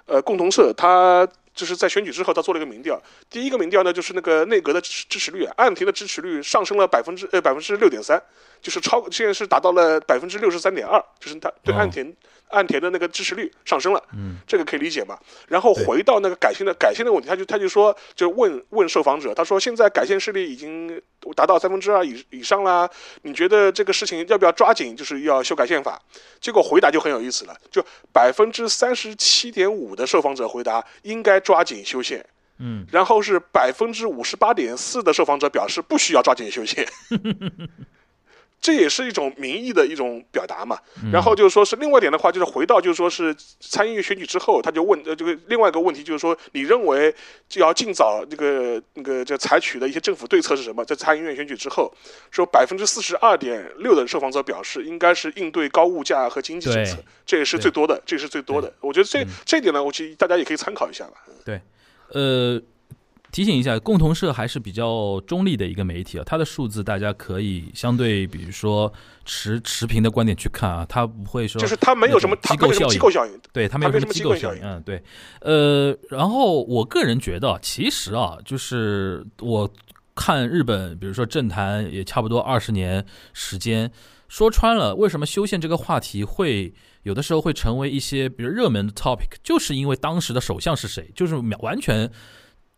[0.05, 8.21] 呃共同社，他就是在选举之后他做了一个民调，第一个民调呢就是那个内阁的支持支持率啊，岸田的支持率上升了百分之呃百分之六点三，
[8.61, 12.15] 就是超现在是达到了百分之六十三点二，就是他对哦岸田。
[12.49, 15.15] 岸田的那个支持率上升了，嗯，这个可以理解嘛？
[15.47, 20.99] 然后回到那个改宪的改宪的问题，他就他就说，就问问受访者，他说现在改宪势力已经
[21.35, 22.89] 达到三分之二以以上啦，
[23.21, 26.01] 你觉得这个事情要不要抓紧，就是要修改宪法？
[26.41, 32.25] 结果回答就很有意思了，就百分之三十七点五的受访者回答应该抓紧修宪，
[32.57, 36.83] 嗯，然后是百分之五十八点四的受访者表示不需要抓紧修宪。
[38.69, 40.77] 这也是一种民意的一种表达嘛。
[41.11, 47.13] 然后就是说是另外一点的话，就是回到就是说是参议院选举之后，他就问呃这个另外一个问题就是说，你认为
[47.47, 50.85] 就要尽早这个那个这采取的一些政府对策是什么？
[50.85, 51.91] 在参议院选举之后，
[52.29, 58.71] 说百分之四十二点六的受访者表示应该是应对高物价和经济政策，这也是最多的，这也是最多的。
[58.81, 61.13] 我觉得这这一点呢，我其实大家也可以参考一下吧。
[61.43, 61.59] 对
[62.11, 62.61] 呃，
[63.31, 68.91] 提醒一下，共同社还是比较中立的一个媒体啊，它的数字大家可以相对，比如说
[69.23, 73.39] 持持平的观点去看啊，它不会说就是它没有什么，它没有什么那种机构效应。
[73.53, 75.03] 对，它没有什么机机构效应，构效应嗯，对，
[75.41, 79.71] 呃，然后我个人觉得，其实啊，就是我
[80.15, 83.91] 看日本，比如说政坛也差不多二十年时间，
[84.27, 86.73] 说穿了，为什么修宪这个话题会
[87.03, 92.09] 有的时候会成为一些比如热门的 topic，就是因为当时的首相是谁，就是完全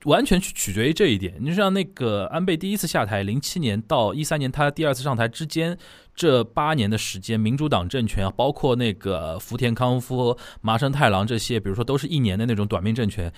[0.06, 1.36] 完全去取决于这一点。
[1.40, 5.78] 你就像那个安倍第一次下台，零七年到一三年他第二次上台之间，
[6.15, 13.32] 这八年的时间，民主党政权啊，包括那个福田康夫、麻生太郎这些，比如说都是一年的那种短命政权。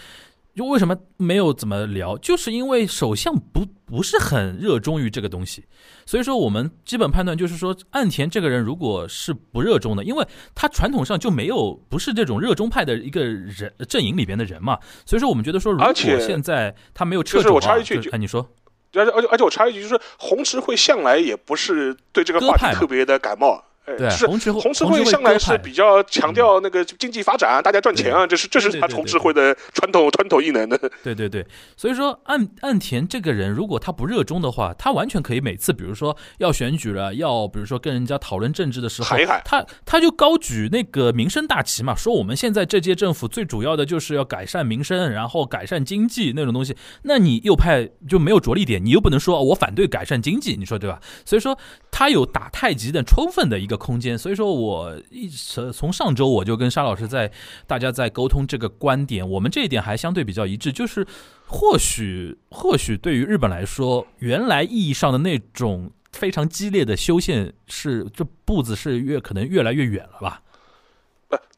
[0.55, 5.65] 就为什么没有怎么聊，就是因为首相不不是很热衷于这个东西，
[6.05, 18.47] 所以说我们基本判断就是说，岸田这个人如果是不热衷的，因为他传统上就没有不是这种热衷派的一个人阵营里边的人嘛，所以说我们觉得说，如果现在他没有撤就是走啊，我插一句就就哎你说，
[18.93, 23.63] 而且而且而且我插一句，就是红池会向来也不是对这个话题特别的感冒。
[23.85, 30.79] 哎，对是红池会向来是比较强调那个经济发展啊，大家赚钱啊，这是这是他红池会的传统传统异能的。
[31.03, 31.45] 对对对，
[31.75, 46.75] 所以说岸岸田这个人，如果他不热衷的话，他完全可以每次，比如说要选举了，要比如说跟人家讨论政治的时候喊一喊，他他就高举那个民生大旗嘛，说我们现在这届政府最主要的就是要改善民生，然后改善经济那种东西。
[47.03, 51.01] 那你右派就没有着力点，你又不能说哦我反对改善经济，你说对吧？
[51.25, 51.57] 所以说
[51.91, 54.17] 他有打太极的充分的一个空间。
[54.17, 57.31] 所以说我一直从上周我就跟沙老师在
[57.67, 61.05] 大家在沟通这个观点，我们这一点还相对比较一致，就是
[61.47, 70.41] 或许或许对于日本来说，原来意义上的那种非常激烈的修宪是这步子是越可能越来越远了吧？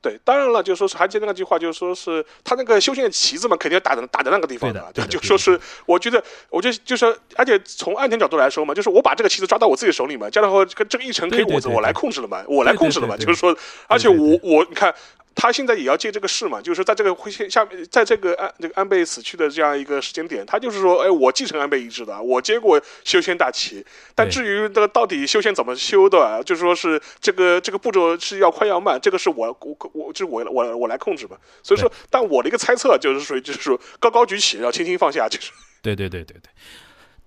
[0.06, 7.06] 呃，对，当然了，就说是还记得那句话，就是说是他那个修仙的旗子嘛，肯定要打在打在那个地方对对的对的对的就说是我觉得，我觉得就是，
[7.36, 13.56] 而且从岸田角度来说嘛，就是我把这个旗子抓到我自己手里嘛，这样的话，这个这个议程可以我我来控制了嘛，我来控制了嘛，就是说，
[13.88, 14.94] 而且我我你看。
[15.38, 23.86] 他现在也要借这个势嘛，就是在这个会下面，在这个安这个安倍死去的这样一个时间点，他就是说，哎，我继承安倍遗志的，我接过修仙大旗。
[24.16, 31.38] 但至于这个到底修仙怎么修的，就说是这个这个步骤是要快要慢，这个是我我我就是我我我来控制吧。
[31.64, 35.52] 所以说，但我的一个猜测就是属于就是说高高举起，然后轻轻放下，就是
[35.82, 36.50] 对对对对对，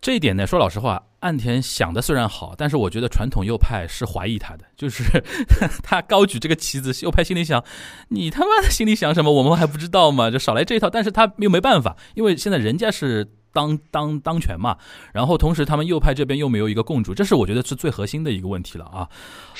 [0.00, 5.02] 这一点呢，说老实话，岸田想的虽然好，但是我觉得传统右派是怀疑他的，就是
[5.82, 7.64] 他高举这个旗子，右派心里想，
[8.10, 10.30] 你他妈的心里想什么，我们还不知道吗？
[10.30, 13.32] 就少来这一套，但是他又没办法，因为现在人家是。
[13.52, 14.76] 当当当权嘛，
[15.12, 19.08] 然后同时他们右派这边又没有一个共主，这是我觉得是最核心的一个问题了啊。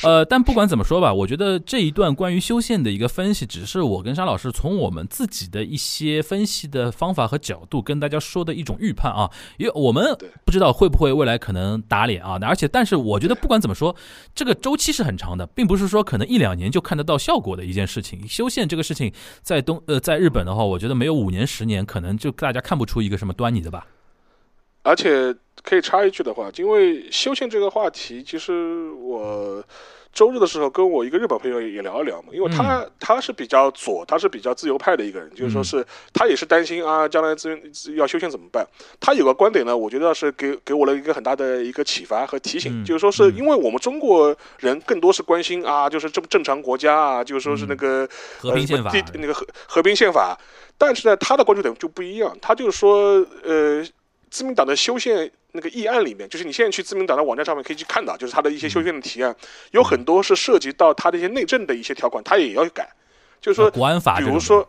[0.02, 13.94] 呃，但不管怎么说吧，我觉得这一段关于修宪的一个分析，只是我跟沙老师从我们自己的一些分析的方法和角度跟大家说的一种预判啊，因为我们不知道会不会未来可能打脸啊，而且但是我觉得不管怎么说，
[14.34, 18.26] 这个周期是很长的，并不是说可能一两年就看得到效果的一件事情。
[18.28, 19.12] 修宪这个事情
[19.42, 23.87] 在东呃在日本的话，我觉得没有五年十年，可能就大家看不出一个什么端倪的吧。
[24.88, 29.62] 而且可以插一句的话，因为修宪这个话题，其实我
[30.14, 35.84] 周日的时候跟我一个日本朋友也聊一聊嘛，因为他、他是比较左，他是比较自由派的一个人，就是说是
[36.14, 37.62] 他也是担心啊，将来资源
[37.96, 38.66] 要修宪怎么办？
[38.98, 48.08] 他有个观点呢，我觉得是给给我了一个很大的一个启发和提醒，嗯就是说是嗯因为我们中国人更多是关心啊，就是正正常国家啊，就是说是那个、
[48.38, 50.36] 和平宪法那个和和平宪法，
[50.78, 53.84] 但是呢，他的关注点就不一样，他就是说呃。
[54.30, 59.34] 自民党的修宪那个议案里面，就是你现在去自民党的网站上面可以去看到，就是他的一些修宪的提案，
[59.72, 62.88] 有很多是涉及到他的一些内政的一些条款，他也要改。
[63.40, 64.68] 就是说，国安法比如说，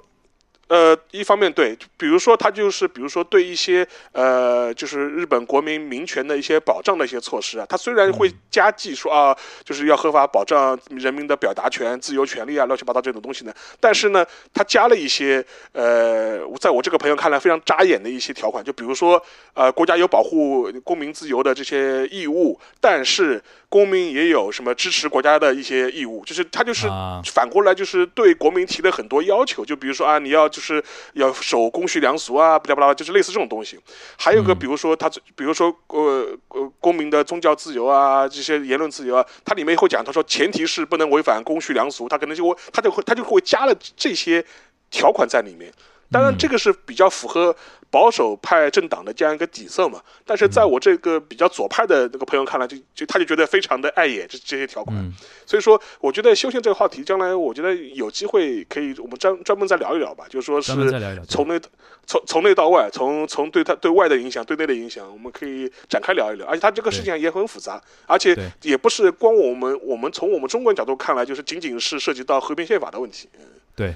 [0.70, 9.36] 呃，一方面对，比如说他就是，比如说对一些呃，就是日本国民民权的一些保障的一些措施啊，他虽然会加计说啊，
[9.66, 14.24] 就是要合法保障人民的表达权、自由权利啊，乱七八糟这种东西呢，但是呢，
[14.54, 19.20] 他加了一些呃，在我这个朋友看来非常扎眼的一些条款，就比如说
[19.56, 27.22] 呃，国家有保护公民自由的这些义务，但是公民也有什么支持国家的一些义务，就是他就是啊。
[27.40, 30.84] 反过来就是对国民提了很多要求，就比如说啊，你要就是
[31.14, 33.80] 要守公序良俗啊，不拉不拉，就是类似这种东西。
[34.18, 44.46] 还有个嗯比如说他，比如说呃呃公民的宗教自由啊，这些言论自由啊，它里面会讲，他说前提是不能违反公序良俗，他可能就会他就会他就会加了这些
[44.92, 45.72] 条款在里面。
[46.12, 47.56] 当然，嗯这个是比较符合
[47.92, 50.02] 保守派政党的这样一个底色嘛。
[50.26, 54.98] 但是在我这个比较左派的那个朋友看来，就就他就觉得非常的碍眼，这这些条款。
[54.98, 55.14] 嗯
[55.46, 61.26] 所以说，我觉得修宪这个话题，将来我觉得有机会可以我们专专门再聊一聊吧，就是说专门再是聊一聊。
[61.26, 61.60] 从内
[62.06, 66.46] 从从内到外，从从对他对外的影响，对内的影响，我们可以展开聊一聊。
[66.46, 73.28] 而且他这个事情也很复杂，而且也不是光我们我们从我们中国人角度看来，就是仅仅是涉及到和平宪法的问题。
[73.76, 73.96] 对，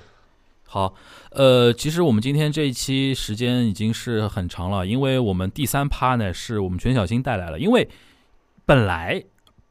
[0.65, 0.95] 好，
[1.31, 7.87] 呃，其实我们今天这一期时间已经是很长了，因为我们第三趴呢是我们全小新带来了，因为
[8.65, 9.23] 本来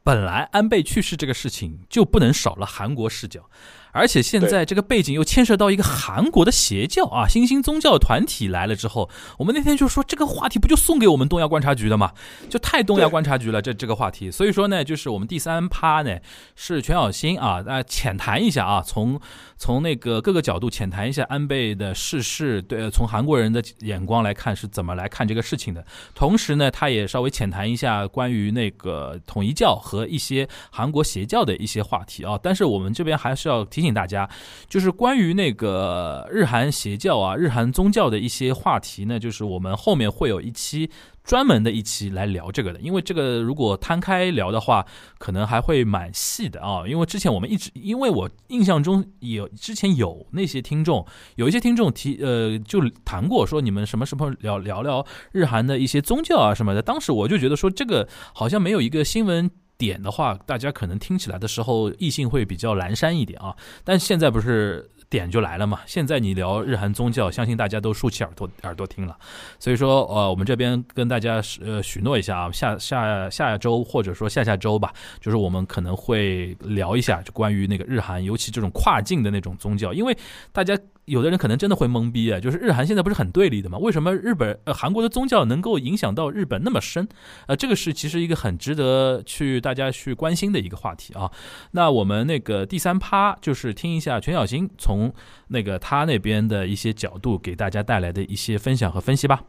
[0.03, 3.49] 本来安倍去世这个事情就不能少了韩国视角，
[3.93, 12.11] 而且现在这个背景又牵涉到一个韩国的邪教啊，新兴宗教团体来了之后，我们那天就说这个话题不就送给我们东亚观察局的嘛，
[12.49, 14.31] 就太东亚观察局了这这个话题。
[14.31, 16.17] 所以说呢，就是我们第三趴呢
[16.55, 19.21] 是全小新啊，那，浅谈一下啊，从
[19.57, 25.85] 从那个各个角度浅谈一下安倍的逝世，对，从韩国人的眼光来看是怎么来看这个事情的。
[26.15, 32.39] 同时呢，他也稍微浅谈一下关于那个统一教和一些韩国邪教的一些话题啊。
[32.41, 34.27] 但是我们这边还是要提醒大家，
[34.67, 40.89] 就是关于那个日韩邪教啊、日韩宗教的一些话题呢，就是我们后面会有一期。
[41.23, 44.85] 专门的一期来聊这个的，因为这个如果摊开聊的话，
[45.17, 46.83] 可能还会蛮细的啊。
[46.85, 56.81] 因为之前我们一直，因为我印象中有之前有那些听众，有一些听众提呃就谈过说你们什么时候聊聊聊日韩的一些宗教啊什么的。
[56.81, 63.55] 当时我就觉得说这个好像没有一个新闻点的话，大家可能听起来的时候异性会比较阑珊一点啊。
[63.83, 64.89] 但现在不是。
[65.09, 65.79] 点就来了嘛！
[65.85, 69.15] 现在你聊日韩宗教，相信大家都竖起耳朵耳朵听了。
[69.59, 74.91] 所以说，呃，我们这边跟大家呃许诺一下啊，下下下周或者说下下周吧，
[75.21, 80.17] 就是我们可能会聊一下，就关于那个日韩，尤其这种跨境的那种宗教，因为
[80.51, 80.75] 大家。
[81.05, 83.77] 有的人可能真的会懵逼啊，就是日韩现在不是很对立的吗？
[83.77, 87.07] 为什么日本呃韩国的宗教能够影响到日本那么深？
[87.47, 91.31] 呃，这个是其实一个很值得去大家去关心的一个话题啊。
[91.71, 95.13] 那我们那个第三趴就是听一下全小新从
[95.47, 99.43] 那个他那边的一些角度给大家带来的一些分享和分析吧。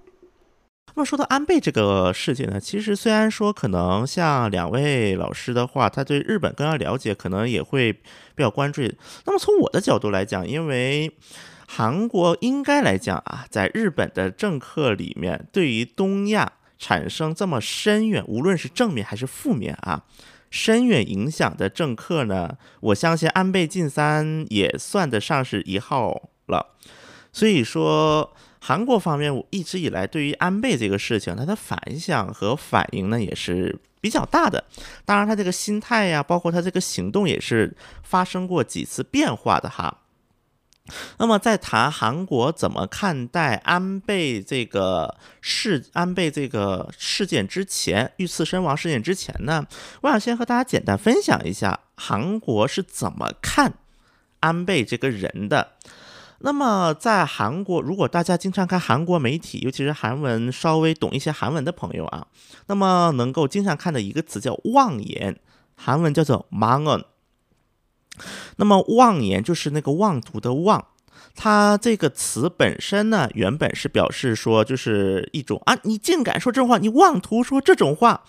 [0.96, 8.00] 那么说到安倍这个事件呢，其实虽然说可能像两位老师的话，他对日本更加了解，可能也会比
[8.38, 8.82] 较关注。
[9.24, 11.12] 那么从我的角度来讲，因为
[11.66, 20.04] 韩国应该来讲啊，在日本的政客里面，对于东亚产生这么深远，无论是正面还是负面啊，
[20.48, 26.76] 深远影响的政客呢，我相信安倍晋三也算得上是一号了。
[27.32, 28.32] 所以说。
[28.66, 34.64] 韩国方面，我一直以来对于安倍这个事情，他的反响和反应呢也是比较大的。
[35.04, 39.98] 当然，他这个心态呀，包括他这个行动，也是发生过几次变化的哈。
[41.18, 49.66] 那么，在谈韩国怎么看待安倍这个事、安倍这个事件之前，遇刺身亡事件之前呢，
[50.00, 53.74] 我想先和大家简单分享一下韩国是怎么看
[54.40, 55.72] 安倍这个人的。
[56.40, 62.26] 那么在韩国，如果大家经常看韩国媒体，尤其是韩文稍微懂一些韩文的朋友啊，
[62.66, 65.38] 那么能够经常看的一个词叫妄言，
[65.74, 67.04] 韩文叫做망 언。
[68.56, 70.86] 那么妄言就是那个妄图的妄，
[71.34, 78.22] 它这个词本身呢，原本是表示说就是一种啊，你竟敢说这种话，你妄图说这种话。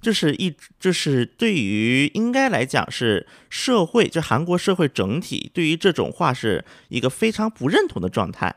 [0.00, 8.54] 这是一，这是对于应该来讲是社会，就韩国社会整体对于这种话是一个非常不认同的状态。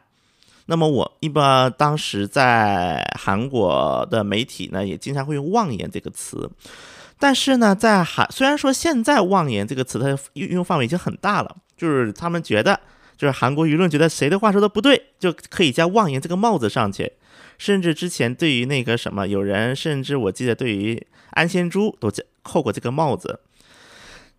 [0.67, 6.49] 那么我一般当时在韩国的媒体呢，也经常会用“妄言”这个词。
[7.17, 12.79] 但是呢，在韩虽然说现在“妄言”这个词它运用范围已经很大了，就是他们觉得，
[13.17, 17.11] 就是韩国舆论觉得谁的话说的不对，就可以加“妄言”这个帽子上去。
[17.61, 21.05] 甚至之前对于那个什么，有人甚至我记得对于。
[21.33, 22.11] 安贤洙都
[22.43, 23.39] 扣过这个帽子。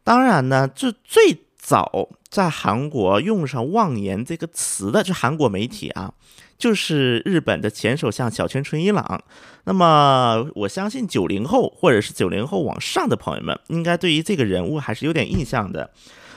[0.05, 6.12] 当然呢，这最早在韩国用上“妄言”这个词的，就韩国媒体啊，
[6.59, 9.24] 就是日本的前首相小泉纯一郎。
[9.65, 15.90] 那么，我相信九零后或者是九零后往上的朋友们，应该对于这个人物还是有点印象的。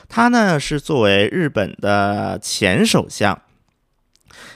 [0.08, 3.42] 他呢，是作为日本的前首相，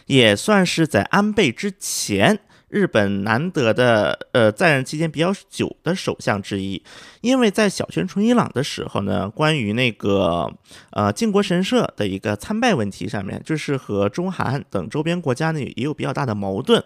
[0.07, 2.40] 也算是在安倍之前。
[2.70, 6.81] 日本难得的呃在任期间比较久的首相之一，
[7.20, 10.48] 因为在小泉纯一郎的时候呢，关于那个
[10.93, 16.81] 呃靖国神社的一个参拜问题上面，就是和中韩等周边国家呢也有比较大的矛盾，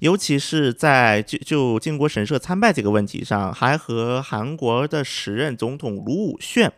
[0.00, 6.68] 尤其是在就就靖国神社参拜这个问题上，还和韩国的时任总统卢武铉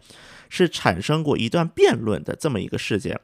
[0.51, 3.19] 是产生过一段辩论的这么一个事件。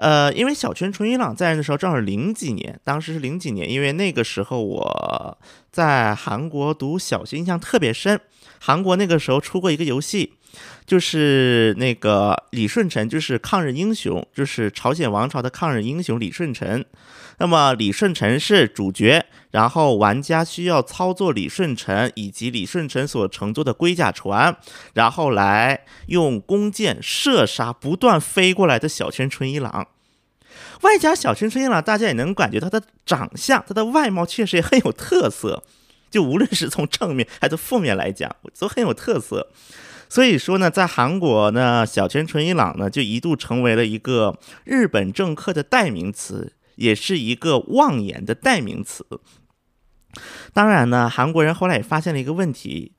[0.00, 5.38] 呃，因为小泉纯一郎在任的时候正好是零几年，当时是零几年，因为那个时候我
[5.70, 8.18] 在韩国读小学，印象特别深。
[8.58, 10.32] 韩国那个时候出过一个游戏，
[10.86, 16.84] 就是那个李舜臣，就是抗日英雄，就是朝鲜王朝的抗日英雄李舜臣。
[17.38, 24.54] 那么李舜臣是主角，然后玩家需要操作李舜臣以及李舜臣所乘坐的龟甲船，
[24.92, 29.88] 然后来用弓箭射杀不断飞过来的小泉纯一郎。
[30.82, 35.62] 外加小泉纯一郎，大家也能感觉他的长相，他的外貌确实也很有特色，
[36.10, 39.48] 就无论是从正面还是负面来讲，都很有特色。
[40.10, 49.06] 所以说呢，在韩国呢，小泉纯一郎呢就一度成为了一个日本政客的代名词，也是一个妄言的代名词。
[50.52, 52.92] 当然呢，韩国人后来也发现了一个问题，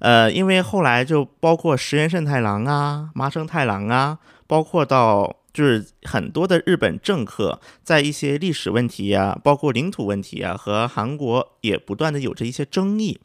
[0.00, 13.18] 呃，因为后来就包括石原慎太郎啊、麻生太郎啊，包括到就是很多的日本政客，在一些历史问题啊，包括领土问题啊，和韩国也不断的有着一些争议。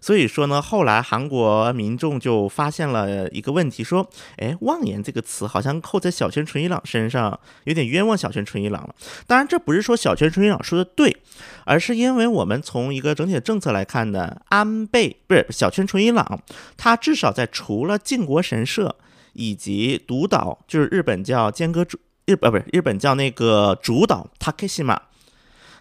[0.00, 4.08] 所以说呢，后来韩国民众就发现了一个问题，说，
[4.38, 8.94] 哎，妄言这个词好像扣在小泉纯一郎身上，有点冤枉小泉纯一郎了。
[9.26, 11.16] 当然，这不是说小泉纯一郎说的对，
[11.64, 16.40] 而是因为我们从一个整体的政策来看呢，安倍不是小泉纯一郎，
[16.76, 18.96] 他至少在除了靖国神社
[19.34, 24.96] 以及独岛，就是日本叫间隔主日呃不是日本叫那个主岛 Takeshima。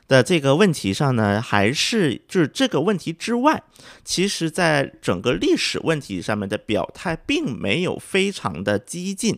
[0.10, 3.61] 的这个问题上呢，还是就是这个问题之外，
[4.03, 9.38] 其实在整个历史问题上面的表态，并没有非常的激进，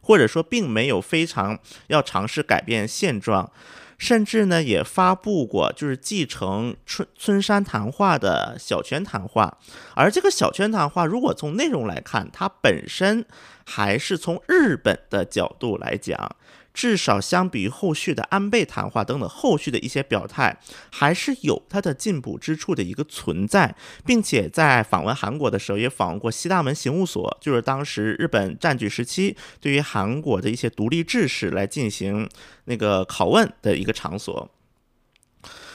[0.00, 1.58] 或者说并没有非常
[1.88, 3.50] 要尝试改变现状，
[3.98, 9.58] 甚至呢也发布过就是继承春村山谈话的小泉谈话，
[9.96, 13.26] 而这个小泉谈话，如果从内容来看，它本身
[13.66, 16.36] 还是从日本的角度来讲。
[16.74, 20.58] 至少相比于后续的安倍谈话等等后续的一些表态，
[20.90, 23.74] 还是有它的进步之处的一个存在，
[24.06, 32.28] 并且在访问韩国的时候也访问过西大门刑务所，就是当时日本占据时期对于韩国的一些独立志士来进行
[32.64, 34.50] 那个拷问的一个场所。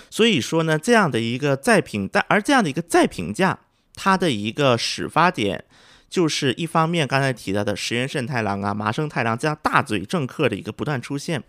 [0.10, 3.60] 所以说呢，这样的一个再评，但而这样的一个再评价，
[3.94, 5.65] 它的一个始发点。
[6.10, 11.42] 就是一方面，刚才提到的石原慎太郎啊、麻生太郎这样大嘴政客的一个不断出现；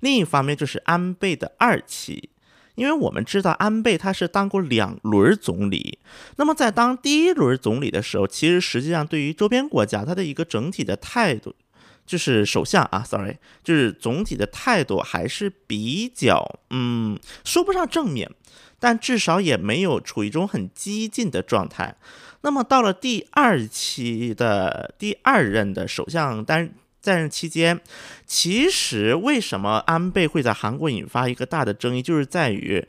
[0.00, 2.30] 另一方面，就是安倍的二期，
[2.76, 5.98] 因为我们知道安倍他是当过两轮总理，
[6.36, 11.54] 那么在当第一轮总理的时候，其实实际上对于周边国家他的一个整体的态度，
[12.06, 18.30] 就是首相啊，sorry，就是总体的态度还是比较，嗯，说不上正面，
[18.78, 21.96] 但至少也没有处于一种很激进的状态。
[22.46, 27.80] 那么到了第二期的第二任的首相担在任期间，
[28.24, 32.86] 其实为什么安倍会在韩国引发一个大的争议，就是在于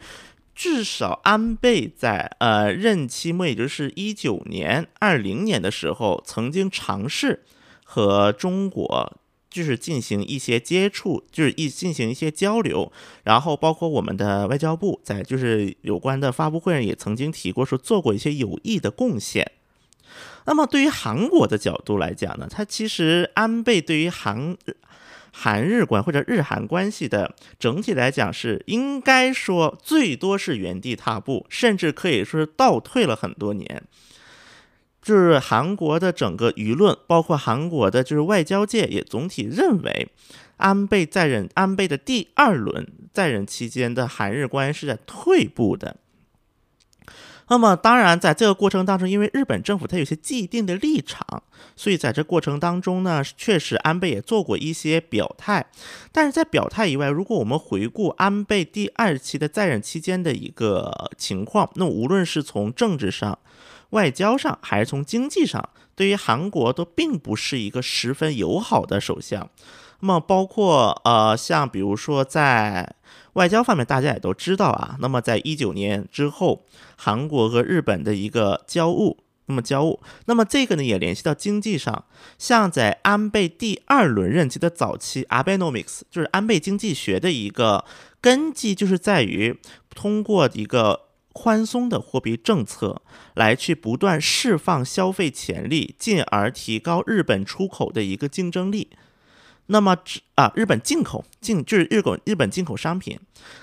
[0.54, 7.44] 至少安倍在呃任期末，也就是一九年、二零年的时候，曾经尝试
[7.84, 9.18] 和中国。
[9.58, 12.92] 就是进行一些接触，就是一进行一些交流，
[13.24, 19.52] 然后包括我们的外交部在就是有关的发布会上也曾经提过，说做过一些有益的贡献。
[20.46, 24.56] 那么对于韩国的角度来讲呢，它其实安倍对于韩
[25.32, 33.84] 韩日关或者日韩关系的整体来讲是应该说最多是原地踏步，甚至可以说是倒退了很多年。
[35.08, 40.10] 就是韩国的整个舆论，包括韩国的，就是外交界也总体认为，
[40.58, 45.96] 安倍在任，安倍的第二轮在任期间的韩日关系是在退步的。
[47.50, 51.44] 那么，当然在这个过程当中，因为日本政府它有些既定的立场，
[51.78, 55.68] 所以在这过程当中呢，确实安倍也做过一些表态。
[56.12, 63.40] 但是在表态以外，如果我们回顾安倍第二期的在任期间的一个情况，那无论是从政治上，
[63.92, 69.50] 外交上还是从经济上，对于韩国都并不是一个十分友好的首相。
[70.02, 72.96] 那么，包括呃，像比如说在
[73.34, 74.96] 外交方面，大家也都知道啊。
[75.00, 76.66] 那么，在一九年之后，
[76.96, 82.06] 韩国和日本的一个交恶，那么交恶，那么这个呢也联系到经济上。
[82.38, 87.84] 像在安倍第二轮任期的早期，Abenomics 就是安倍经济学的一个
[88.22, 89.58] 根基，就是在于
[89.90, 91.07] 通过一个。
[91.38, 93.04] 宽松的货币政策
[93.36, 98.90] 来去不断释放消费潜力，进而提高日本出口的一个竞争力。
[99.68, 99.98] 那么，
[100.36, 103.20] 啊，日本进口进就是日本日本进口商品。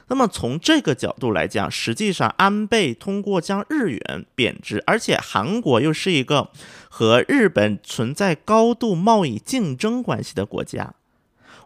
[0.06, 6.50] 那么从这个角度来讲，实际上安倍通过将日元贬值，而且韩国又是一个
[6.88, 10.94] 和日本存在高度贸易竞争关系的国家，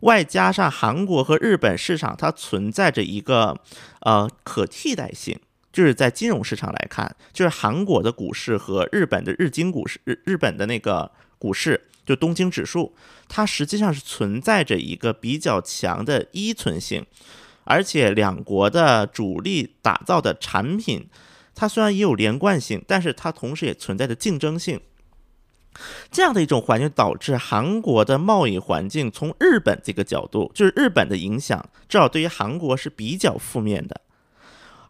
[0.03, 3.61] 外加上韩国和日本市场它存在着一个
[4.01, 5.39] 呃可替代性。
[5.73, 12.95] 就是在金融市场来看，就是韩国的股市和日本的日经股市、日日本的那个股市，就东京指数，
[13.29, 17.05] 它实际上是存在着一个比较强的依存性，
[17.65, 21.09] 而且两国的主力打造的产品，
[21.55, 24.81] 它虽然也有连贯性，但是它同时也存在着竞争性。
[26.11, 34.01] 这样的一种环境导致韩国的贸易环境从日本这个角度，就是日本的影响，至少对于韩国是比较负面的。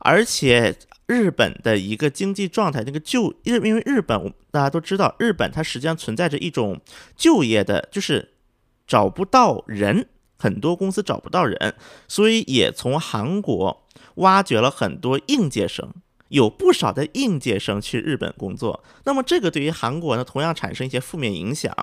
[0.00, 0.76] 而且
[1.06, 6.80] 日本的一个经济状态，那个就日，因为日本大家都知道，日本它实际上存在着一种
[7.16, 8.32] 就业的，就是
[8.86, 10.06] 找不到人，
[10.38, 11.74] 很多公司找不到人，
[12.06, 15.92] 所以也从韩国挖掘了很多应届生。
[16.28, 21.74] 有不少的应届生去日本工作，那么这个对于韩国呢，同样产生一些负面影响。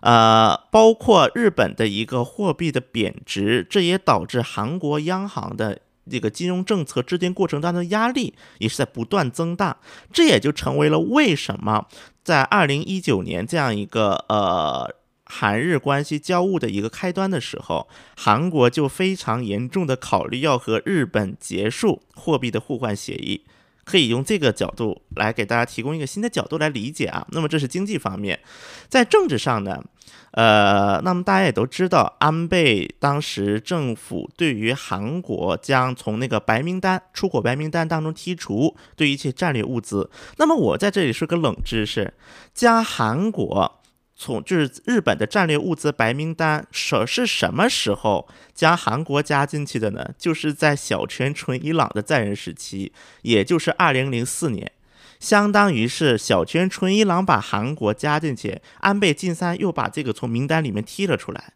[0.00, 5.80] 呃，包括日本的一个货币的贬值，这也导致韩国央行的
[6.10, 9.76] 这个金融政策制定过程当中的压力也是在不断增大。
[10.12, 11.86] 这也就成为了为什么
[12.22, 23.44] 在二零一九年这样一个呃韩日关系交恶的一个开端的时候，韩国就非常严重的考虑要和日本结束货币的互换协议。
[23.92, 27.26] 可以用这个角度来给大家提供一个新的角度来理解啊。
[27.32, 28.40] 那么这是经济方面，
[28.88, 29.84] 在政治上呢，
[30.30, 40.10] 呃，那么大家也都知道，安倍当时政府对于韩国将从那个白名单、出口白名单当中剔除对一切战略物资。
[40.38, 42.14] 那么我在这里说个冷知识，
[42.54, 43.81] 将韩国。
[44.22, 50.10] 从就是日本的战略物资白名单，是是什么时候将韩国加进去的呢？
[50.16, 52.92] 就是在小泉纯一郎的在任时期，
[53.22, 54.70] 也就是二零零四年，
[55.18, 61.54] 相当于是小泉纯一郎把韩国加进去，安倍晋三又把这个从名单里面踢了出来。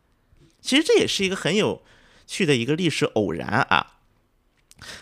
[0.60, 1.82] 其实这也是一个很有
[2.26, 3.95] 趣的一个历史偶然啊。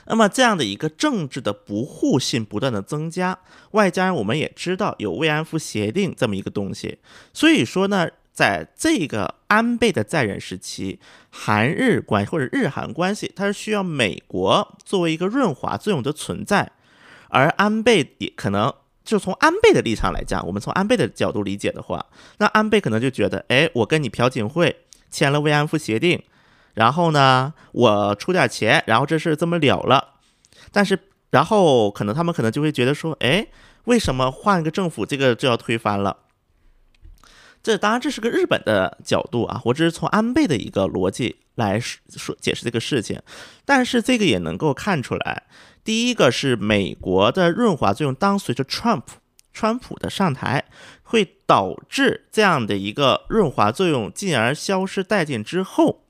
[0.07, 3.39] 那么这样的一个政治的不互信不断的增加，
[3.73, 6.99] 外加我们也知道有慰安妇协定这么一个东西，
[7.33, 16.71] 所以说呢，在这个安倍的在任时期，韩日关系或者日韩关系，它是需要美国作为一个润滑作用的存在，
[17.29, 18.73] 而安倍也可能
[19.05, 22.07] 就从安倍的立场来讲，我们从安倍的角度理解的话，
[22.39, 26.23] 那安倍可能就觉得，哎，我跟你朴槿惠签了慰安妇协定。
[26.75, 30.15] 然后呢，我出点钱，然后这事这么了了。
[30.73, 30.99] 但是，
[31.31, 33.47] 然后可能他们可能就会觉得说，哎，
[33.85, 36.17] 为什么换一个政府，这个就要推翻了？
[37.63, 43.23] 这当然这是个日本的角度啊，我只是从安倍的一个逻辑来说解释这个事情。
[43.65, 45.45] 但是这个也能够看出来，
[45.83, 49.05] 第一个是美国的润滑作用，当随着 Trump
[49.53, 50.65] 川普的上台，
[51.05, 56.04] 会导致这样的一个润滑作用进而消失殆尽之后。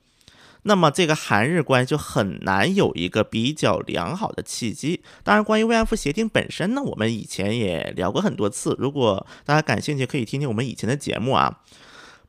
[0.67, 5.01] 那么这个韩日关系就很难有一个比较良好的契机。
[5.23, 8.75] 当然，关于慰安妇协定本身呢，我们以前也聊过很多次。
[8.79, 11.61] 如果大家感兴趣，可以听听我们以前的节目啊。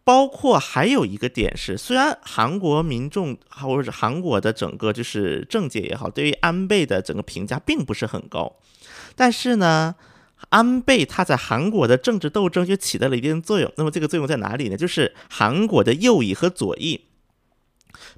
[0.05, 8.57] 包括还有一个点是，虽然韩国民众或者是韩国的整个就是政界也好，对于安倍的整个评价并不是很高，
[9.17, 9.95] 但是呢，
[10.51, 13.73] 安倍他在韩国的政治斗争就起到了一定作用。
[13.79, 14.77] 那么这个作用在哪里呢？
[14.77, 17.06] 就是韩国的右翼和左翼。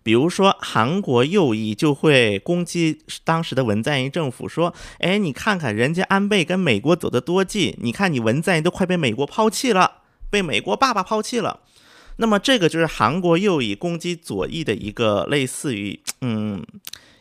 [0.02, 11.60] 比如说，韩国右翼就会攻击当时的文在寅政府，说：“哎，你看看人家安倍跟美国走得多近，你看你文在寅都快被美国抛弃了，被美国爸爸抛弃了。”
[12.20, 16.64] 那么这个就是韩国右翼攻击左翼的一个类似于，嗯，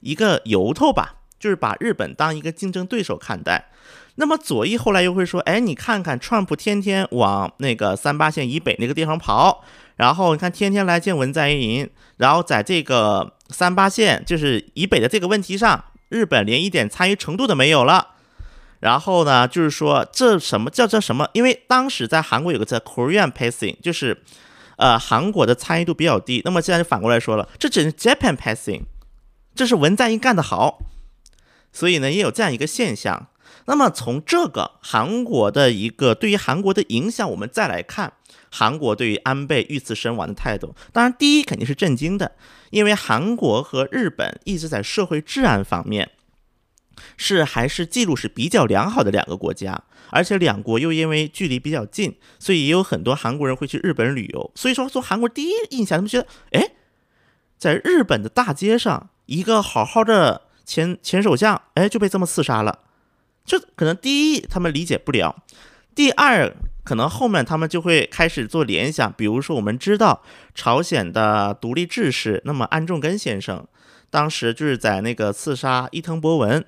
[0.02, 3.70] 一个由头吧，就是把日本当一个竞争对手看待。
[4.16, 9.64] 那么左翼后来又会说：“哎，你看看川普天天往那个三八线以北那个地方跑。”
[9.98, 18.16] 然后你看，天天来见文在寅，然后在这个三八线就是以北的这个问题上，日本连一点参与程度都没有了。
[18.80, 21.28] 然后呢，就是说这什么叫叫什么？
[21.34, 24.22] 因为当时在韩国有个叫 Korean Passing，就是
[24.76, 26.44] 呃韩国的参与度比较低。
[26.46, 28.84] 那么现在就反过来说了，这只是 Japan Passing，
[29.56, 30.80] 这是文在寅干得好。
[31.74, 33.30] 所以呢，也有这样一个现象。
[33.66, 38.14] 那么从这个韩国的一个对于韩国的影响，我们再来看。
[38.52, 42.34] 韩国对于安倍遇刺身亡的态度，当然第一肯定是震惊的，
[42.72, 46.12] 因为韩国和日本一直在社会治安方面
[47.16, 54.52] 是还是记录是比较良好的两个国家，而且两国又因为距离比较近，所以也有很多韩国人会去日本旅游。
[54.56, 56.72] 所以说，从韩国第一印象，他们觉得，哎，
[57.58, 62.80] 在日本的大街上，一个好好的前前首相，哎，就被这么刺杀了，
[63.46, 65.44] 这可能第一他们理解不了，
[65.94, 66.56] 第二。
[66.88, 70.24] 可能后面他们就会开始做联想，比如说我们知道
[70.56, 73.68] 朝鲜的独立志士，那么安重根先生，
[74.10, 76.64] 当时就是在那个刺杀伊藤博文，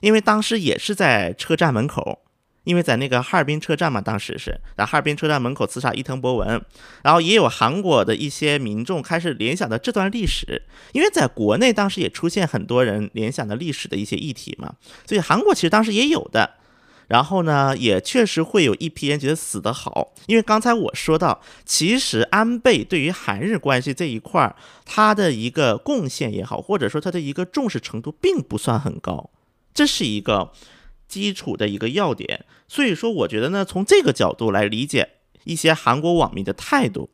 [0.00, 2.20] 因为当时也是在车站门口，
[2.62, 6.64] 因为在那个哈尔滨车站嘛，当时是在哈尔滨车站门口刺杀伊藤博文，
[7.02, 14.74] 然后也有韩国的一些民众开始联想的这段历史，因为在国内当时也出现很多人联想的历史的一些议题嘛，
[15.04, 16.58] 所以韩国其实当时也有的。
[17.08, 29.30] 然后呢，也确实会有一批人觉得死得好，因为刚才我说到，其实安倍对于韩日关系这一块儿，他的一个贡献也好，或者说他的一个重视程度并不算很高，
[29.74, 30.52] 这是一个
[31.06, 32.44] 基础的一个要点。
[32.66, 35.10] 所以说，我觉得呢，从这个角度来理解
[35.44, 37.10] 一些韩国网民的态度。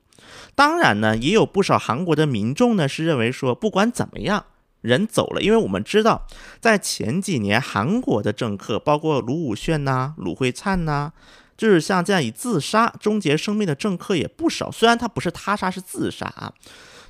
[0.55, 4.45] 当然呢，也有不少韩国的民众呢是认为说，不管怎么样，
[4.83, 6.27] 人走了，因为我们知道，
[6.61, 11.13] 在前几年韩国的政客，包括卢武铉呐、鲁慧灿呐，
[11.57, 14.71] 就是像这样以自杀终结生命的政客也不少。
[14.71, 16.53] 虽然他不是他杀，是自杀啊。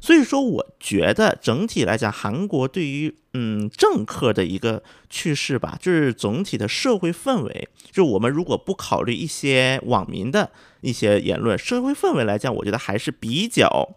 [0.03, 13.91] 所以说，我觉得整体来讲，韩国对于嗯政客的一个去世吧，就是总体的社会氛围，就我们如果不考虑一些网民的一些言论，社会氛围来讲，我觉得还是比较，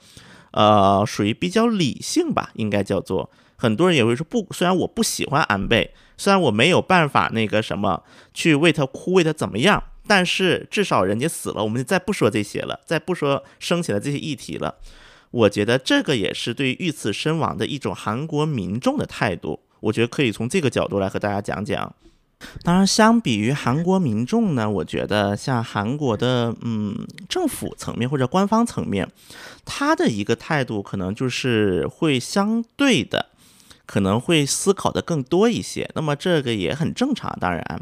[0.51, 3.31] 呃，属于比较理性吧，应该叫做。
[3.63, 8.03] 很多人也会说不，虽然我不喜欢安倍，虽然我没有办法那个什么
[8.33, 14.75] 去为他哭，为他怎么样，但是至少人家死了，我们就再不说这些了，再不说升起来这些议题了。
[15.31, 21.95] 我觉得这个也是对遇刺身亡的一种韩国民众的态度，我觉得可以从这个角度来和大家讲讲。
[22.61, 26.93] 当然，相比于韩国民众呢，我觉得像韩国的嗯
[27.29, 29.09] 政府层面或者官方层面，
[29.63, 33.27] 他的一个态度可能就是会相对的，
[33.85, 35.89] 可能会思考的更多一些。
[35.95, 37.81] 那么这个也很正常，当然，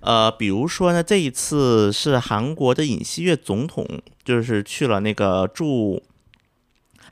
[0.00, 3.86] 呃，比如说呢，这一次是韩国的尹锡悦总统，
[4.24, 6.02] 就是去了那个驻。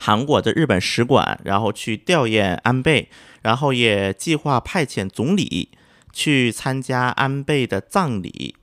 [0.03, 3.07] 韩国的日本使馆，然后去吊唁安倍，
[3.43, 5.69] 然后也计划派遣总理
[6.11, 8.55] 去参加安倍的葬礼，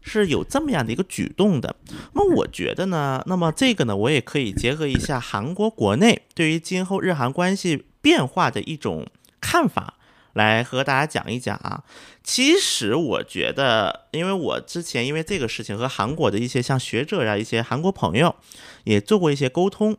[0.00, 1.76] 是有这么样的一个举动的。
[2.14, 9.06] 那么我觉得呢，那么这个呢，我也可以结合一下韩国国内对于今后日韩关系变化的一种
[9.40, 9.94] 看法，
[10.32, 11.84] 来和大家讲一讲啊。
[12.22, 18.36] 其实我觉得，因为我之前因为这个事情和韩国的一些像学者呀、一些韩国朋友
[18.84, 19.96] 也做过一些沟通。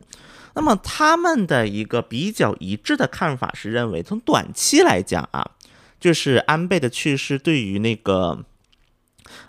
[0.54, 5.52] 那么他们的一个比较一致的看法是认为，从短期来讲啊，
[5.98, 8.44] 就是安倍的去世对于那个，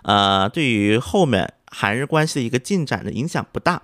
[0.02, 3.82] 呃，对于后面韩日关系的一个进展的影响不大，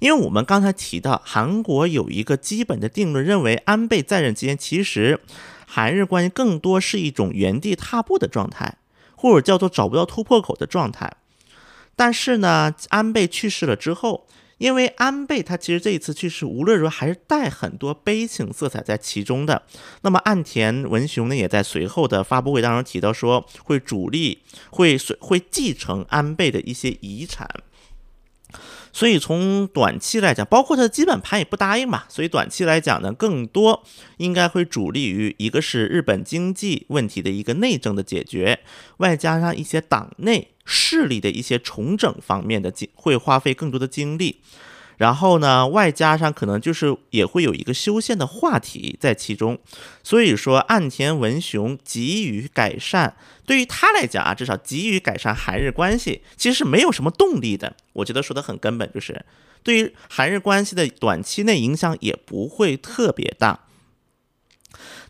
[0.00, 5.20] 因为我们刚才提到，韩国有一个基本的定论，认为安倍在任期间，其实
[5.66, 8.76] 韩日关系更多是一种原地踏步的状态，
[9.14, 11.12] 或者叫做找不到突破口的状态。
[11.94, 14.26] 但是呢，安倍去世了之后。
[14.58, 19.62] 因为安倍他其实这一次去世，无论如何还是带很多悲情色彩在其中的。
[20.02, 27.48] 那么岸田文雄呢，也在随后的发布会当中提到说，会主力会会继承安倍的一些遗产。
[28.92, 32.04] 所以从短期来讲，包括它的基本盘也不答应嘛。
[32.08, 33.82] 所以短期来讲呢，更多
[34.18, 38.60] 应该会主力于一个是日本经济问题的一个内政的解决，
[38.98, 44.40] 外加上一些党内势力的一些重整方面的经，会花费更多的精力。
[44.98, 49.58] 然后呢，外加上可能就是也会有一个修宪的话题在其中，
[50.02, 57.74] 所以说岸田文雄急于改善，对于他来讲啊，至少急于改善韩日关系，其实是没有什么动力的。
[57.94, 59.24] 我觉得说的很根本，就是
[59.62, 63.60] 对于韩日关系的短期内影响也不会特别大。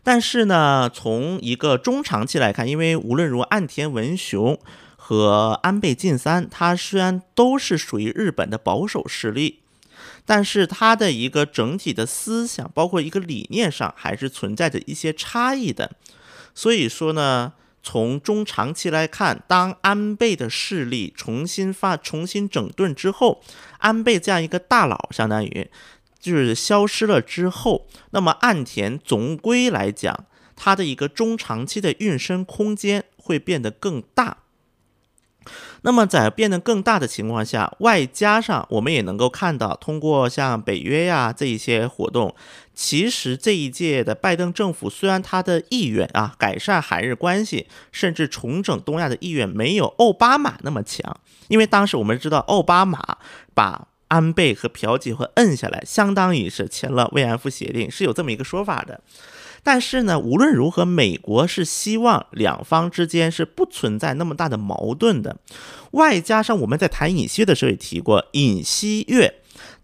[0.01, 4.59] 但是呢，从一个中长期来看，因为无论如何，岸田文雄
[4.97, 9.62] 和安倍晋三，他虽然都是属于日本的保守势力。
[10.25, 15.91] 但是他的一个整体的思想，包括一个理念上，还是存在着一些差异的。
[16.55, 23.41] 所以说呢，从中长期来看，当安倍的势力重新发、重新整顿之后，
[23.79, 25.69] 安倍这样一个大佬，相当于
[26.19, 30.25] 就是消失了之后，那么岸田总归来讲，
[30.55, 34.42] 他的一个中长期的运身空间会变得更大。
[35.85, 42.33] 那么在变得更大的情况下，外加上我们也能够看到，通过像北约呀这一些活动，
[42.73, 51.19] 其实这一届的拜登政府虽然他的意愿啊改善韩日关系，甚至重整东亚的意愿没有奥巴马那么强，
[51.49, 53.17] 因为当时我们知道奥巴马
[53.53, 59.01] 把安倍和朴槿惠摁下来，相当于是签了慰安妇协定，是有这么一个说法的。
[59.63, 65.37] 但是呢，无论如何，美国是希望两方之间是不存在那么大的矛盾的。
[65.91, 69.35] 外加上我们在谈尹锡悦的时候也提过，尹锡悦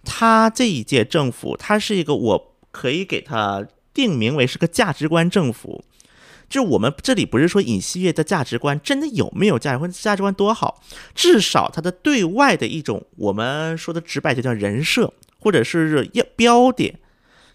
[0.03, 5.81] 他这一届政府，他是一个我可以给他定名为是个价值观政府。
[6.49, 10.81] 就我们这里不是说尹锡悦的价值观真的有没有价值观，价值观多好，
[11.15, 16.99] 至少他的对外的一种我们说的直白就叫人设，或者是要标点。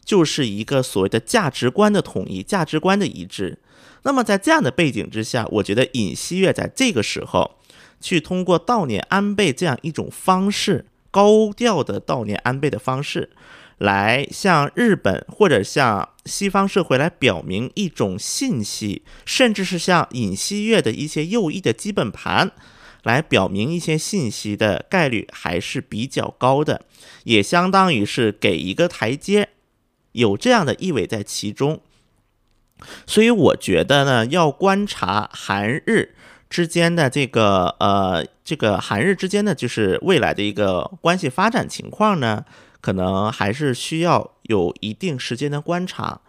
[0.05, 3.59] 就是一个所谓的价值观的统一，价值观的一致。
[4.03, 7.57] 那么在这样的背景之下，我觉得尹锡悦在这个时候
[8.01, 13.31] 去通过悼念安倍这样一种方式，高调的悼念安倍的方式，
[13.79, 22.53] 来向日本或者向西方社会来表明一种信息，甚至是向尹锡悦的一些右翼的基本盘
[23.05, 26.85] 来表明一些信息的概率还是比较高的，
[27.25, 29.49] 也相当于是给一个台阶，
[30.15, 31.81] 有这样的意味在其中。
[33.07, 36.17] 所以我觉得呢，要观察韩日
[36.51, 42.45] 之间的这个呃，这个韩日之间的就是未来的一个关系发展情况呢。
[42.81, 46.21] 可能还是需要有一定时间的观察，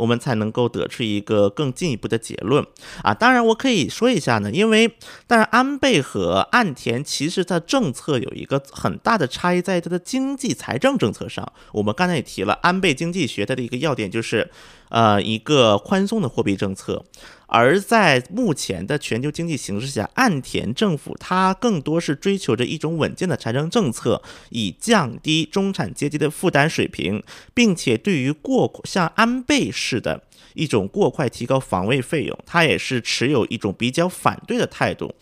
[0.00, 2.64] 我们才能够得出一个更进一步的结论
[3.02, 3.12] 啊。
[3.12, 4.96] 当然，我可以说一下呢，因为
[5.26, 11.52] 当然安倍和岸田其实它政策有一个很大的差异，在它的经济财政政策上。
[11.72, 14.50] 我们刚才也提了，安倍经济学它的一个要点就是，
[14.88, 17.04] 呃，一个宽松的货币政策。
[17.50, 27.22] 而在目前的全球经济形势下，岸田政府它更多是追求着一种稳健的财政政策，以降低中产阶级的负担水平，
[27.52, 30.22] 并且对于过像安倍式的
[30.54, 35.12] 一种过快提高防卫费用，它也是持有一种比较反对的态度。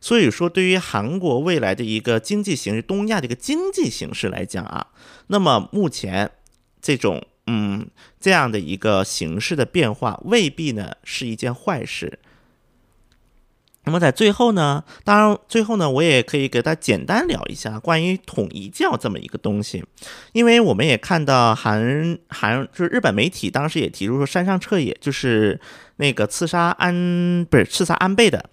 [0.00, 4.88] 所以说，对于韩国未来的一个经济形势，东亚的一个经济形势来讲啊，
[5.28, 6.30] 那么目前
[6.82, 7.26] 这种。
[7.50, 7.88] 嗯，
[8.20, 12.18] 这样的一个形式的变化未必呢是一件坏事。
[13.84, 19.82] 那么在最后呢，当然最后呢，我也可以给大家简单聊一下关于统一教这么一个东西，
[20.32, 25.58] 因为我们也看到韩韩就是日本媒体当时也提出说山上彻也就是
[25.96, 28.50] 那个刺杀安不是刺杀安倍的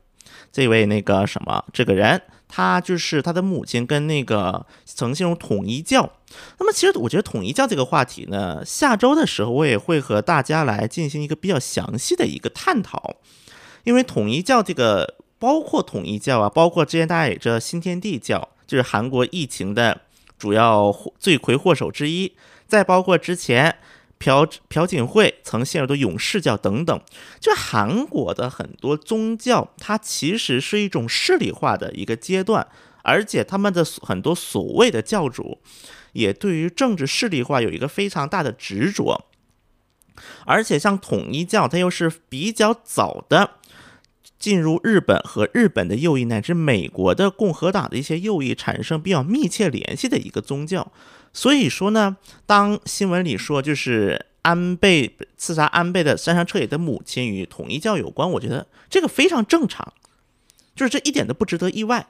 [0.53, 2.21] 这位那个什么这个人。
[2.47, 6.11] 他就是他的母亲跟那个曾进入统一教。
[6.59, 13.15] 那么，其实我觉得统一教这个话题呢，下周的时候我也会和大家来进行一个比较详细的一个探讨。
[13.83, 20.01] 因为统一教这个，包括统一教啊，包括之前大家也知道新天地教，就是韩国疫情的
[20.37, 22.33] 主要罪魁祸首之一，
[22.67, 23.77] 再包括之前。
[24.17, 27.01] 朴朴槿惠曾陷入的勇士教等等，
[27.39, 32.67] 就韩国的很多宗教，它其实是一种势力化的一个阶段，
[33.03, 35.59] 而且他们的很多所谓的教主，
[36.13, 39.25] 也对于政治势力化有一个非常大的执着，
[40.45, 43.51] 而且像统一教，它又是比较早的
[44.39, 50.91] 进入日本和日本的右翼乃至美国的共和党的一些右翼产生比较密切联系的一个宗教。
[51.35, 59.91] 所以说呢，当新闻里说就是安倍刺杀安倍的山上彻也的母亲与统一教有关，我觉得这个非常正常，
[60.73, 62.07] 就是这一点都不值得意外。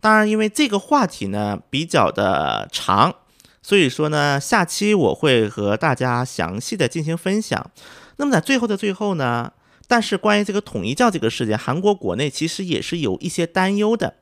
[0.00, 3.14] 当然，因为这个话题呢比较的长，
[3.62, 7.70] 所以说呢，下期我会和大家详细的进行分享。
[8.16, 9.52] 那么在最后的最后呢？
[9.88, 14.14] 但是关于这个统一教这个事件，韩国国内其实也是有一些担忧的，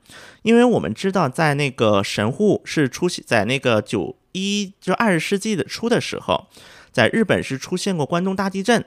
[0.42, 6.46] 因为我们知道，在那个神户是出现在那个九一就二十世纪的初的时候，
[6.92, 8.84] 在日本是出现过关东大地震，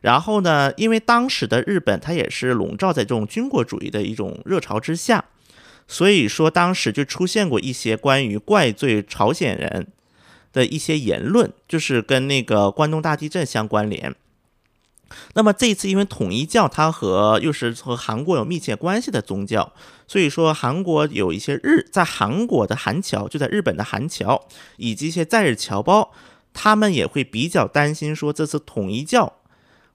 [0.00, 5.24] 然后呢，因为当时的日本它也是笼罩在这种军国主义的一种热潮之下，
[5.86, 9.88] 所以说当时就出现过一些关于怪罪朝鲜人
[10.52, 14.14] 的一些言论，就是跟那个关东大地震相关联。
[15.34, 19.72] 那么这一次，因为统一教它和又是和韩国有密切关系的宗教，
[20.06, 26.12] 所以说韩国有一些日在韩国的韩侨，就在日本的韩侨以及一些在日侨胞，
[26.52, 29.34] 他们也会比较担心说这次统一教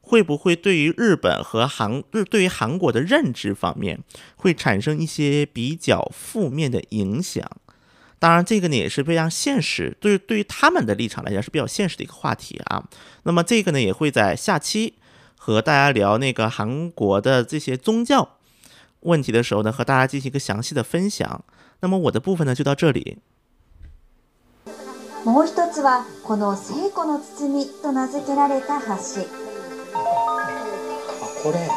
[0.01, 3.99] 会不会对于日本和韩日对于韩国的认知方面
[4.37, 7.49] 会产生一些比较负面的影响。
[8.17, 12.83] 当然，这个呢也是非常现实，对对于他们的立场来讲是比较现实的一个话题啊。
[13.23, 14.95] 那么这个呢也会在下期。
[15.48, 18.36] 和大家聊那个韩国的这些宗教
[19.00, 21.44] 问题的时候呢，和大家进行一个详细的分享。
[21.80, 23.18] 那么我的部分呢就到这里。
[25.24, 29.22] もう一つはこの聖子の包みと名付けられた橋。
[31.42, 31.68] これ。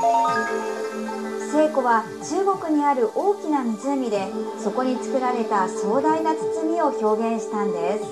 [1.50, 4.28] 聖子は中国にある大きな湖で
[4.60, 8.06] そこに作られた壮大な包みを表現したんです。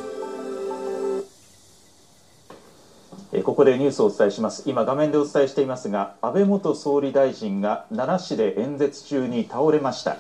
[3.45, 4.69] ここでニュースをお伝えします。
[4.69, 10.17] 今画面でお伝えしていますが安倍元総理大臣が奈良市で演説中に倒れました。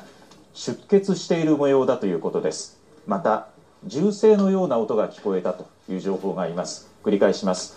[0.54, 2.78] 出血している模様だということです。
[3.08, 3.48] また
[3.84, 6.88] 銃声のような音が聞こえたという情報があります。
[7.02, 7.74] 繰り返します。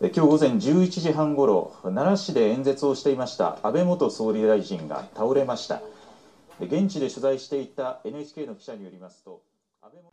[0.00, 5.80] 今日午前11時半ごろ奈良市で演説をしていました安倍元総理大臣が倒れました。
[6.58, 9.42] 現地で取材していた NHK の記者によりますと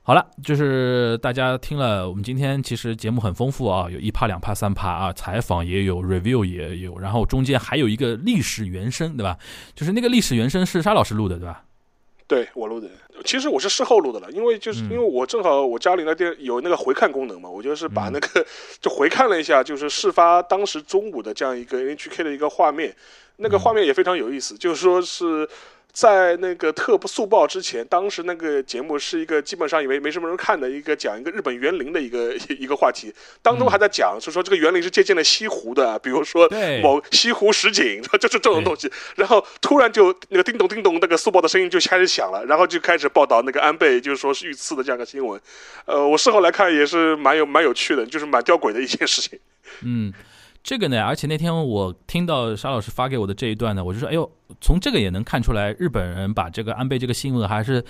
[0.02, 9.38] 好了，就是大家听了，我们今天其实节目很丰富啊，有一趴、两趴、三趴啊，采访也有，review 也有，然后中间还有一个历史原声，对吧？
[9.76, 11.64] 就是那个历史原声是沙老师录的，对吧？
[12.26, 12.88] 对我录的，
[13.24, 18.44] 其实我是事后录的了，因为就是嗯因为我正好我家里那电有那个回看功能嘛，我就是把那个
[18.82, 22.96] 就回看了一下，就是事发当时中午的这样一个 NHK 的一个画面，
[23.38, 25.48] 那个画面也非常有意思，就是说是。
[25.92, 36.48] 在那个特速报之前，当时那个节目是一个基本上以为没什么人看的一个讲一个日本园林的一个一个话题，当中还在讲，就说这个园林是借鉴了西湖的，比如说
[36.82, 38.90] 某西湖十景，就是这种东西。
[39.16, 45.42] 然后突然就那个叮咚叮咚，那个速报的声音就开始响了，然后就开始报道那个安倍就是说是遇刺的这样一个新闻。
[45.86, 49.40] 呃，我事后来看也是蛮有蛮有趣的，就是蛮吊诡的一件事情。
[49.82, 50.14] 嗯，
[50.62, 54.30] 这个呢，而且那天我听到沙老师发给我的这一段呢，我就说，哎呦，
[54.60, 57.84] 从这个也能看出来，日本人把这个安倍这个新闻还是，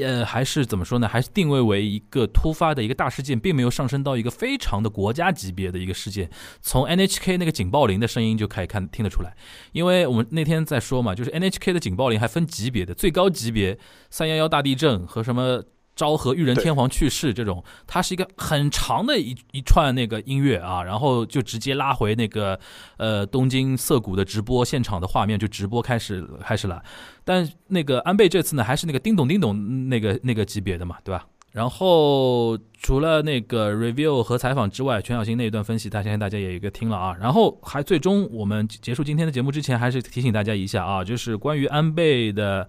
[0.00, 1.08] 呃，还是怎么说呢？
[1.08, 6.30] 还是定位为一个突发的一个大事件，并没有上升到一个非常的国家级别的一个事件。
[6.62, 9.34] 从 NHK 那个警报铃的声音就可以看听得出来，
[9.72, 13.76] 因为我们那天在说嘛，就是 NHK 的警报铃还分级别的，最高级别
[14.08, 15.64] 三幺幺大地震和什么。
[15.96, 22.58] 昭和裕仁天皇去世这种，它是一个很长的一一串那个音乐啊，然后就直接拉回那个
[22.96, 26.82] 呃东京涩谷的直播现场的画面，就直播开始开始了。
[27.24, 31.26] 但那个安倍这次呢，还是那个叮咚叮咚那个那个级别的嘛，对吧？
[31.52, 37.14] 然后除了那个 review 和采访之外，全小新那一段分析，大相信大家也一个听了啊。
[37.20, 42.68] 然后还最终我们结束今天的节目之前，还是提醒大家一下啊，就是关于安倍的。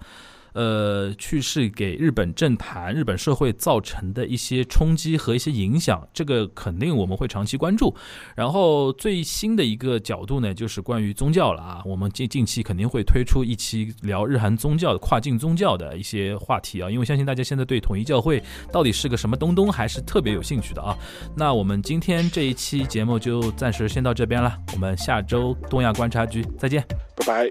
[0.56, 7.94] 呃，去世给日本政坛、日本社会造成的一些冲击和一些影响，这个肯定我们会长期关注。
[8.36, 18.42] 然后最新的一个角度呢，就是关于宗教了啊，我们近近期肯定会推出一期聊日韩宗教跨境宗教的一些话题啊，因为相信大家现在对统一教会
[18.72, 20.98] 到底是个什么东东还是特别有兴趣的啊。
[21.36, 26.82] 那我们今天这一期节目就暂时先到这边了，我们下周东亚观察局再见。
[27.18, 27.50] 拜拜。